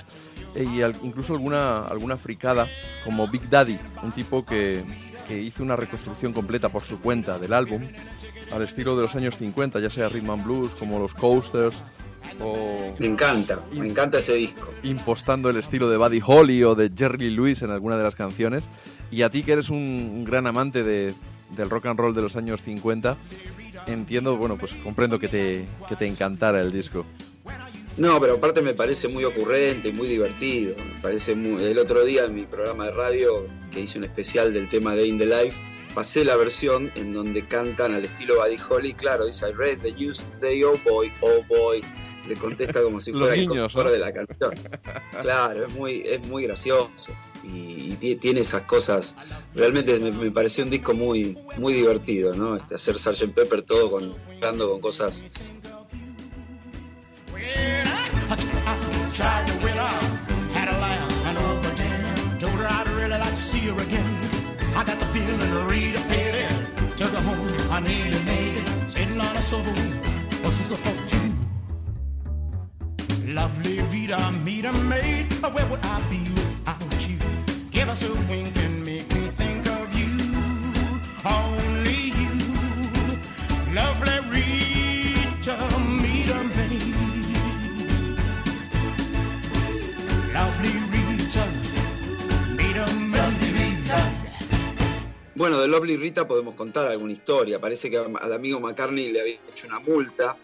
[0.55, 2.67] eh, y al- incluso alguna, alguna fricada,
[3.05, 4.81] como Big Daddy, un tipo que,
[5.27, 7.83] que hizo una reconstrucción completa por su cuenta del álbum,
[8.51, 11.75] al estilo de los años 50, ya sea Rhythm and Blues, como los Coasters,
[12.41, 14.69] o Me encanta, me encanta ese disco.
[14.83, 18.65] impostando el estilo de Buddy Holly o de Jerry Lewis en alguna de las canciones.
[19.11, 21.13] Y a ti que eres un, un gran amante de-
[21.55, 23.15] del rock and roll de los años 50,
[23.87, 27.05] entiendo, bueno, pues comprendo que te, que te encantara el disco.
[27.97, 30.75] No, pero aparte me parece muy ocurrente y muy divertido.
[30.77, 34.51] Me parece muy- El otro día en mi programa de radio, que hice un especial
[34.53, 35.55] del tema de In the Life,
[35.93, 38.93] pasé la versión en donde cantan al estilo Buddy Holly.
[38.93, 41.81] Claro, dice I read the news today, oh boy, oh boy.
[42.27, 43.91] Le contesta como si fuera el niños, conductor ¿no?
[43.91, 44.53] de la canción.
[45.21, 47.11] Claro, es muy, es muy gracioso.
[47.43, 49.15] Y, y ti- tiene esas cosas.
[49.53, 52.55] Realmente me, me pareció un disco muy, muy divertido, ¿no?
[52.55, 53.33] Este, hacer Sgt.
[53.35, 55.25] Pepper todo con, hablando con cosas
[59.13, 59.99] Tried to win her,
[60.53, 62.39] had a laugh and over Jen.
[62.39, 64.09] Told her I'd really like to see her again.
[64.75, 66.47] I got the feeling to read a pity.
[66.97, 68.67] Took her home, I nearly made it.
[68.89, 69.71] Sitting on a sofa,
[70.41, 71.31] well, she's the folk too.
[73.31, 75.31] Lovely Rita, meet a maid.
[75.41, 77.17] Where would I be without you?
[77.71, 80.11] Give us a wink and make me think of you.
[81.25, 82.33] Only you.
[83.73, 84.22] Lovely
[95.43, 97.59] Bueno, de Lovely Rita podemos contar alguna historia.
[97.59, 100.37] Parece que al amigo McCartney le había hecho una multa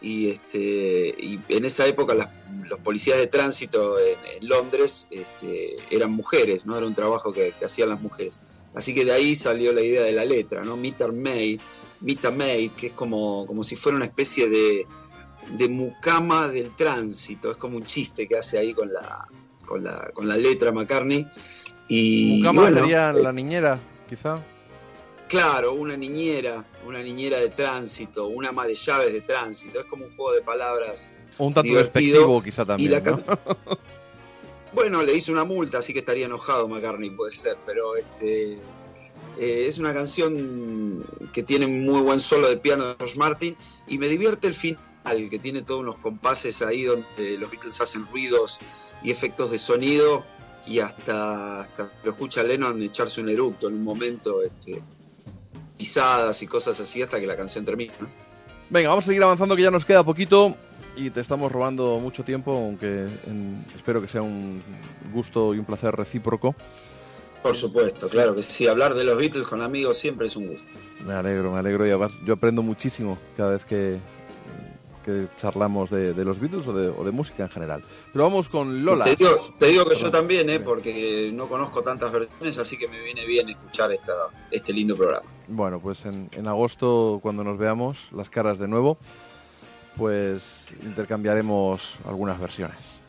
[0.00, 2.30] y, este, y en esa época las-
[2.64, 7.52] los policías de tránsito en, en Londres este, eran mujeres, no era un trabajo que,
[7.58, 8.40] que hacían las mujeres.
[8.74, 10.78] Así que de ahí salió la idea de la letra, ¿no?
[10.78, 11.60] Meet a Maid,
[12.00, 14.86] Meet a Maid, que es como, como si fuera una especie de,
[15.58, 17.50] de mucama del tránsito.
[17.50, 19.28] Es como un chiste que hace ahí con la,
[19.66, 21.26] con la, con la letra McCartney.
[21.86, 24.42] Y Mucama bueno, sería eh, la niñera, quizá.
[25.28, 29.80] Claro, una niñera, una niñera de tránsito, una ama de llaves de tránsito.
[29.80, 31.12] Es como un juego de palabras.
[31.36, 32.90] O un tanto despectivo, quizá Y también.
[32.92, 33.02] la
[34.72, 38.58] Bueno, le hizo una multa, así que estaría enojado McCartney, puede ser, pero este
[39.38, 43.56] eh, es una canción que tiene muy buen solo de piano de George Martin
[43.86, 44.78] y me divierte el final,
[45.30, 48.58] que tiene todos unos compases ahí donde los Beatles hacen ruidos
[49.02, 50.24] y efectos de sonido
[50.66, 54.82] y hasta, hasta lo escucha Lennon echarse un eructo en un momento, este,
[55.76, 57.92] pisadas y cosas así hasta que la canción termina.
[58.00, 58.08] ¿no?
[58.70, 60.56] Venga, vamos a seguir avanzando que ya nos queda poquito
[60.96, 64.60] y te estamos robando mucho tiempo, aunque en- espero que sea un
[65.12, 66.54] gusto y un placer recíproco.
[67.42, 70.64] Por supuesto, claro que sí, hablar de los Beatles con amigos siempre es un gusto.
[71.06, 73.98] Me alegro, me alegro y además yo aprendo muchísimo cada vez que,
[75.08, 77.82] que charlamos de, de los Beatles o de, o de música en general.
[78.12, 79.06] Pero vamos con Lola.
[79.06, 80.60] Te digo, te digo que yo también, ¿eh?
[80.60, 84.12] porque no conozco tantas versiones, así que me viene bien escuchar esta,
[84.50, 85.24] este lindo programa.
[85.46, 88.98] Bueno, pues en, en agosto, cuando nos veamos las caras de nuevo,
[89.96, 93.00] pues intercambiaremos algunas versiones.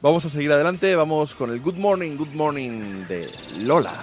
[0.00, 4.02] Vamos a seguir adelante, vamos con el Good Morning, Good Morning de Lola.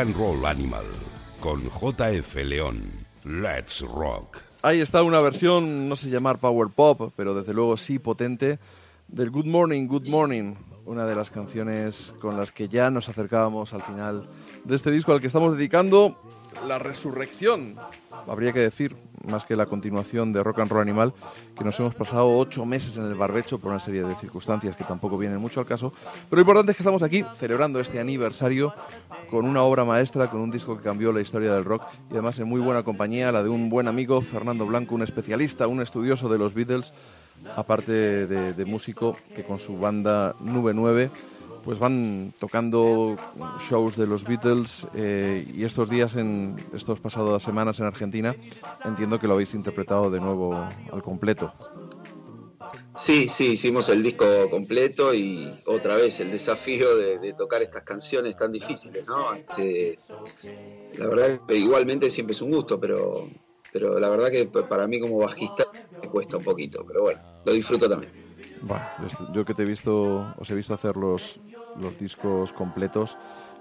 [0.00, 0.86] And Roll Animal
[1.40, 3.06] con JF León.
[3.22, 4.38] Let's Rock.
[4.62, 8.58] Ahí está una versión, no sé llamar power pop, pero desde luego sí potente,
[9.08, 10.54] del Good Morning, Good Morning,
[10.86, 14.26] una de las canciones con las que ya nos acercábamos al final
[14.64, 16.18] de este disco al que estamos dedicando
[16.66, 17.76] la resurrección,
[18.26, 18.96] habría que decir,
[19.28, 21.14] más que la continuación de Rock and Roll Animal,
[21.56, 24.84] que nos hemos pasado ocho meses en el barbecho por una serie de circunstancias que
[24.84, 25.92] tampoco vienen mucho al caso,
[26.28, 28.74] pero lo importante es que estamos aquí celebrando este aniversario
[29.30, 32.38] con una obra maestra, con un disco que cambió la historia del rock y además
[32.38, 36.28] en muy buena compañía, la de un buen amigo, Fernando Blanco, un especialista, un estudioso
[36.28, 36.92] de los Beatles,
[37.56, 41.10] aparte de, músico que con su banda Nube 9
[41.62, 43.14] pues van tocando
[43.58, 48.36] shows de los Beatles eh, y estos días, en estos pasadas semanas en Argentina,
[48.84, 51.52] entiendo que lo habéis interpretado de nuevo al completo.
[52.94, 57.82] Sí, sí, hicimos el disco completo y otra vez el desafío de, de tocar estas
[57.82, 59.34] canciones tan difíciles, ¿no?
[59.34, 59.98] Este,
[60.92, 63.30] la verdad igualmente siempre es un gusto, pero,
[63.72, 65.64] pero la verdad que para mí como bajista
[66.02, 68.12] me cuesta un poquito, pero bueno, lo disfruto también.
[68.60, 71.40] Bueno, yo- yo que te he visto, os he visto hacer los,
[71.78, 73.16] los discos completos,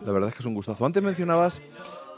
[0.06, 0.86] la verdad es que es un gustazo.
[0.86, 1.61] Antes mencionabas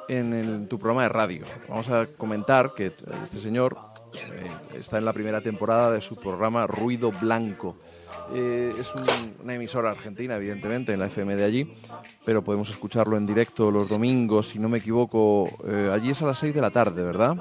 [0.07, 3.77] en tu programa de radio, vamos a comentar que este señor
[4.13, 7.77] eh, está en la primera temporada de su programa Ruido Blanco.
[8.34, 9.05] Eh, es un-
[9.41, 11.73] una emisora argentina, evidentemente, en la FM de allí,
[12.26, 15.47] pero podemos escucharlo en directo los domingos, si no me equivoco.
[15.68, 17.38] eh, allí es a las 6 de la tarde, ¿verdad?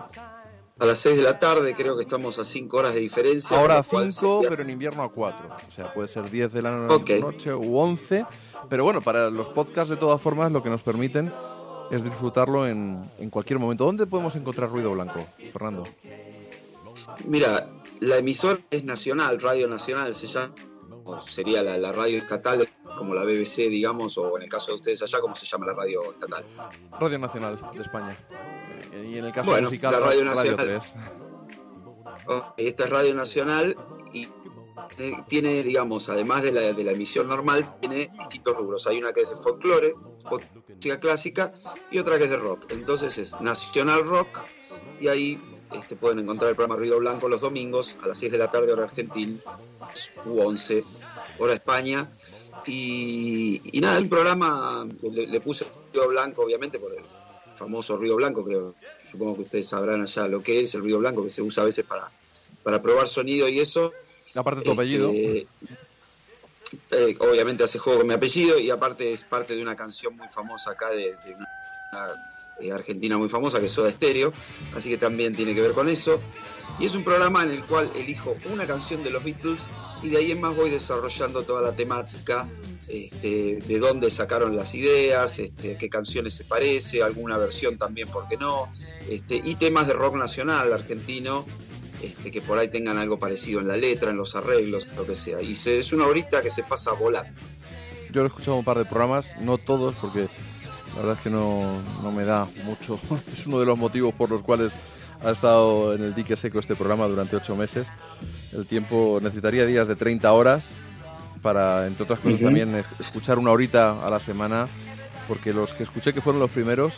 [0.80, 3.58] A las 6 de la tarde creo que estamos a 5 horas de diferencia.
[3.58, 5.50] Ahora a lo cual 5, sería- pero en invierno a 4.
[5.68, 7.10] O sea, puede ser 10 de la Ok.
[7.20, 8.24] noche u 11.
[8.68, 11.30] Pero bueno, para los podcasts de todas formas lo que nos permiten
[11.90, 13.84] es disfrutarlo en, en cualquier momento.
[13.84, 15.84] ¿Dónde podemos encontrar Ruido Blanco, Fernando?
[17.26, 17.68] Mira,
[18.00, 20.54] la emisora es nacional, Radio Nacional se llama,
[21.04, 22.66] o sería la, la radio estatal,
[22.96, 25.74] como la BBC, digamos, o en el caso de ustedes allá, como se llama la
[25.74, 26.44] radio estatal.
[26.98, 28.16] Radio Nacional de España.
[28.92, 30.82] Y en el caso Bueno, musical, la Radio Radio Nacional.
[30.82, 30.94] 3.
[32.26, 33.76] Ok, Esta es Radio Nacional
[34.12, 34.28] y
[35.28, 38.86] tiene, digamos, además de la, de la emisión normal, tiene distintos rubros.
[38.86, 39.94] Hay una que es de folclore,
[40.74, 41.52] música clásica,
[41.90, 42.70] y otra que es de rock.
[42.70, 44.40] Entonces es Nacional Rock,
[45.00, 45.40] y ahí
[45.72, 48.72] este, pueden encontrar el programa Ruido Blanco los domingos a las 6 de la tarde,
[48.72, 49.38] hora Argentina,
[50.26, 50.84] u 11,
[51.38, 52.08] hora España.
[52.66, 57.02] Y, y nada, un programa le, le puse Ruido Blanco, obviamente, por el
[57.60, 58.74] famoso Ruido Blanco, creo.
[59.12, 61.66] Supongo que ustedes sabrán allá lo que es el ruido blanco, que se usa a
[61.66, 62.10] veces para,
[62.62, 63.92] para probar sonido y eso.
[64.34, 65.10] Aparte tu Este, apellido.
[65.12, 65.46] eh,
[67.18, 70.70] obviamente hace juego con mi apellido y aparte es parte de una canción muy famosa
[70.70, 71.48] acá de, de una,
[71.92, 72.29] una,
[72.60, 74.32] eh, argentina muy famosa que es Soda Stereo,
[74.74, 76.20] así que también tiene que ver con eso.
[76.78, 79.66] Y es un programa en el cual elijo una canción de los Beatles
[80.02, 82.48] y de ahí en más voy desarrollando toda la temática
[82.88, 88.26] este, de dónde sacaron las ideas, este, qué canciones se parece, alguna versión también, ¿por
[88.28, 88.72] qué no?
[89.08, 91.44] Este, y temas de rock nacional argentino
[92.32, 95.42] que por ahí tengan algo parecido en la letra, en los arreglos, lo que sea.
[95.42, 97.38] Y es una horita que se pasa volando.
[98.10, 100.28] Yo lo he escuchado un par de programas, no todos, porque
[100.94, 102.98] la verdad es que no, no me da mucho.
[103.32, 104.72] Es uno de los motivos por los cuales
[105.24, 107.88] ha estado en el dique seco este programa durante ocho meses.
[108.52, 110.66] El tiempo necesitaría días de 30 horas
[111.42, 114.66] para, entre otras cosas, también escuchar una horita a la semana,
[115.28, 116.94] porque los que escuché que fueron los primeros,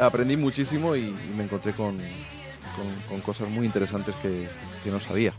[0.00, 4.48] aprendí muchísimo y, y me encontré con, con- con cosas muy interesantes que,
[4.84, 5.34] que no sabía.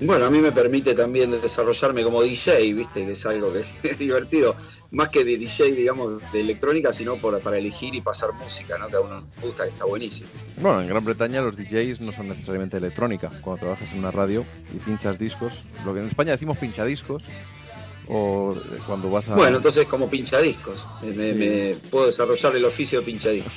[0.00, 3.98] Bueno, a mí me permite también desarrollarme como DJ, viste, que es algo que es
[3.98, 4.56] divertido.
[4.90, 8.88] Más que de DJ, digamos, de electrónica, sino por- para elegir y pasar música, ¿no?
[8.88, 10.28] Que a uno gusta, que está buenísimo.
[10.58, 13.30] Bueno, en Gran Bretaña los DJs no son necesariamente electrónica.
[13.40, 14.44] Cuando trabajas en una radio
[14.74, 15.52] y pinchas discos,
[15.86, 17.22] lo que en España decimos pinchadiscos,
[18.08, 19.36] o eh, cuando vas a...
[19.36, 20.84] Bueno, entonces como pinchadiscos.
[21.02, 21.34] Me, me- Sí.
[21.38, 23.52] me puedo desarrollar el oficio de pinchadiscos.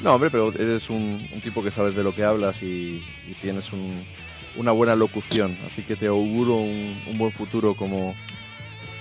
[0.00, 3.34] No, hombre, pero eres un, un tipo que sabes de lo que hablas y, y
[3.42, 4.04] tienes un-
[4.56, 8.14] una buena locución, así que te auguro un, un buen futuro como,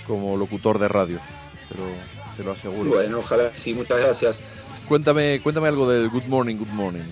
[0.07, 1.19] como locutor de radio,
[1.69, 1.83] te lo,
[2.37, 2.89] te lo aseguro.
[2.91, 4.41] Bueno, ojalá sí, muchas gracias.
[4.87, 7.03] Cuéntame, cuéntame algo del Good Morning, Good Morning.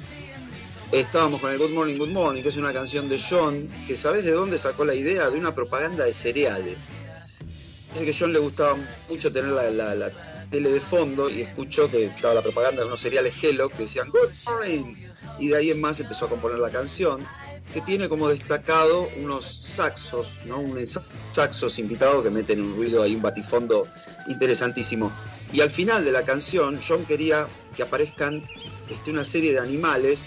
[0.91, 4.23] Estábamos con el Good Morning, Good Morning, que es una canción de John, que ¿sabes
[4.23, 5.29] de dónde sacó la idea?
[5.29, 6.77] De una propaganda de cereales.
[7.93, 8.75] Dice que a John le gustaba
[9.07, 10.11] mucho tener la, la- la
[10.49, 14.09] tele de fondo y escuchó que estaba la propaganda de unos cereales Kellogg que decían
[14.09, 14.95] Good Morning.
[15.39, 17.21] Y de ahí en más empezó a componer la canción,
[17.73, 20.59] que tiene como destacado unos saxos, ¿no?
[20.59, 20.99] Unos
[21.31, 23.87] saxos invitados que meten un ruido ahí, un batifondo
[24.27, 25.11] interesantísimo.
[25.53, 28.43] Y al final de la canción, John quería que aparezcan
[28.89, 30.25] este, una serie de animales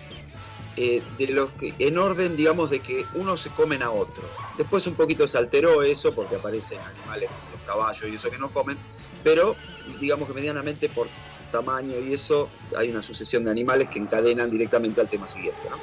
[0.77, 4.24] eh, de los que, en orden, digamos, de que unos se comen a otros.
[4.56, 8.39] Después un poquito se alteró eso porque aparecen animales como los caballos y eso que
[8.39, 8.78] no comen,
[9.24, 9.56] pero
[10.01, 11.09] digamos que medianamente por
[11.51, 15.77] tamaño y eso hay una sucesión de animales que encadenan directamente al tema siguiente, ¿no?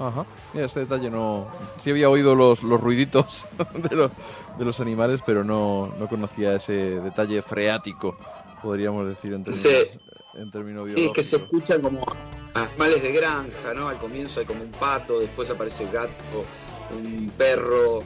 [0.00, 0.24] Ajá.
[0.54, 1.46] Mira, ese detalle no...
[1.78, 3.46] Sí había oído los, los ruiditos
[3.90, 4.10] de los,
[4.58, 8.16] de los animales, pero no, no conocía ese detalle freático,
[8.62, 9.98] podríamos decir en términos, Sí.
[10.34, 11.60] en términos Sí, es que se biológicos.
[11.68, 12.04] escuchan como
[12.54, 13.88] animales de granja, ¿no?
[13.88, 16.44] Al comienzo hay como un pato, después aparece el gato,
[16.92, 18.00] un perro,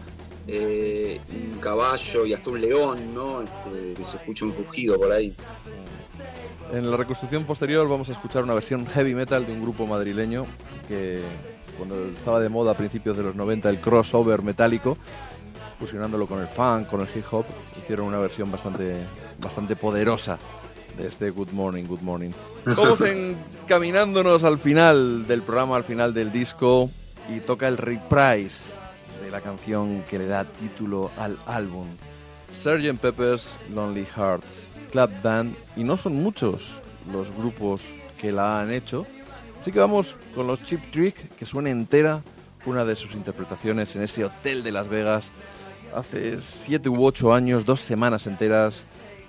[0.49, 3.41] eh, un caballo y hasta un león, ¿no?
[3.43, 5.35] Este, que se escucha un rugido por ahí.
[6.73, 10.45] En la reconstrucción posterior vamos a escuchar una versión heavy metal de un grupo madrileño
[10.89, 11.23] que
[11.77, 14.97] cuando estaba de moda a principios de los 90 el crossover metálico,
[15.79, 17.45] fusionándolo con el funk, con el hip hop,
[17.79, 18.95] hicieron una versión bastante,
[19.41, 20.39] bastante poderosa
[20.97, 22.31] de este Good Morning, Good Morning.
[22.65, 26.91] Vamos encaminándonos al final del programa, al final del disco,
[27.29, 28.75] y toca el reprise
[29.23, 31.87] de la canción que le da título al álbum.
[32.55, 32.99] Sgt.
[33.01, 36.63] Pepper's Lonely Hearts Club Band, y no son muchos
[37.13, 37.83] los grupos
[38.21, 39.07] que la han hecho.
[39.65, 42.23] Así que vamos con los Chip Trick, que suena entera
[42.67, 45.33] una de sus interpretaciones en ese hotel de Las Vegas
[45.95, 48.85] hace siete u ocho años, dos semanas enteras,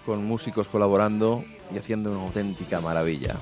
[0.06, 3.34] con músicos colaborando y haciendo una auténtica maravilla.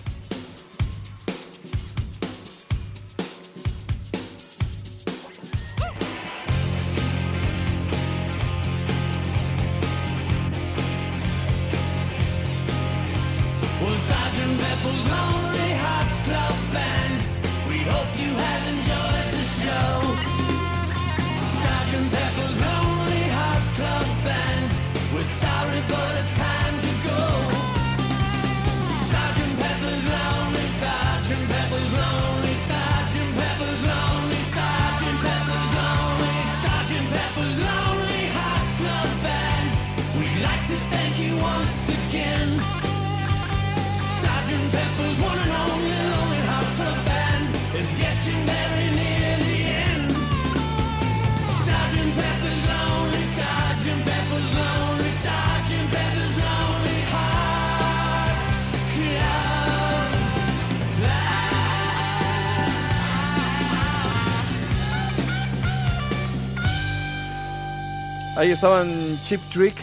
[68.64, 69.76] Estaban Chip Trick,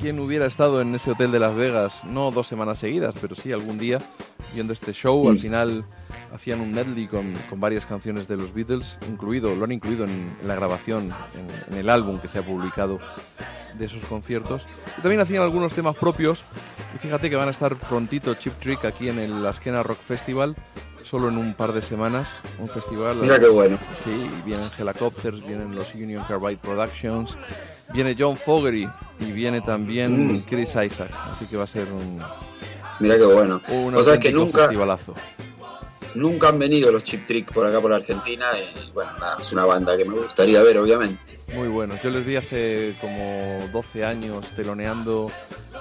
[0.00, 3.52] quien hubiera estado en ese hotel de Las Vegas, no dos semanas seguidas, pero sí
[3.52, 4.00] algún día,
[4.52, 5.28] viendo este show.
[5.28, 5.84] Al final
[6.34, 10.36] hacían un medley con, con varias canciones de los Beatles, incluido, lo han incluido en,
[10.40, 12.98] en la grabación, en, en el álbum que se ha publicado
[13.78, 14.66] de esos conciertos.
[14.98, 16.42] Y también hacían algunos temas propios.
[16.96, 20.56] Y fíjate que van a estar prontito Chip Trick aquí en el Askena Rock Festival,
[21.08, 22.40] solo en un par de semanas.
[22.58, 23.16] Un festival.
[23.18, 23.78] Mira qué bueno.
[24.02, 27.36] Sí, vienen Helicopters, vienen los Union Carbide Productions,
[27.92, 28.88] viene John Fogerty
[29.20, 30.44] y viene también Mm.
[30.46, 31.10] Chris Isaac.
[31.30, 32.20] Así que va a ser un,
[33.00, 33.60] Mira qué bueno.
[33.68, 35.14] un O sea, que nunca, festivalazo.
[36.14, 39.66] Nunca han venido los Chip Trick por acá por Argentina y bueno, nada, es una
[39.66, 41.38] banda que me gustaría ver, obviamente.
[41.54, 42.02] Muy buenos.
[42.02, 45.30] Yo les vi hace como 12 años teloneando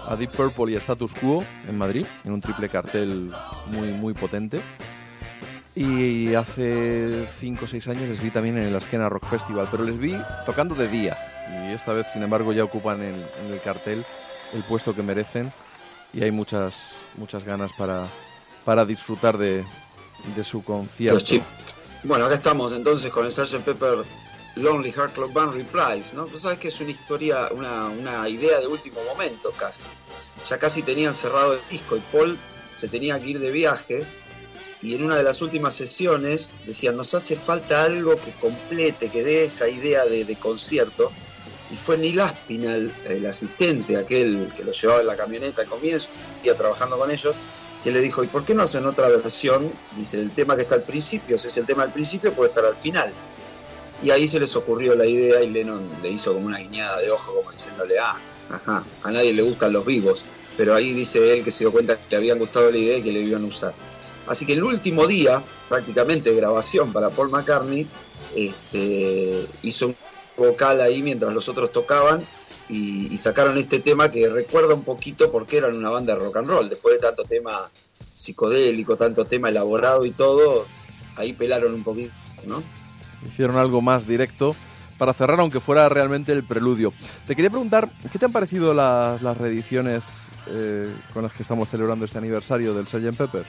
[0.07, 3.31] a Deep Purple y a Status Quo en Madrid, en un triple cartel
[3.67, 4.59] muy, muy potente.
[5.75, 9.83] Y hace 5 o 6 años les vi también en el Askena Rock Festival, pero
[9.83, 10.15] les vi
[10.45, 11.17] tocando de día.
[11.67, 14.05] Y esta vez, sin embargo, ya ocupan en, en el cartel
[14.53, 15.51] el puesto que merecen.
[16.13, 18.05] Y hay muchas, muchas ganas para,
[18.63, 19.65] para disfrutar de,
[20.35, 21.43] de su concierto.
[22.03, 23.65] Bueno, acá estamos entonces con el Sgt.
[23.65, 23.97] Pepper
[24.55, 26.25] Lonely Heart Club Band Reprise, ¿no?
[26.25, 29.83] Tú sabes que es una historia, una, una idea de último momento casi.
[30.49, 32.37] Ya casi tenían cerrado el disco y Paul
[32.75, 34.05] se tenía que ir de viaje
[34.81, 39.23] y en una de las últimas sesiones decían, nos hace falta algo que complete, que
[39.23, 41.11] dé esa idea de, concierto.
[41.71, 46.09] Y fue Neil Aspinall, el asistente, aquel que lo llevaba en la camioneta al comienzo,
[46.43, 47.35] iba trabajando con ellos,
[47.83, 49.71] que le dijo, ¿y por qué no hacen otra versión?
[49.97, 52.65] Dice, el tema que está al principio, si es el tema al principio, puede estar
[52.65, 53.11] al final.
[54.03, 57.09] Y ahí se les ocurrió la idea y Lennon le hizo como una guiñada de
[57.09, 58.17] ojo, como diciéndole, ah,
[58.49, 60.23] ajá, a nadie le gustan los vivos.
[60.57, 63.01] Pero ahí dice él que se dio cuenta que le habían gustado la idea y
[63.01, 63.73] que le iban a usar.
[64.27, 67.87] Así que el último día, prácticamente grabación para Paul McCartney,
[68.35, 69.95] este, hizo un
[70.37, 72.21] vocal ahí mientras los otros tocaban
[72.67, 76.37] y, y sacaron este tema que recuerda un poquito porque eran una banda de rock
[76.37, 76.69] and roll.
[76.69, 77.69] Después de tanto tema
[78.15, 80.65] psicodélico, tanto tema elaborado y todo,
[81.15, 82.13] ahí pelaron un poquito,
[82.45, 82.63] ¿no?
[83.27, 84.55] Hicieron algo más directo
[84.97, 86.93] para cerrar, aunque fuera realmente el preludio.
[87.27, 90.03] Te quería preguntar, ¿qué te han parecido las, las reediciones
[90.47, 93.17] eh, con las que estamos celebrando este aniversario del Sgt.
[93.17, 93.47] Peppers?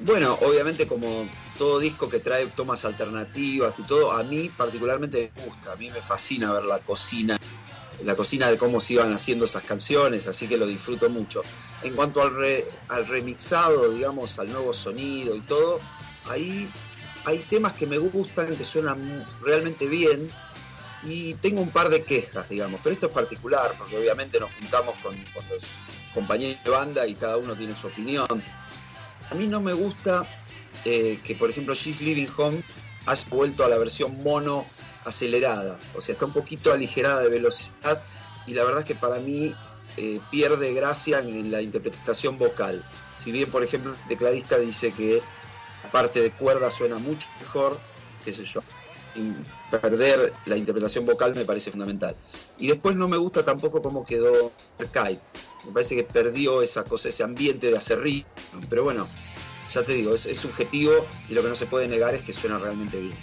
[0.00, 5.44] Bueno, obviamente como todo disco que trae tomas alternativas y todo, a mí particularmente me
[5.46, 7.38] gusta, a mí me fascina ver la cocina,
[8.04, 11.42] la cocina de cómo se iban haciendo esas canciones, así que lo disfruto mucho.
[11.82, 15.80] En cuanto al, re- al remixado, digamos, al nuevo sonido y todo,
[16.28, 16.68] ahí
[17.24, 20.28] hay temas que me gustan, que suenan realmente bien,
[21.04, 24.96] y tengo un par de quejas, digamos, pero esto es particular, porque obviamente nos juntamos
[25.02, 25.62] con, con los
[26.12, 28.26] compañeros de banda y cada uno tiene su opinión.
[29.30, 30.22] A mí no me gusta
[30.84, 32.62] eh, que, por ejemplo, She's Living Home
[33.06, 34.66] haya vuelto a la versión mono
[35.04, 35.78] acelerada.
[35.94, 38.02] O sea, está un poquito aligerada de velocidad
[38.46, 39.54] y la verdad es que para mí
[39.96, 42.84] eh, pierde gracia en la interpretación vocal.
[43.14, 45.22] Si bien, por ejemplo, el tecladista dice que
[45.82, 47.78] la parte de cuerda suena mucho mejor,
[48.24, 48.62] qué sé yo.
[49.70, 52.14] Perder la interpretación vocal me parece fundamental.
[52.58, 55.20] Y después no me gusta tampoco cómo quedó Archive.
[55.66, 58.24] Me parece que perdió esa cosa, ese ambiente de acerrín.
[58.68, 59.08] Pero bueno,
[59.72, 60.92] ya te digo, es, es subjetivo
[61.28, 63.16] y lo que no se puede negar es que suena realmente bien.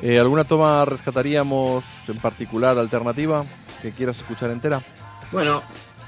[0.00, 3.44] Eh, ¿Alguna toma rescataríamos en particular alternativa
[3.80, 4.82] que quieras escuchar entera?
[5.30, 5.62] Bueno,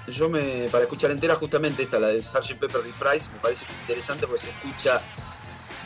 [0.08, 2.58] yo me para escuchar entera justamente esta, la de Sgt.
[2.58, 5.00] Pepper Reprise, me parece interesante porque se escucha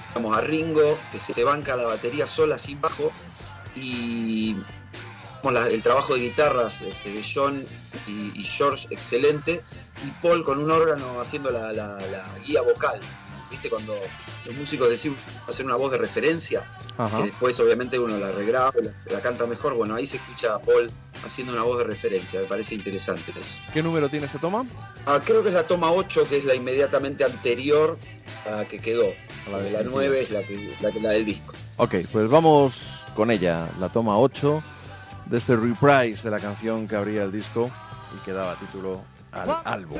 [0.08, 3.12] digamos, a Ringo, que se le banca la batería sola sin bajo,
[3.82, 4.56] y
[5.42, 7.64] con la- el trabajo de guitarras este, de John
[8.06, 9.62] y, y George excelente,
[10.06, 13.00] y Paul con un órgano haciendo la, la- la guía vocal.
[13.50, 13.70] ¿Viste?
[13.70, 13.94] Cuando
[14.44, 15.16] los músicos deciden
[15.48, 16.64] hacer una voz de referencia,
[16.98, 17.16] Ajá.
[17.16, 20.58] que después obviamente uno la regraba, la, la canta mejor, bueno, ahí se escucha a
[20.58, 20.90] Paul
[21.24, 23.56] haciendo una voz de referencia, me parece interesante eso.
[23.72, 24.66] ¿Qué número tiene esa toma?
[25.06, 27.96] Ah, creo que es la toma 8, que es la inmediatamente anterior
[28.46, 29.14] a la que quedó.
[29.50, 31.54] La de la 9 es la, que, la, que- la del disco.
[31.78, 32.74] Ok, pues vamos
[33.18, 34.62] con ella, la toma 8
[35.26, 37.68] de este reprise de la canción que abría el disco
[38.16, 39.98] y que daba título al álbum.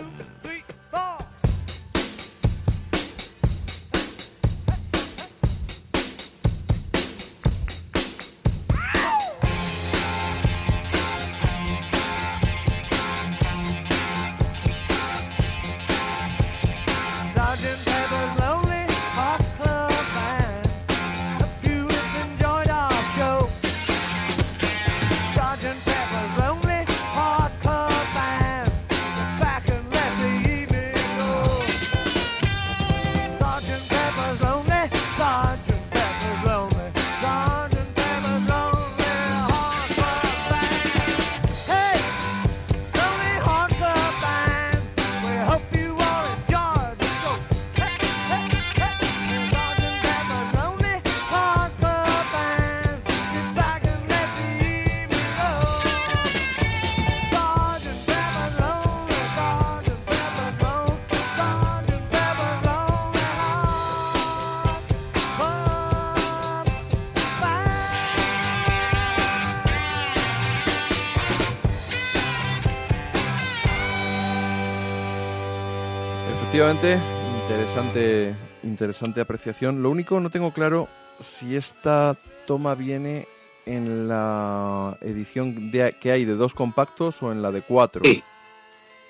[76.71, 77.03] Efectivamente,
[77.43, 79.83] interesante interesante apreciación.
[79.83, 80.87] Lo único, no tengo claro
[81.19, 82.15] si esta
[82.47, 83.27] toma viene
[83.65, 88.03] en la edición de- que hay de dos compactos o en la de cuatro.
[88.05, 88.23] Sí.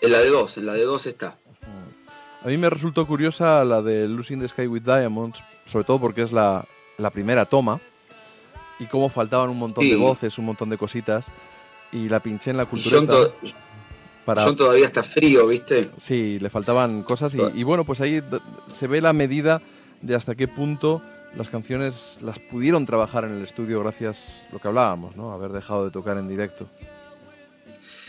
[0.01, 1.36] En la de dos, en la de dos está.
[2.44, 6.22] A mí me resultó curiosa la de Losing the Sky with Diamonds, sobre todo porque
[6.22, 6.64] es la,
[6.97, 7.80] la primera toma
[8.78, 9.90] y cómo faltaban un montón Sí.
[9.90, 11.26] de voces, un montón de cositas
[11.90, 13.01] y la pinché en la cultura.
[14.36, 15.88] John todavía está frío, ¿viste?
[15.96, 18.22] Sí, le faltaban cosas y, y bueno, pues ahí
[18.72, 19.62] se ve la medida
[20.02, 21.02] de hasta qué punto
[21.36, 25.32] las canciones las pudieron trabajar en el estudio gracias a lo que hablábamos, ¿no?
[25.32, 26.68] Haber dejado de tocar en directo.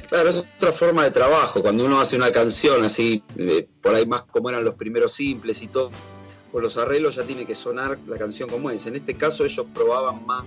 [0.07, 1.61] Claro, es otra forma de trabajo.
[1.61, 5.61] Cuando uno hace una canción así, eh, por ahí más como eran los primeros simples
[5.61, 5.91] y todo,
[6.51, 8.85] con los arreglos ya tiene que sonar la canción como es.
[8.87, 10.45] En este caso ellos probaban más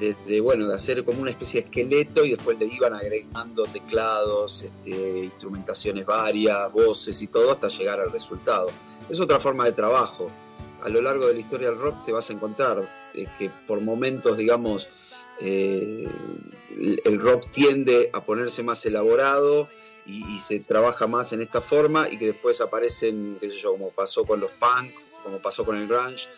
[0.00, 4.62] de, bueno, de hacer como una especie de esqueleto y después le iban agregando teclados,
[4.62, 8.68] este, instrumentaciones varias, voces y todo hasta llegar al resultado.
[9.08, 10.30] Es otra forma de trabajo.
[10.82, 13.80] A lo largo de la historia del rock te vas a encontrar eh, que por
[13.80, 14.88] momentos, digamos,
[15.40, 16.06] eh,
[16.78, 19.68] el- el rock tiende a ponerse más elaborado
[20.06, 23.72] y, y se trabaja más en esta forma y que después aparecen, qué sé yo,
[23.72, 26.28] como pasó con los punk, como pasó con el grunge,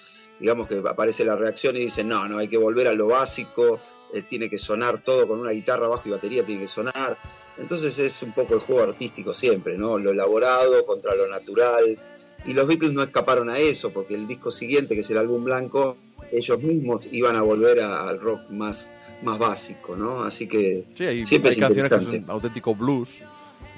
[0.43, 3.78] digamos que aparece la reacción y dicen, no, no, hay que volver a lo básico,
[4.12, 7.16] eh, tiene que sonar todo con una guitarra, bajo y batería, tiene que sonar.
[7.56, 9.98] Entonces es un poco el juego artístico siempre, ¿no?
[9.98, 11.97] Lo elaborado contra lo natural.
[12.44, 15.44] Y los Beatles no escaparon a eso, porque el disco siguiente, que es el álbum
[15.44, 15.97] blanco,
[16.32, 18.90] ellos mismos iban a volver a- al rock más,
[19.23, 20.24] más básico, ¿no?
[20.24, 23.10] Así que Sí, hay, siempre hay es canciones que son auténtico blues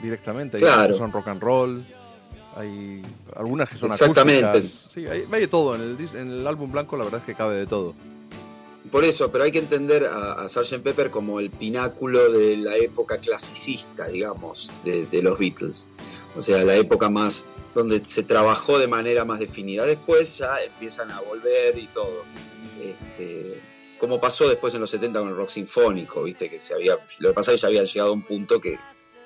[0.03, 0.95] directamente, Claro.
[0.95, 1.85] son rock and roll,
[2.56, 3.02] hay
[3.35, 4.44] algunas que son Exactamente.
[4.44, 4.93] acústicas.
[4.93, 5.74] Sí, hay, hay de todo.
[5.74, 7.94] En el, en el álbum blanco la verdad es que cabe de todo.
[8.90, 10.82] Por eso, pero hay que entender a, a Sgt.
[10.82, 15.89] Pepper como el pináculo de la época clasicista, digamos, de, de los Beatles.
[16.36, 17.44] O sea, la época más
[17.74, 19.85] donde se trabajó de manera más definida.
[19.85, 22.24] Después ya empiezan a volver y todo.
[22.81, 23.60] Este,
[23.98, 27.28] como pasó después en los 70 con el rock sinfónico, viste, que se había, lo
[27.31, 28.78] que pasa es que ya habían llegado a un punto que,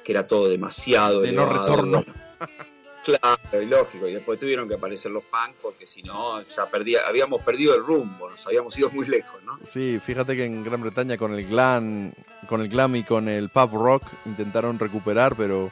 [0.05, 2.05] que era todo demasiado De no retorno.
[2.39, 2.68] bueno.
[3.09, 4.07] Claro, y lógico.
[4.07, 7.83] Y después tuvieron que aparecer los punk porque si no, ya perdía, habíamos perdido el
[7.83, 9.59] rumbo, nos habíamos ido muy lejos, ¿no?
[9.67, 12.13] Sí, fíjate que en Gran Bretaña con el glam,
[12.49, 15.71] con el glam y con el pub rock intentaron recuperar, pero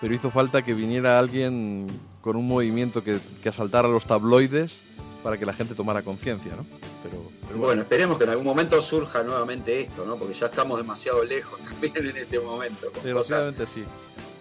[0.00, 1.86] pero hizo falta que viniera alguien
[2.20, 4.80] con un movimiento que, que asaltara los tabloides
[5.22, 6.64] para que la gente tomara conciencia, ¿no?
[7.02, 10.16] Pero, pero Bueno, esperemos que en algún momento surja nuevamente esto, ¿no?
[10.16, 12.90] Porque ya estamos demasiado lejos también en este momento.
[12.92, 13.84] con cosas- sí.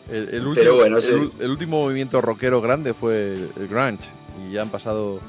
[0.09, 1.11] El, el último, Pero bueno, el, sí.
[1.11, 4.05] ul- el último movimiento rockero grande fue el, el grunge
[4.47, 5.19] y ya han pasado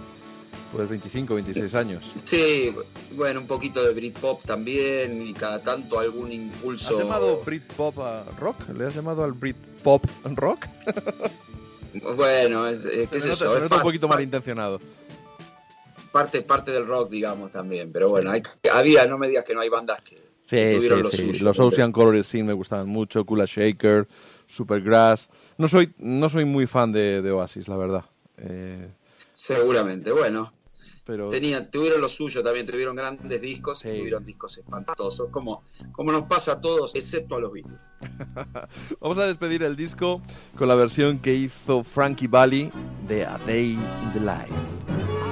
[0.73, 2.05] pues 25, 26 años.
[2.25, 2.73] Sí,
[3.13, 6.95] bueno, un poquito de Britpop también y cada tanto algún impulso.
[6.95, 8.69] ¿Has llamado Britpop a rock?
[8.77, 10.05] ¿Le has llamado al Britpop
[10.37, 10.67] rock?
[12.17, 14.79] Bueno, es, es- qué Se sé nota, yo, se es nota un poquito malintencionado.
[16.13, 17.91] parte, parte del rock, digamos, también.
[17.93, 18.43] Pero bueno, hay,
[18.73, 21.17] había, no me digas que no hay bandas que Sí, tuvieron sí, lo sí.
[21.17, 21.45] suyo.
[21.45, 24.07] Los Ocean Color Scene me gustaban mucho, Kula Shaker,
[24.49, 25.29] Supergrass.
[25.59, 28.05] No soy, no soy muy fan de, de Oasis, la verdad.
[28.39, 28.91] Eh,
[29.33, 30.53] Seguramente, bueno.
[31.05, 35.63] pero Tenían, tuvieron lo suyo también, tuvieron grandes discos y tuvieron discos espantosos, como,
[35.93, 37.81] como nos pasa a todos, excepto a los Beatles.
[39.01, 40.21] vamos a despedir el disco
[40.57, 42.71] con la versión que hizo Frankie Valli
[43.07, 45.28] de A Day in the Life.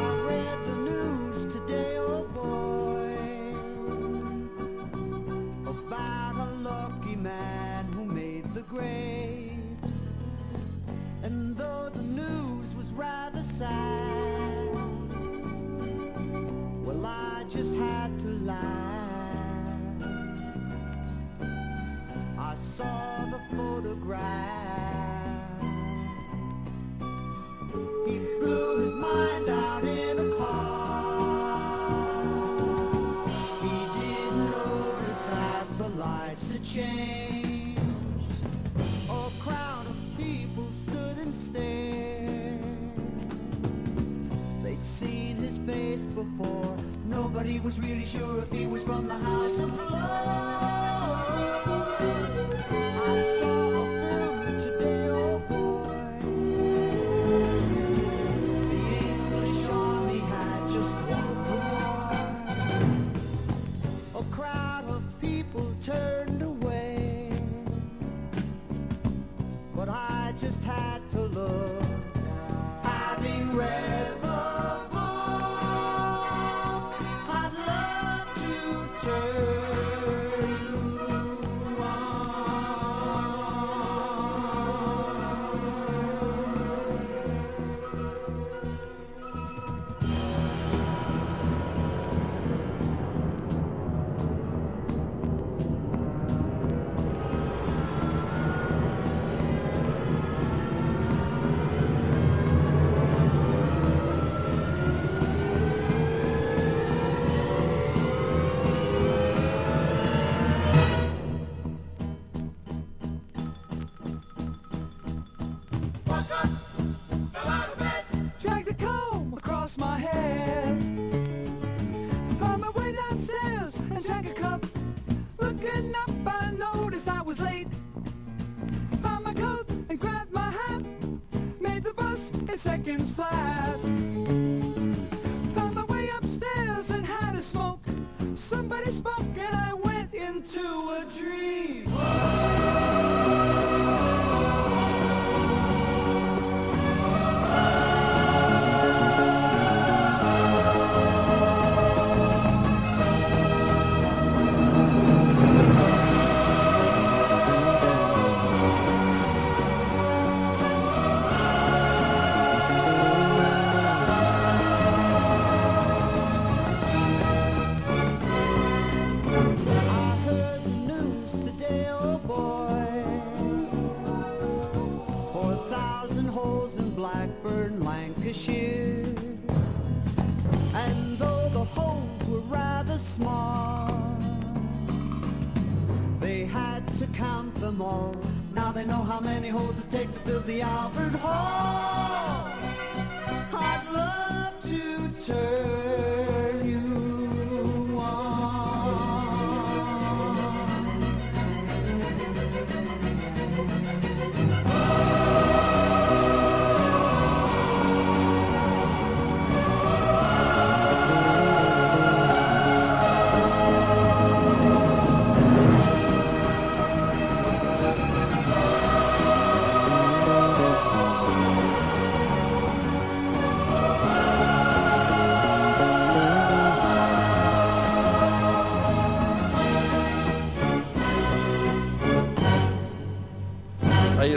[47.37, 50.76] Nobody was really sure if he was from the house of blues.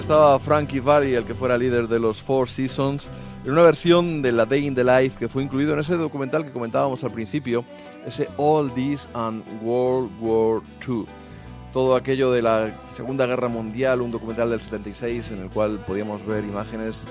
[0.10, 3.12] Estaba Frankie Valli, el que fuera líder de los Four Seasons,
[3.46, 6.44] en una versión de la Day in the Life que fue incluido en ese documental
[6.44, 7.64] que comentábamos al principio,
[8.08, 11.06] ese All This and World War II.
[11.72, 16.26] Todo aquello de la Segunda Guerra Mundial, un documental del 76 en el cual podíamos
[16.26, 17.04] ver imágenes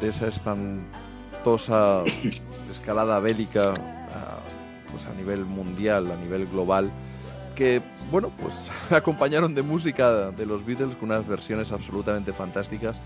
[0.00, 2.04] de esa espantosa
[2.70, 4.38] escalada bélica a,
[4.92, 6.88] pues a nivel mundial, a nivel global
[7.58, 7.82] que,
[8.12, 8.54] bueno, pues
[8.90, 13.00] acompañaron de música de los Beatles con unas versiones absolutamente fantásticas,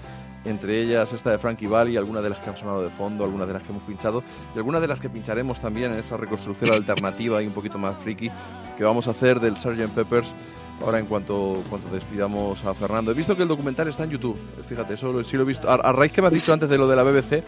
[0.45, 3.47] entre ellas esta de Frankie Valli, algunas de las que han sonado de fondo, algunas
[3.49, 4.23] de las que hemos pinchado
[4.55, 7.97] y algunas de las que pincharemos también en esa reconstrucción alternativa y un poquito más
[7.97, 8.31] friki
[8.77, 9.89] que vamos a hacer del Sgt.
[9.95, 10.35] Peppers
[10.83, 13.11] ahora en cuanto, cuanto despidamos a Fernando.
[13.12, 14.37] He visto que el documental está en YouTube,
[14.69, 15.70] fíjate, eso sí lo he visto.
[15.70, 17.43] A, a raíz que me has dicho antes de lo de la BBC,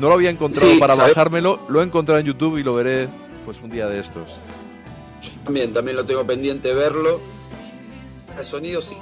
[0.00, 1.14] no lo había encontrado Sí, para ¿sabes?
[1.14, 3.08] bajármelo, lo he encontrado en YouTube y lo veré
[3.46, 4.26] pues un día de estos.
[5.44, 7.20] También, también lo tengo pendiente verlo.
[8.38, 8.96] El sonido sí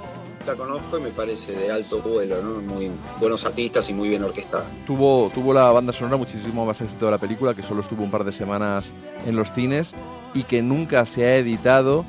[0.46, 2.62] la conozco y me parece de alto vuelo, ¿no?
[2.62, 4.64] Muy buenos artistas y muy bien orquestada.
[4.86, 8.10] tuvo, tuvo la banda sonora muchísimo más éxito de la película, que solo estuvo un
[8.10, 8.92] par de semanas
[9.26, 9.94] en los cines
[10.32, 12.04] y que nunca se ha editado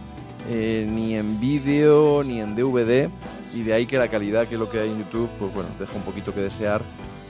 [0.50, 3.10] eh, ni en vídeo ni en DVD
[3.54, 5.70] y de ahí que la calidad que es lo que hay en YouTube, pues bueno,
[5.78, 6.82] deja un poquito que desear,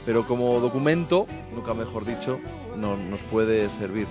[0.06, 2.40] pero como documento, nunca mejor dicho,
[2.78, 4.08] no, nos puede servir.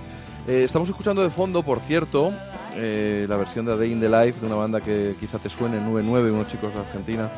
[0.47, 2.33] Eh, estamos escuchando de fondo, por cierto,
[2.75, 5.49] eh, la versión de A Day in the Life de una banda que quizá te
[5.49, 7.29] suene, 99, unos chicos de Argentina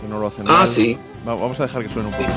[0.00, 0.68] que no lo hacen Ah, mal.
[0.68, 0.98] sí.
[1.26, 2.32] Va- vamos a dejar que suene un poquito.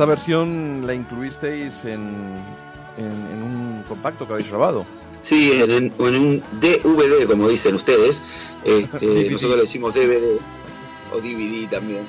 [0.00, 2.00] Esta versión la incluisteis en,
[2.96, 3.04] en-
[3.34, 4.86] en un compacto que habéis grabado.
[5.20, 8.22] Sí, en, un DVD, como dicen ustedes.
[8.64, 10.38] Este, nosotros le decimos DVD
[11.12, 12.00] o DVD también.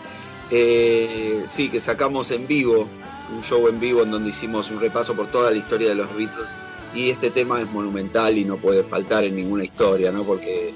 [0.51, 2.87] Eh, sí, que sacamos en vivo,
[3.35, 6.15] un show en vivo en donde hicimos un repaso por toda la historia de los
[6.15, 6.55] Beatles.
[6.95, 10.23] Y este tema es monumental y no puede faltar en ninguna historia, ¿no?
[10.23, 10.73] Porque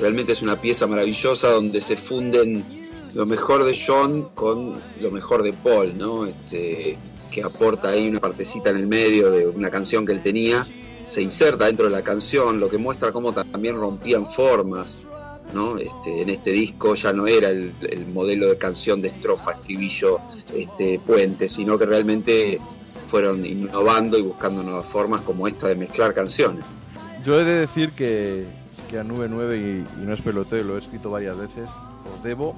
[0.00, 2.64] realmente es una pieza maravillosa donde se funden
[3.14, 6.26] lo mejor de John con lo mejor de Paul, ¿no?
[6.26, 6.98] Este,
[7.30, 10.66] que aporta ahí una partecita en el medio de una canción que él tenía,
[11.04, 15.06] se inserta dentro de la canción, lo que muestra cómo también rompían formas,
[15.52, 15.78] ¿no?
[15.78, 20.20] Este, en este disco ya no era el, el modelo de canción de estrofa, estribillo,
[20.54, 22.60] este, puente, sino que realmente
[23.10, 26.64] fueron innovando y buscando nuevas formas como esta de mezclar canciones.
[27.24, 28.44] Yo he de decir que,
[28.90, 31.70] que a Nube 9, y, y no es peloteo, lo he escrito varias veces,
[32.14, 32.54] os debo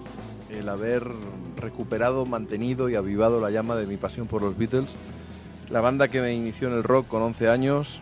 [0.53, 1.05] el haber
[1.57, 4.91] recuperado, mantenido y avivado la llama de mi pasión por los Beatles.
[5.69, 8.01] La banda que me inició en el rock con 11 años,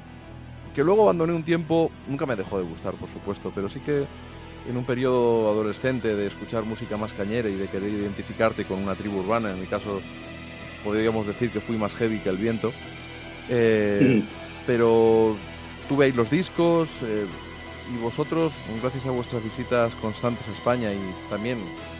[0.75, 4.07] que luego abandoné un tiempo, nunca me dejó de gustar, por supuesto, pero sí que
[4.69, 8.95] en un periodo adolescente de escuchar música más cañera y de querer identificarte con una
[8.95, 10.01] tribu urbana, en mi caso
[10.85, 12.73] podríamos decir que fui más heavy que el viento,
[13.49, 14.23] eh,
[14.67, 15.37] pero
[15.89, 17.27] tuve ahí los discos eh,
[17.95, 18.53] y vosotros,
[18.83, 20.99] gracias a vuestras visitas constantes a España y
[21.31, 21.59] también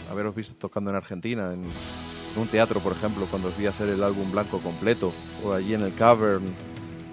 [0.09, 3.89] haberos visto tocando en Argentina, en, en un teatro, por ejemplo, cuando os vi hacer
[3.89, 5.11] el álbum blanco completo,
[5.43, 6.43] o allí en el Cavern,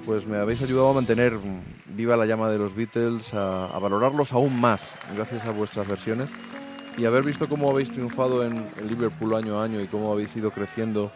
[0.05, 1.35] pues me habéis ayudado a mantener
[1.97, 6.31] viva la llama de los Beatles, a, a valorarlos aún más, gracias a vuestras versiones,
[6.99, 10.51] y haber visto cómo habéis triunfado en Liverpool año a año y cómo habéis ido
[10.51, 11.11] creciendo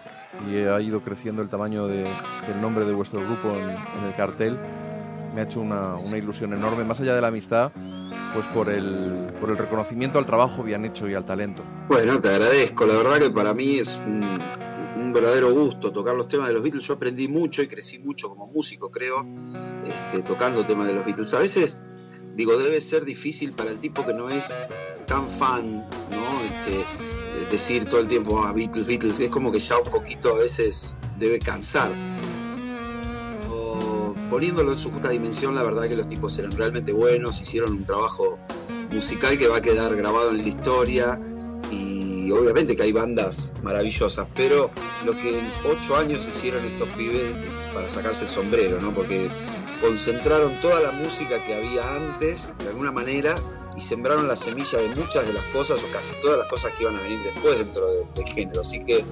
[0.48, 2.05] y ha ido creciendo el tamaño de-
[2.47, 4.57] del nombre de vuestro grupo en, en el cartel,
[5.35, 7.73] me ha hecho una, una ilusión enorme, más allá de la amistad,
[8.35, 11.65] pues por el, por el reconocimiento al trabajo bien hecho y al talento.
[11.89, 12.86] Bueno, te agradezco.
[12.86, 14.40] La verdad que para mí es un,
[15.12, 16.85] verdadero gusto tocar los temas de los Beatles.
[16.85, 19.27] Yo aprendí mucho y crecí mucho como músico, creo,
[19.85, 21.35] este, tocando temas de los Beatles.
[21.35, 21.81] A veces,
[22.36, 24.55] digo, debe ser difícil para el tipo que no es
[25.07, 26.40] tan fan, ¿no?
[26.43, 26.85] Este,
[27.51, 29.19] decir todo el tiempo, ah, Beatles, Beatles.
[29.19, 31.90] Es como que ya un poquito a veces debe cansar.
[34.31, 37.85] Poniéndolo en su justa dimensión, la verdad que los tipos eran realmente buenos, hicieron un
[37.85, 38.39] trabajo
[38.93, 41.20] musical que va a quedar grabado en la historia
[41.73, 44.70] y obviamente que hay bandas maravillosas, pero
[45.05, 48.93] lo que en ocho años hicieron estos pibes es para sacarse el sombrero, ¿no?
[48.93, 49.28] Porque
[49.81, 53.35] concentraron toda la música que había antes, de alguna manera,
[53.77, 56.84] y sembraron la semilla de muchas de las cosas, o casi todas las cosas que
[56.84, 58.60] iban a venir después dentro de- del género.
[58.60, 59.05] Así que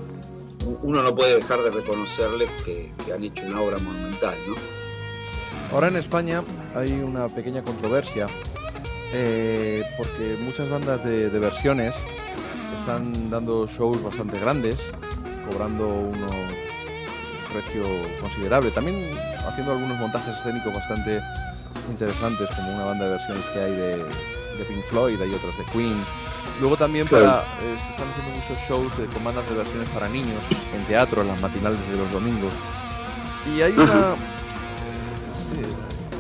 [0.83, 4.55] uno no puede dejar de reconocerles que han hecho una obra monumental, ¿no?
[5.73, 6.43] Ahora en España
[6.75, 8.27] hay una pequeña controversia
[9.13, 11.95] eh, porque muchas bandas de, de versiones
[12.79, 14.79] están dando shows bastante grandes,
[15.51, 17.85] cobrando uno, un precio
[18.21, 18.97] considerable, también
[19.47, 21.21] haciendo algunos montajes escénicos bastante
[21.91, 25.65] interesantes, como una banda de versiones que hay de, de Pink Floyd, hay otras de
[25.73, 26.03] Queen.
[26.61, 30.09] Luego también para, eh, se están haciendo muchos shows de, con bandas de versiones para
[30.09, 30.41] niños
[30.75, 32.53] en teatro, en las matinales de los domingos.
[33.55, 34.15] Y hay una,
[35.51, 35.61] Sí,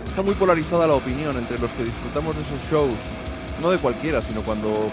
[0.09, 2.91] está muy polarizada la opinión entre los que disfrutamos de esos shows,
[3.63, 4.91] no de cualquiera, sino cuando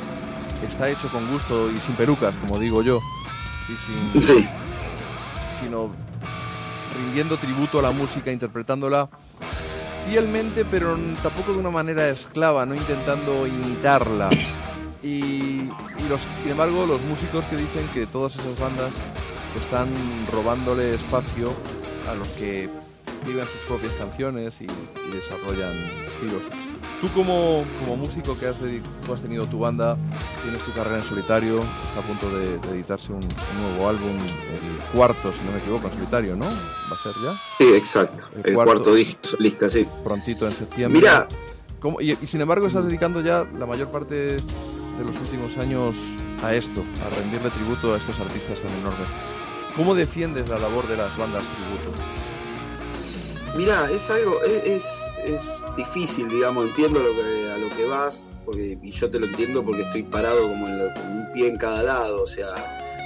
[0.68, 3.00] está hecho con gusto y sin perucas, como digo yo,
[3.70, 3.76] y
[4.14, 4.48] sin, Sí.
[5.62, 5.90] sino
[6.96, 9.10] rindiendo tributo a la música, interpretándola
[10.08, 14.30] fielmente, pero tampoco de una manera esclava, no intentando imitarla.
[15.02, 18.92] Y, y los, sin embargo, los músicos que dicen que todas esas bandas
[19.60, 19.88] están
[20.32, 21.54] robándole espacio
[22.10, 22.70] a los que
[23.16, 25.74] escriben sus propias canciones y, y desarrollan
[26.08, 26.42] estilos.
[27.02, 28.56] Tú como, como músico que has,
[29.06, 29.98] tú has tenido tu banda,
[30.44, 34.16] tienes tu carrera en solitario, está a punto de, de editarse un, un nuevo álbum,
[34.16, 36.46] el cuarto, si no me equivoco, en solitario, ¿no?
[36.46, 37.34] ¿Va a ser ya?
[37.58, 38.26] Sí, exacto.
[38.44, 39.86] El, cuarto, disco solista, sí.
[40.04, 41.00] Prontito en septiembre.
[41.02, 41.28] Mira.
[41.80, 45.96] ¿Cómo- y, y sin embargo estás dedicando ya la mayor parte de los últimos años
[46.44, 49.08] a esto, a rendirle tributo a estos artistas tan enormes.
[49.76, 51.92] ¿Cómo defiendes la labor de las bandas tributo?
[53.56, 55.44] Mira, es algo, es, es,
[55.78, 59.64] difícil, digamos, entiendo lo que, a lo que vas, porque, y yo te lo entiendo
[59.64, 62.54] porque estoy parado como en lo- con un pie en cada lado, o sea,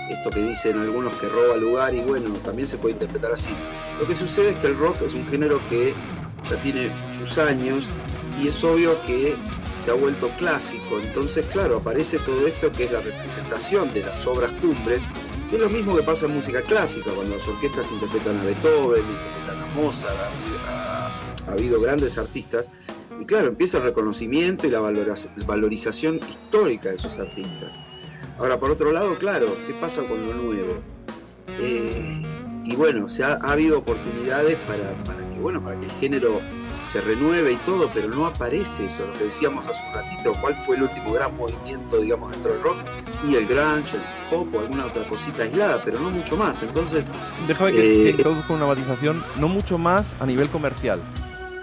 [0.10, 3.50] esto que dicen algunos que roba lugar y bueno, también se puede interpretar así.
[4.00, 5.94] Lo que sucede es que el rock es un género que
[6.50, 7.88] ya tiene sus años
[8.42, 9.36] y es obvio que
[9.76, 14.26] se ha vuelto clásico, entonces claro, aparece todo esto que es la representación de las
[14.28, 15.02] obras cumbres,
[15.52, 19.64] es lo mismo que pasa en música clásica, cuando las orquestas interpretan a Beethoven, interpretan
[19.72, 20.16] a Mozart,
[20.68, 22.69] ha, ha- ha habido grandes artistas,
[23.19, 24.80] y claro, empieza el reconocimiento y la
[25.48, 27.72] valorización histórica de esos artistas.
[28.38, 30.76] Ahora, por otro lado, claro, ¿qué pasa con lo nuevo?
[31.60, 32.22] Eh,
[32.64, 34.78] y bueno, o sea, ha habido oportunidades para
[35.34, 36.40] que, bueno, para que el género
[36.92, 40.56] se renueve y todo, pero no aparece eso, lo que decíamos hace un ratito, cuál
[40.56, 42.77] fue el último gran movimiento, digamos, dentro del rock,
[43.27, 46.64] y el grunge, el pop o alguna otra cosita aislada, pero no mucho más.
[46.64, 47.09] Entonces,
[47.48, 51.00] Déjame que, eh, que introduzca una matización, no mucho más a nivel comercial.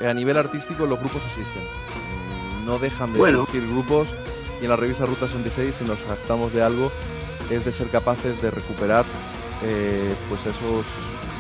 [0.01, 1.63] Eh, A nivel artístico los grupos existen.
[1.63, 3.43] Mm, No dejan de Bueno.
[3.45, 4.09] existir grupos
[4.61, 6.91] y en la revista Ruta 66 si nos jactamos de algo
[7.51, 9.05] es de ser capaces de recuperar
[9.63, 10.85] eh, pues esos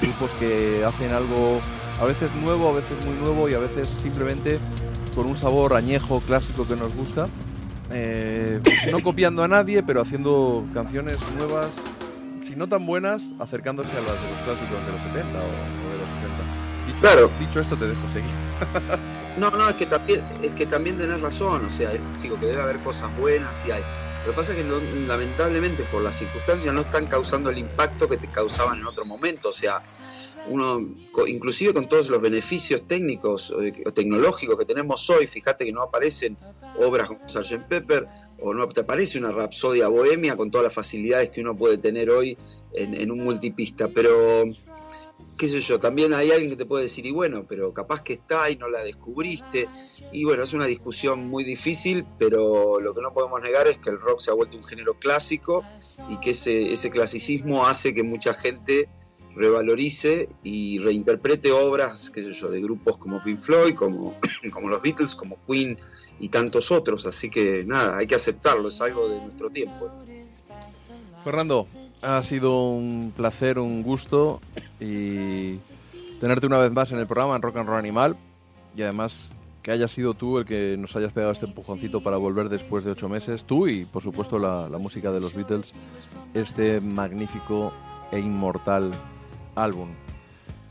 [0.00, 1.60] grupos que hacen algo
[2.00, 4.58] a veces nuevo, a veces muy nuevo y a veces simplemente
[5.14, 7.26] con un sabor añejo, clásico que nos gusta.
[7.90, 8.60] Eh,
[8.90, 11.68] no copiando a nadie, pero haciendo canciones nuevas,
[12.44, 15.98] si no tan buenas, acercándose a las de los clásicos de los 70 o, de
[15.98, 16.86] los 60.
[16.86, 17.30] Dicho, Claro.
[17.40, 18.30] dicho esto, te dejo seguir.
[19.36, 22.46] No, no, es que también, es que también tenés razón, o sea, es lógico que
[22.46, 23.82] debe haber cosas buenas y hay.
[24.24, 28.08] Lo que pasa es que no- lamentablemente por las circunstancias no están causando el impacto
[28.08, 29.82] que te causaban en otro momento, o sea,
[30.48, 30.80] uno,
[31.26, 33.58] inclusive con todos los beneficios técnicos o,
[33.92, 36.36] tecnológicos que tenemos hoy, fíjate que no aparecen
[36.78, 37.64] obras como Sgt.
[37.68, 38.06] Pepper
[38.38, 42.10] o no te aparece una Rapsodia Bohemia con todas las facilidades que uno puede tener
[42.10, 42.36] hoy
[42.72, 44.44] en, en un multipista, pero
[45.38, 48.14] qué sé yo, también hay alguien que te puede decir, y bueno, pero capaz que
[48.14, 49.68] está y no la descubriste.
[50.12, 53.90] Y bueno, es una discusión muy difícil, pero lo que no podemos negar es que
[53.90, 55.64] el rock se ha vuelto un género clásico
[56.08, 58.88] y que ese, ese clasicismo hace que mucha gente
[59.36, 64.16] revalorice y reinterprete obras, qué sé yo, de grupos como Pink Floyd, como,
[64.52, 65.78] como los Beatles, como Queen
[66.18, 67.06] y tantos otros.
[67.06, 69.90] Así que nada, hay que aceptarlo, es algo de nuestro tiempo.
[71.22, 71.66] Fernando,
[72.02, 74.40] ha sido un placer, un gusto
[74.80, 75.56] y
[76.20, 78.16] tenerte una vez más en el programa en Rock and Roll Animal
[78.76, 79.28] y además
[79.62, 82.92] que hayas sido tú el que nos hayas pegado este empujoncito para volver después de
[82.92, 85.72] ocho meses, tú y por supuesto la, la música de los Beatles,
[86.32, 87.72] este magnífico
[88.12, 88.92] e inmortal
[89.56, 89.88] álbum.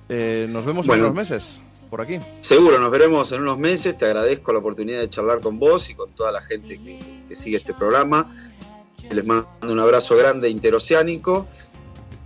[0.07, 1.03] Eh, nos vemos Bueno.
[1.05, 2.19] en unos meses, por aquí.
[2.41, 3.97] Seguro, nos veremos en unos meses.
[3.97, 7.35] Te agradezco la oportunidad de charlar con vos y con toda la gente que, que
[7.35, 8.33] sigue este programa.
[9.09, 11.45] Les mando un abrazo grande interoceánico,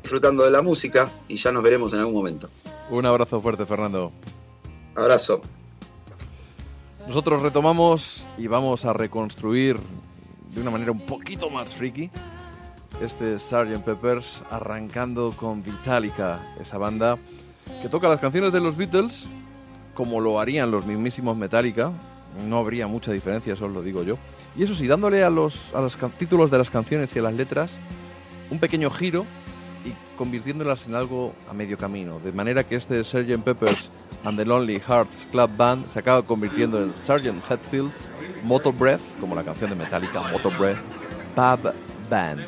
[0.02, 2.50] disfrutando de la música y ya nos veremos en algún momento.
[2.90, 4.12] Un abrazo fuerte, Fernando.
[4.96, 5.42] Abrazo.
[7.08, 9.78] Nosotros retomamos y vamos a reconstruir
[10.54, 12.10] de una manera un poquito más friki
[13.02, 13.84] este Sgt.
[13.84, 17.18] Peppers arrancando con Vitalica, esa banda
[17.82, 19.28] que toca las canciones de los Beatles
[19.94, 21.92] como lo harían los mismísimos Metallica.
[22.48, 24.18] No habría mucha diferencia, eso os lo digo yo.
[24.56, 27.34] Y eso sí, dándole a los, a los títulos de las canciones y a las
[27.34, 27.74] letras
[28.50, 29.26] un pequeño giro
[29.86, 32.20] y convirtiéndolas en algo a medio camino.
[32.20, 33.44] De manera que este Sgt.
[33.44, 33.92] Peppers
[34.24, 37.50] and the Lonely Hearts Club Band se acaba convirtiendo en Sgt.
[37.50, 38.10] Hatfield's
[38.44, 40.80] Motor Breath, como la canción de Metallica, Motor Breath,
[41.36, 41.74] Pub
[42.10, 42.48] Band.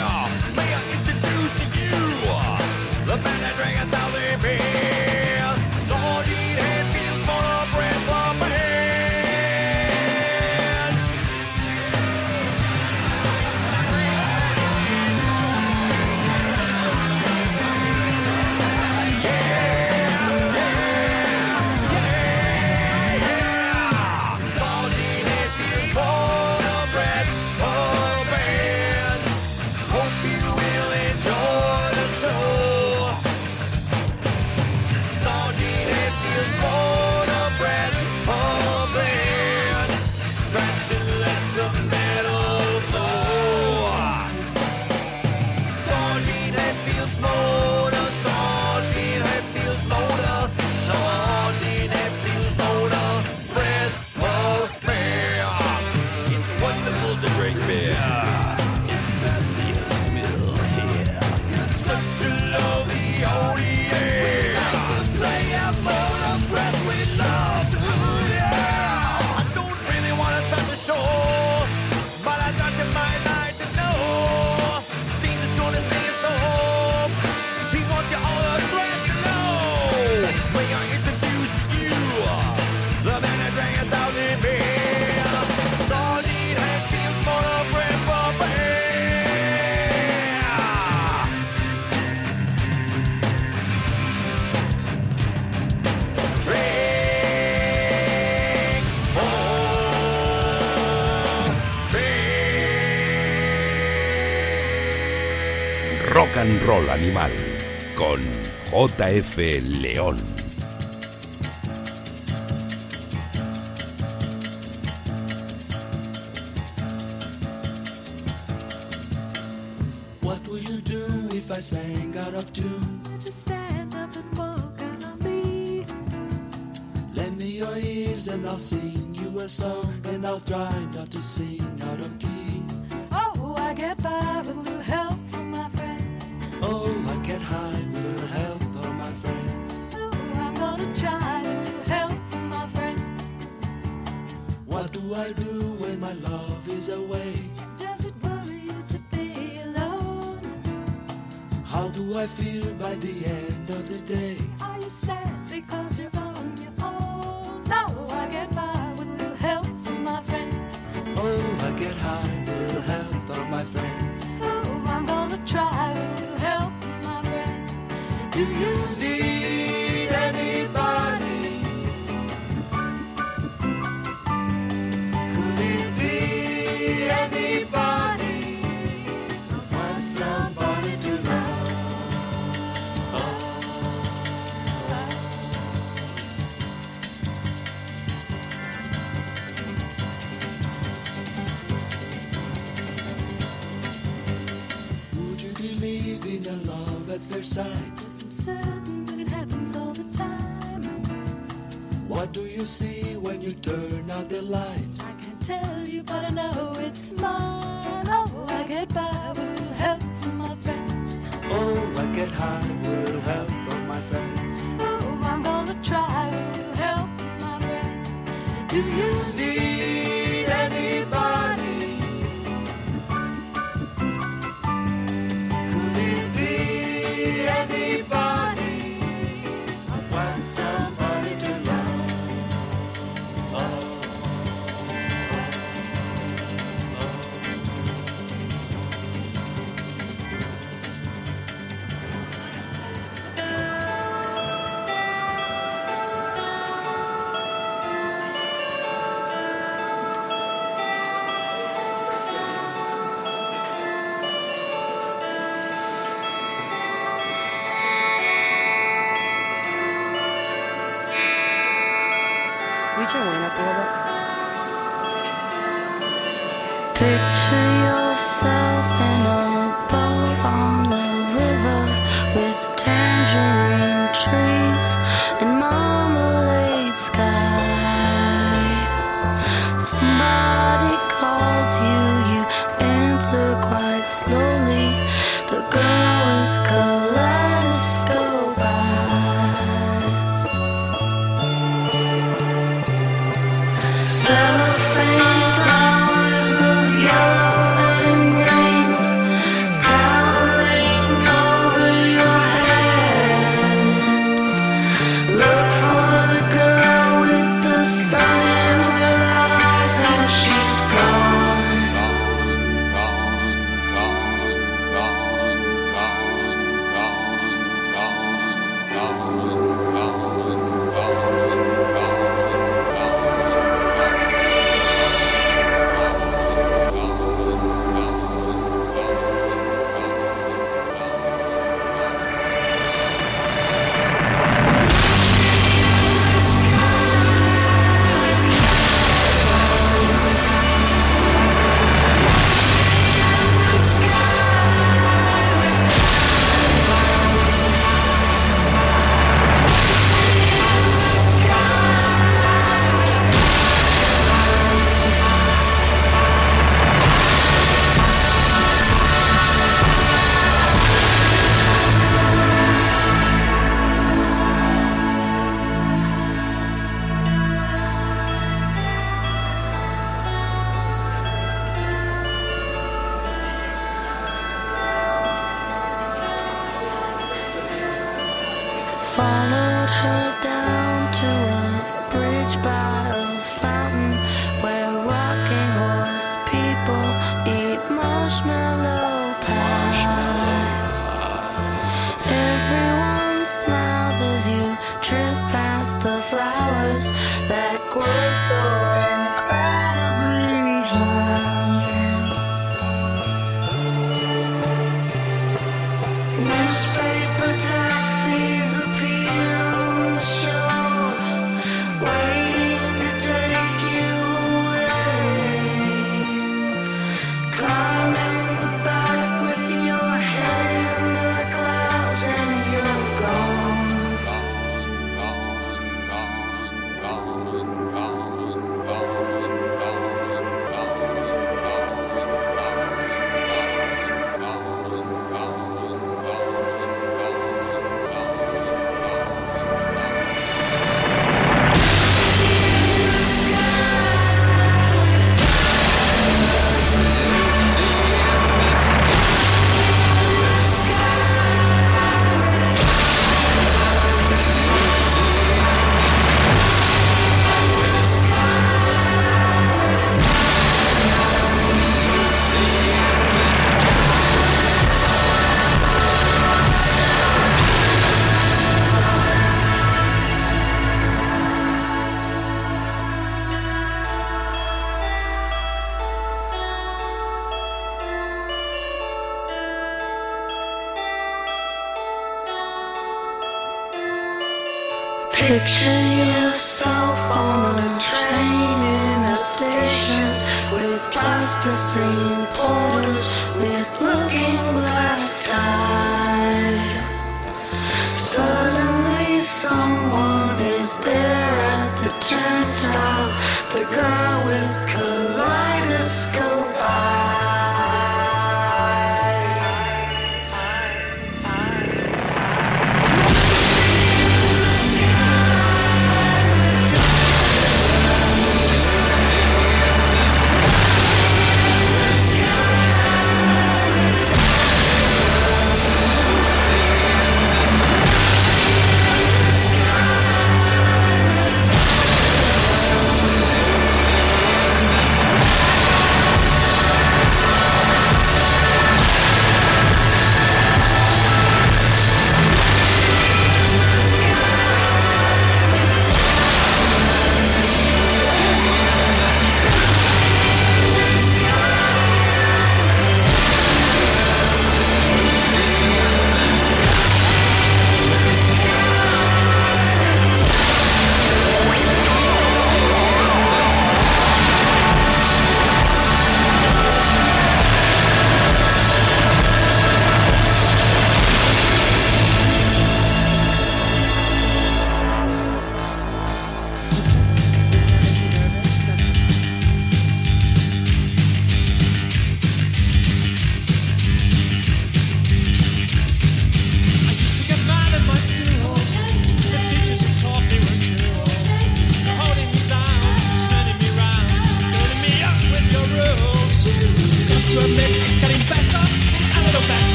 [106.65, 107.31] Roll Animal
[107.95, 108.19] con
[108.71, 109.37] JF
[109.81, 110.30] León.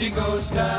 [0.00, 0.69] She goes downstairs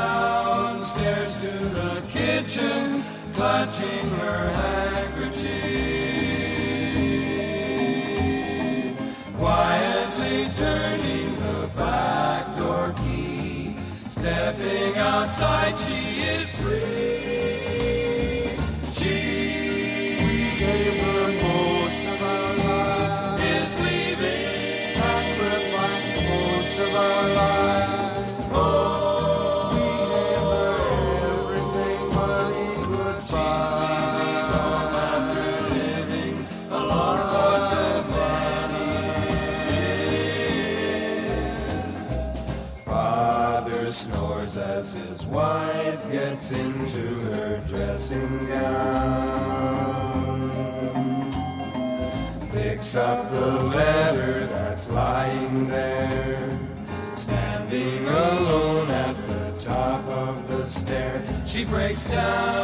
[61.52, 62.61] She breaks down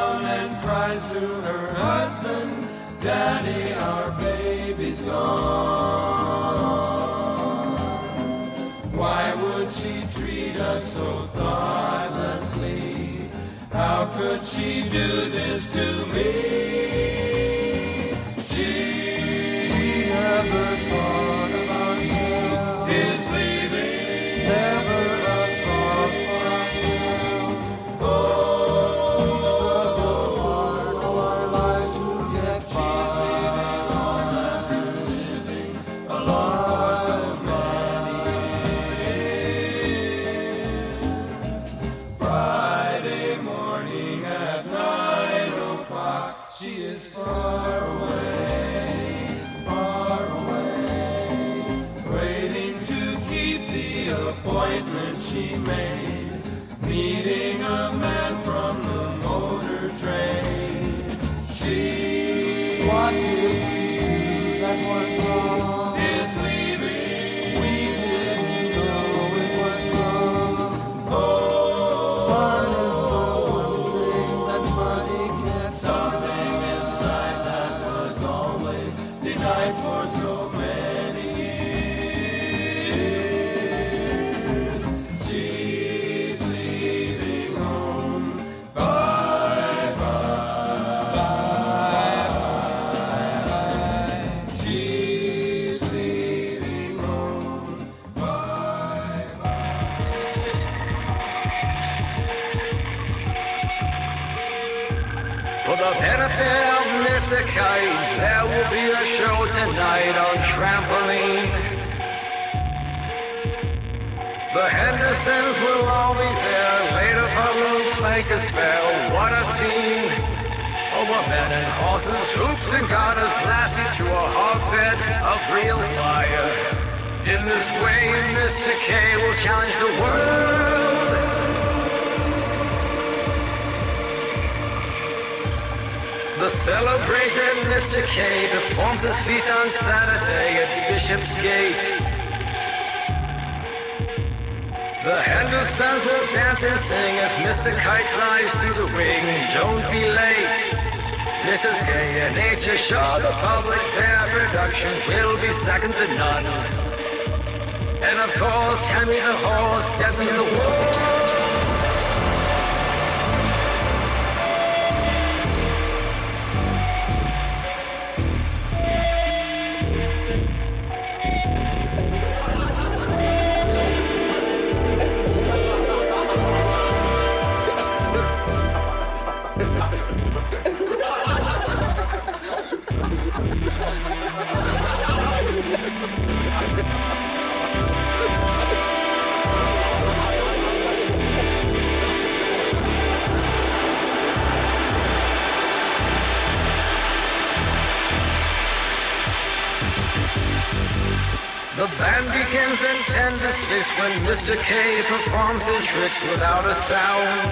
[202.50, 204.60] seconds and ten to six when Mr.
[204.62, 207.50] K performs his tricks without a sound.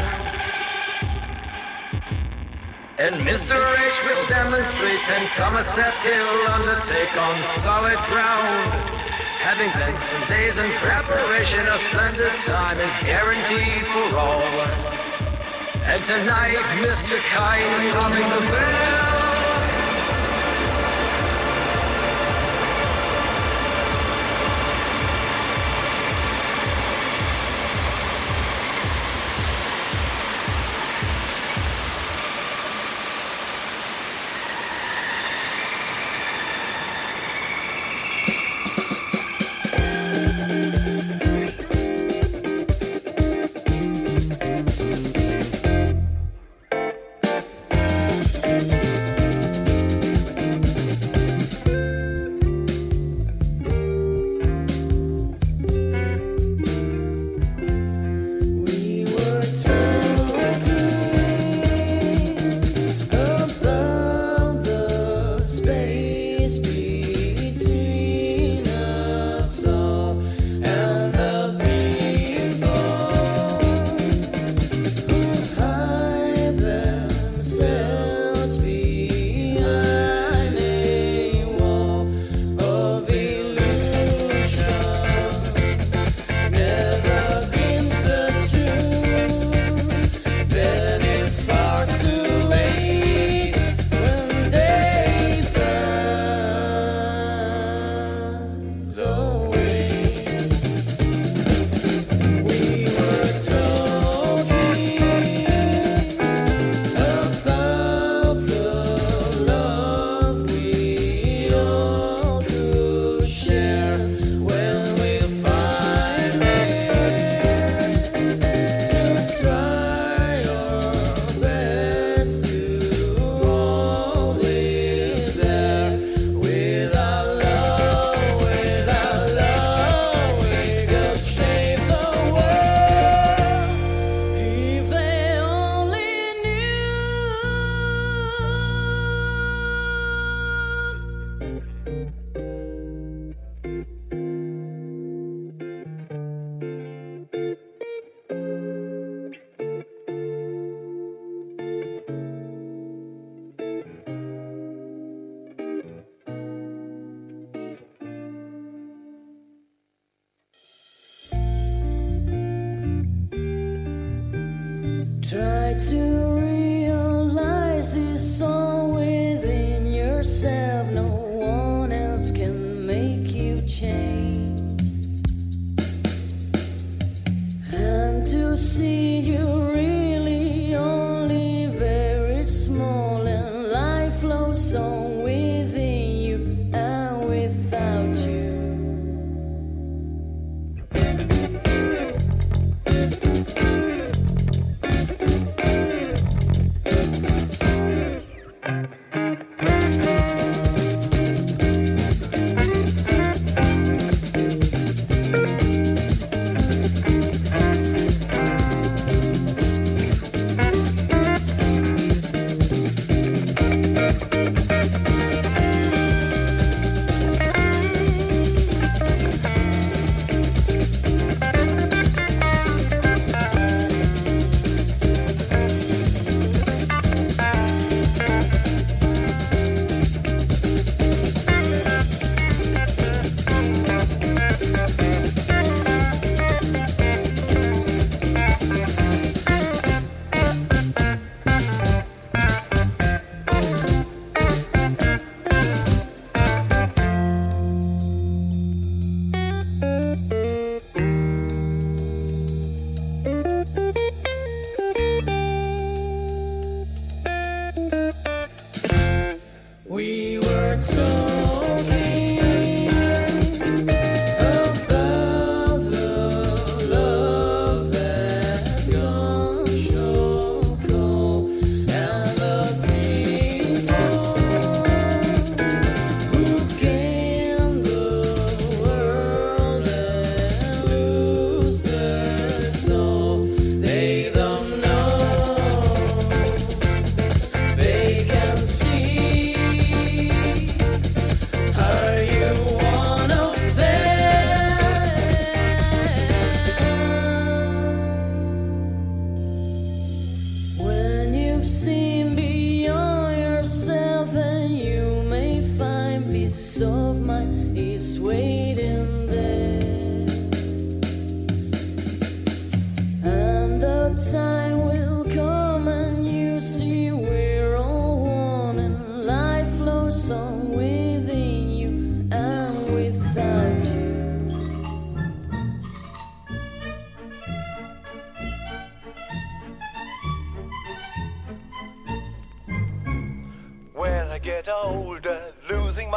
[2.98, 3.56] And Mr.
[3.78, 8.72] H will demonstrate and Somerset Hill undertake on solid ground.
[9.40, 14.60] Having spent some days in preparation, a splendid time is guaranteed for all.
[15.84, 17.18] And tonight, Mr.
[17.20, 19.05] K is coming the bill.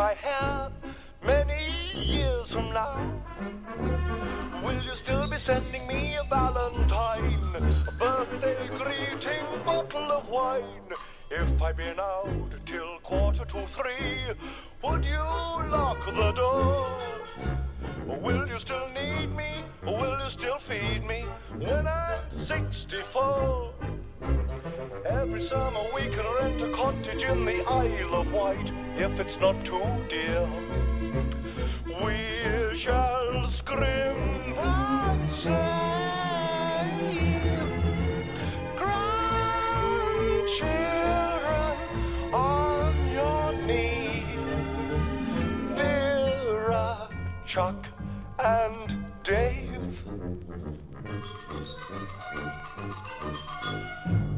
[0.10, 0.72] My hair
[1.24, 2.96] many years from now,
[4.64, 7.44] will you still be sending me a valentine,
[7.88, 10.90] a birthday greeting, bottle of wine?
[11.30, 14.36] If I've been out till quarter to three,
[14.84, 16.88] would you lock the door?
[18.06, 19.64] Will you still need me?
[19.84, 21.26] Will you still feed me
[21.58, 23.74] when I'm 64?
[25.10, 29.66] Every summer we can rent a cottage in the Isle of Wight if it's not
[29.66, 30.48] too dear.
[32.06, 35.99] We shall scrimp and save
[47.50, 47.88] Chuck,
[48.38, 49.98] and Dave.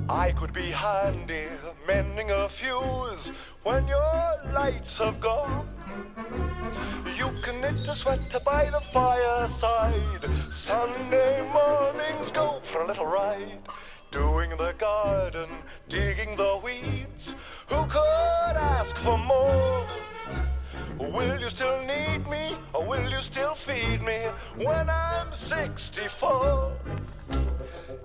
[0.07, 1.47] I could be handy
[1.85, 3.29] mending a fuse
[3.63, 5.67] when your lights have gone.
[7.17, 10.25] You can knit a sweater by the fireside.
[10.53, 13.59] Sunday mornings go for a little ride.
[14.13, 15.49] Doing the garden,
[15.89, 17.35] digging the weeds.
[17.67, 19.85] Who could ask for more?
[20.99, 26.71] Will you still need me or will you still feed me when I'm 64?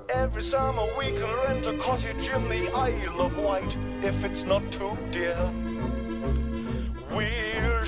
[0.08, 4.62] Every summer we can rent a cottage in the Isle of Wight if it's not
[4.72, 5.50] too dear.
[7.16, 7.30] We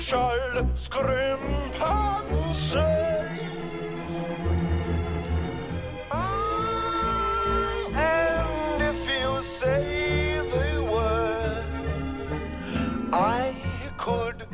[0.03, 3.51] shall scrimp and save.
[6.11, 11.65] Ah, and if you say the word,
[13.13, 13.55] I
[13.97, 14.47] could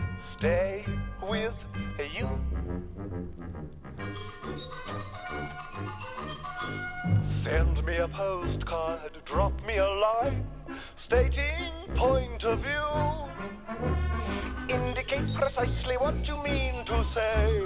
[1.27, 1.53] with
[2.13, 2.29] you.
[7.43, 10.45] Send me a postcard, drop me a line,
[10.97, 12.89] stating point of view.
[14.69, 17.61] Indicate precisely what you mean to say.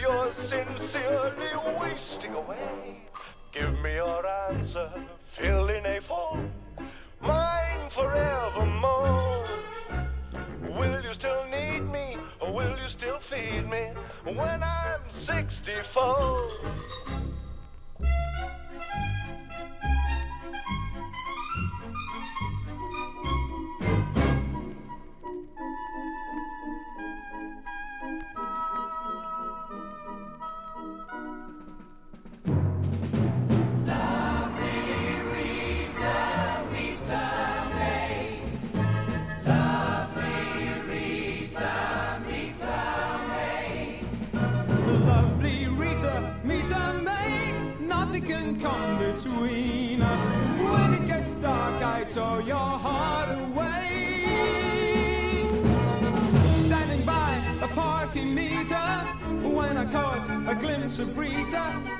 [0.00, 3.02] You're sincerely wasting away.
[3.52, 4.90] Give me your answer,
[5.36, 6.50] fill in a form,
[7.20, 9.42] mine forevermore.
[10.62, 13.90] Will you still need me, or will you still feed me
[14.24, 16.50] when I'm 64?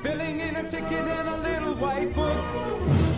[0.02, 2.44] Filling in a ticket a little white book.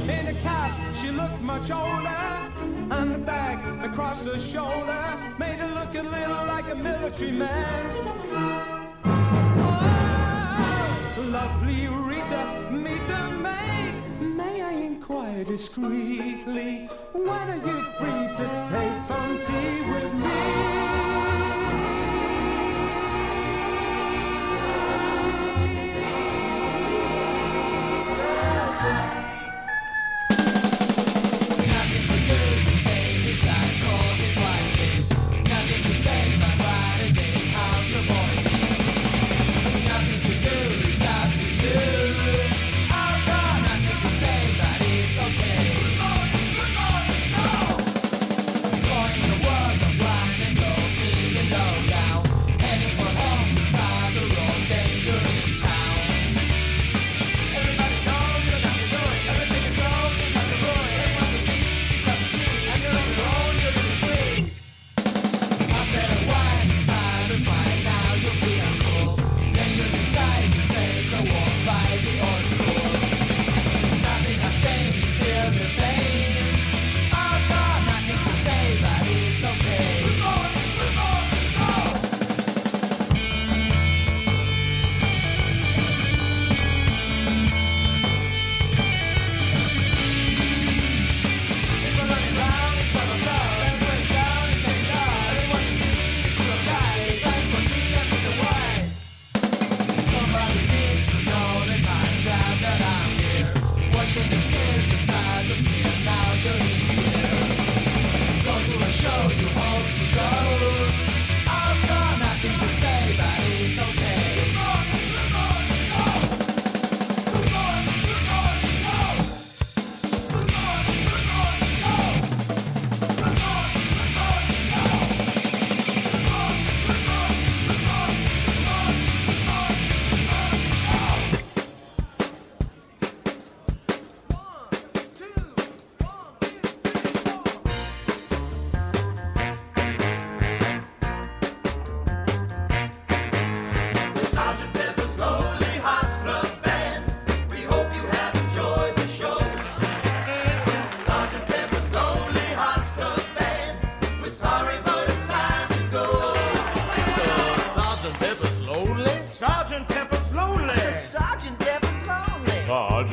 [0.08, 2.24] In a cab, she looked much older,
[2.96, 5.04] and the bag across her shoulder
[5.38, 7.84] made her look a little like a military man.
[11.16, 13.94] Oh, lovely Rita, meet a maid.
[14.36, 20.63] May I inquire discreetly, when are you free to take some tea with me?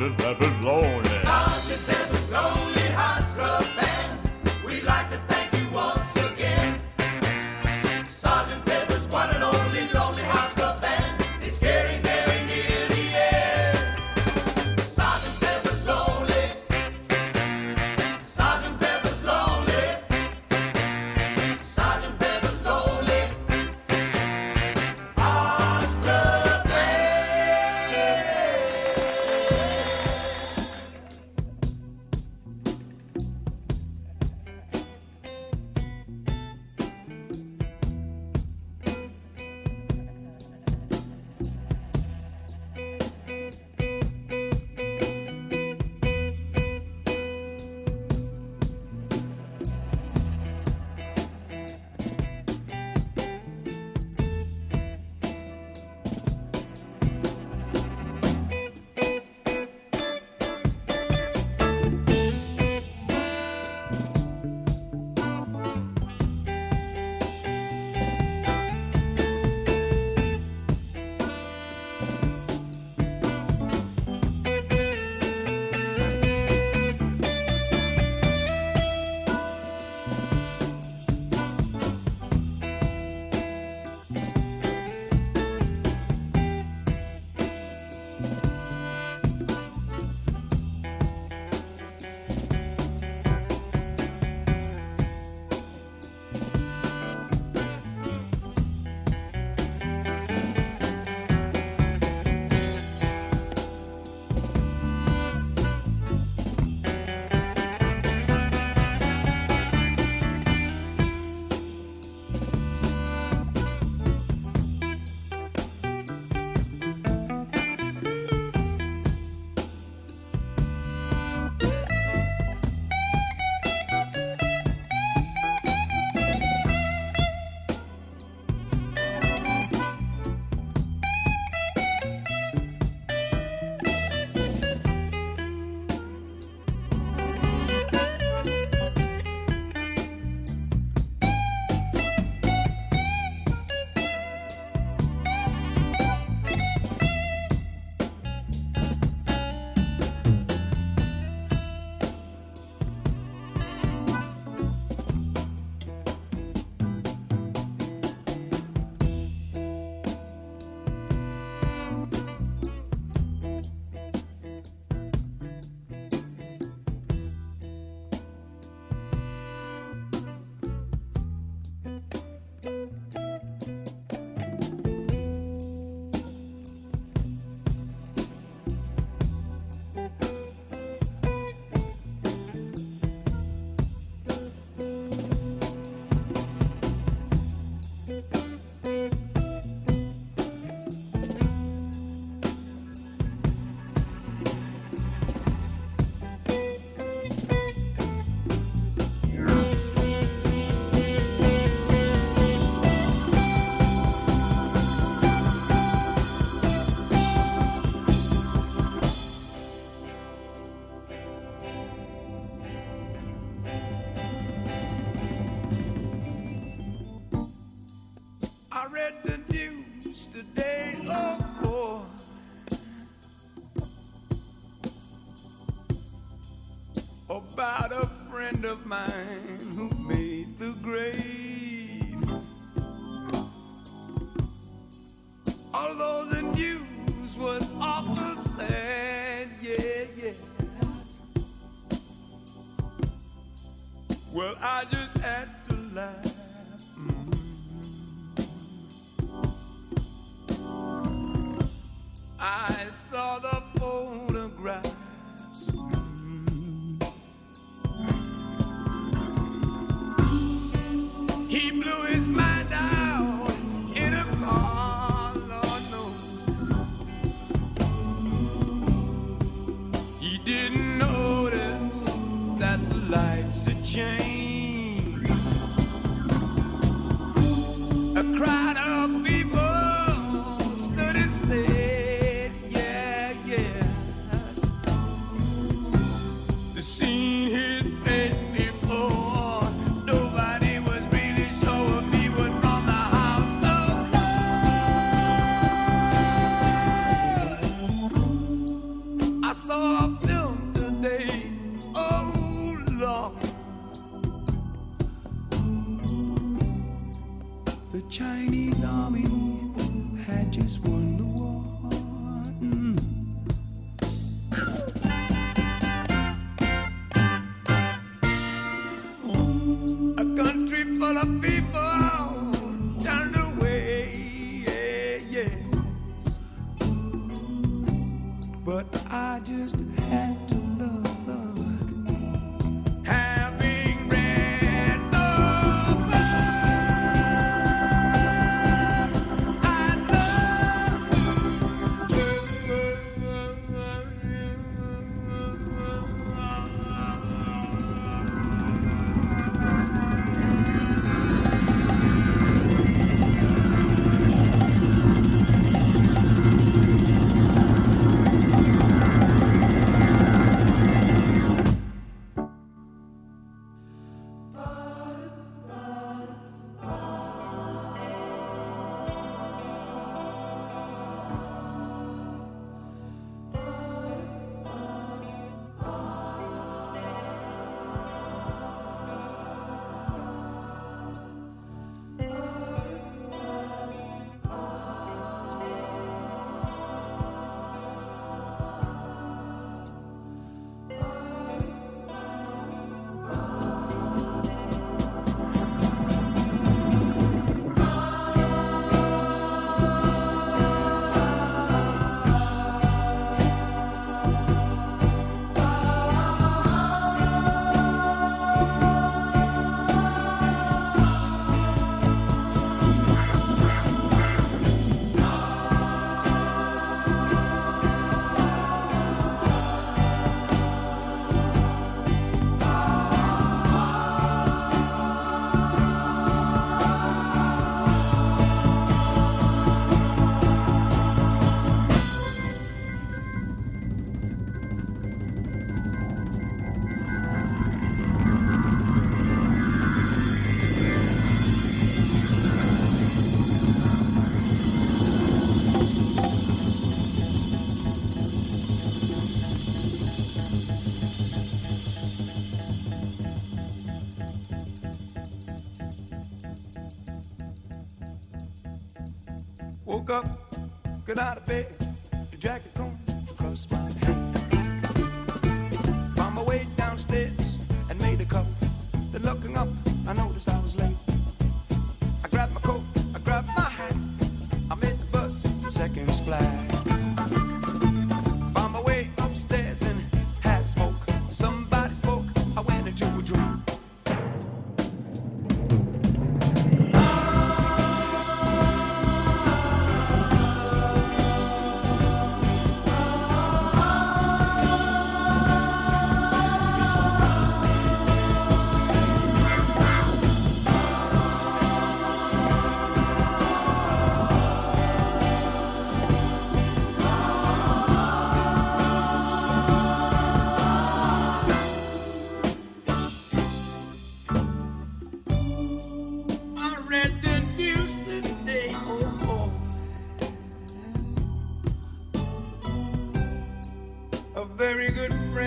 [0.02, 1.11] Sergeant Pepper's lonely.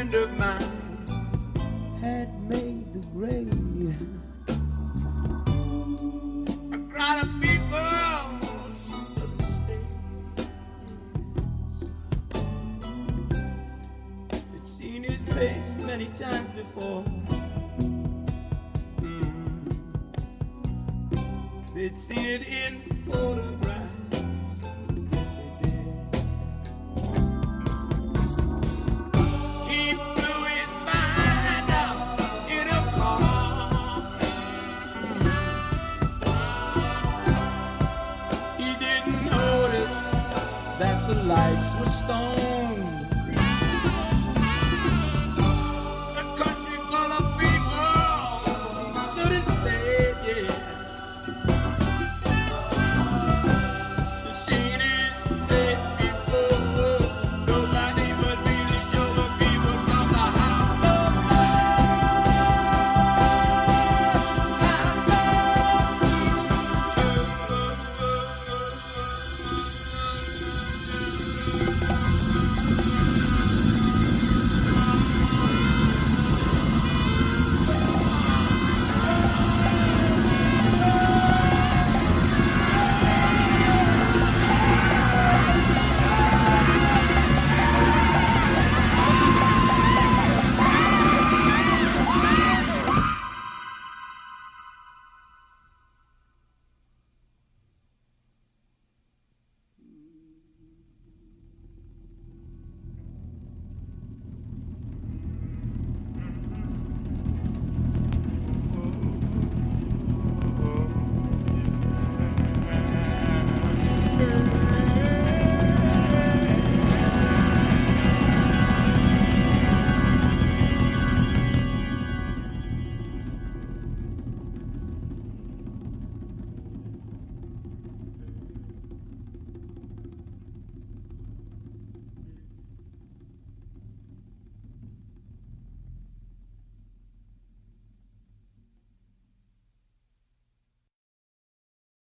[0.09, 0.64] Friend of mine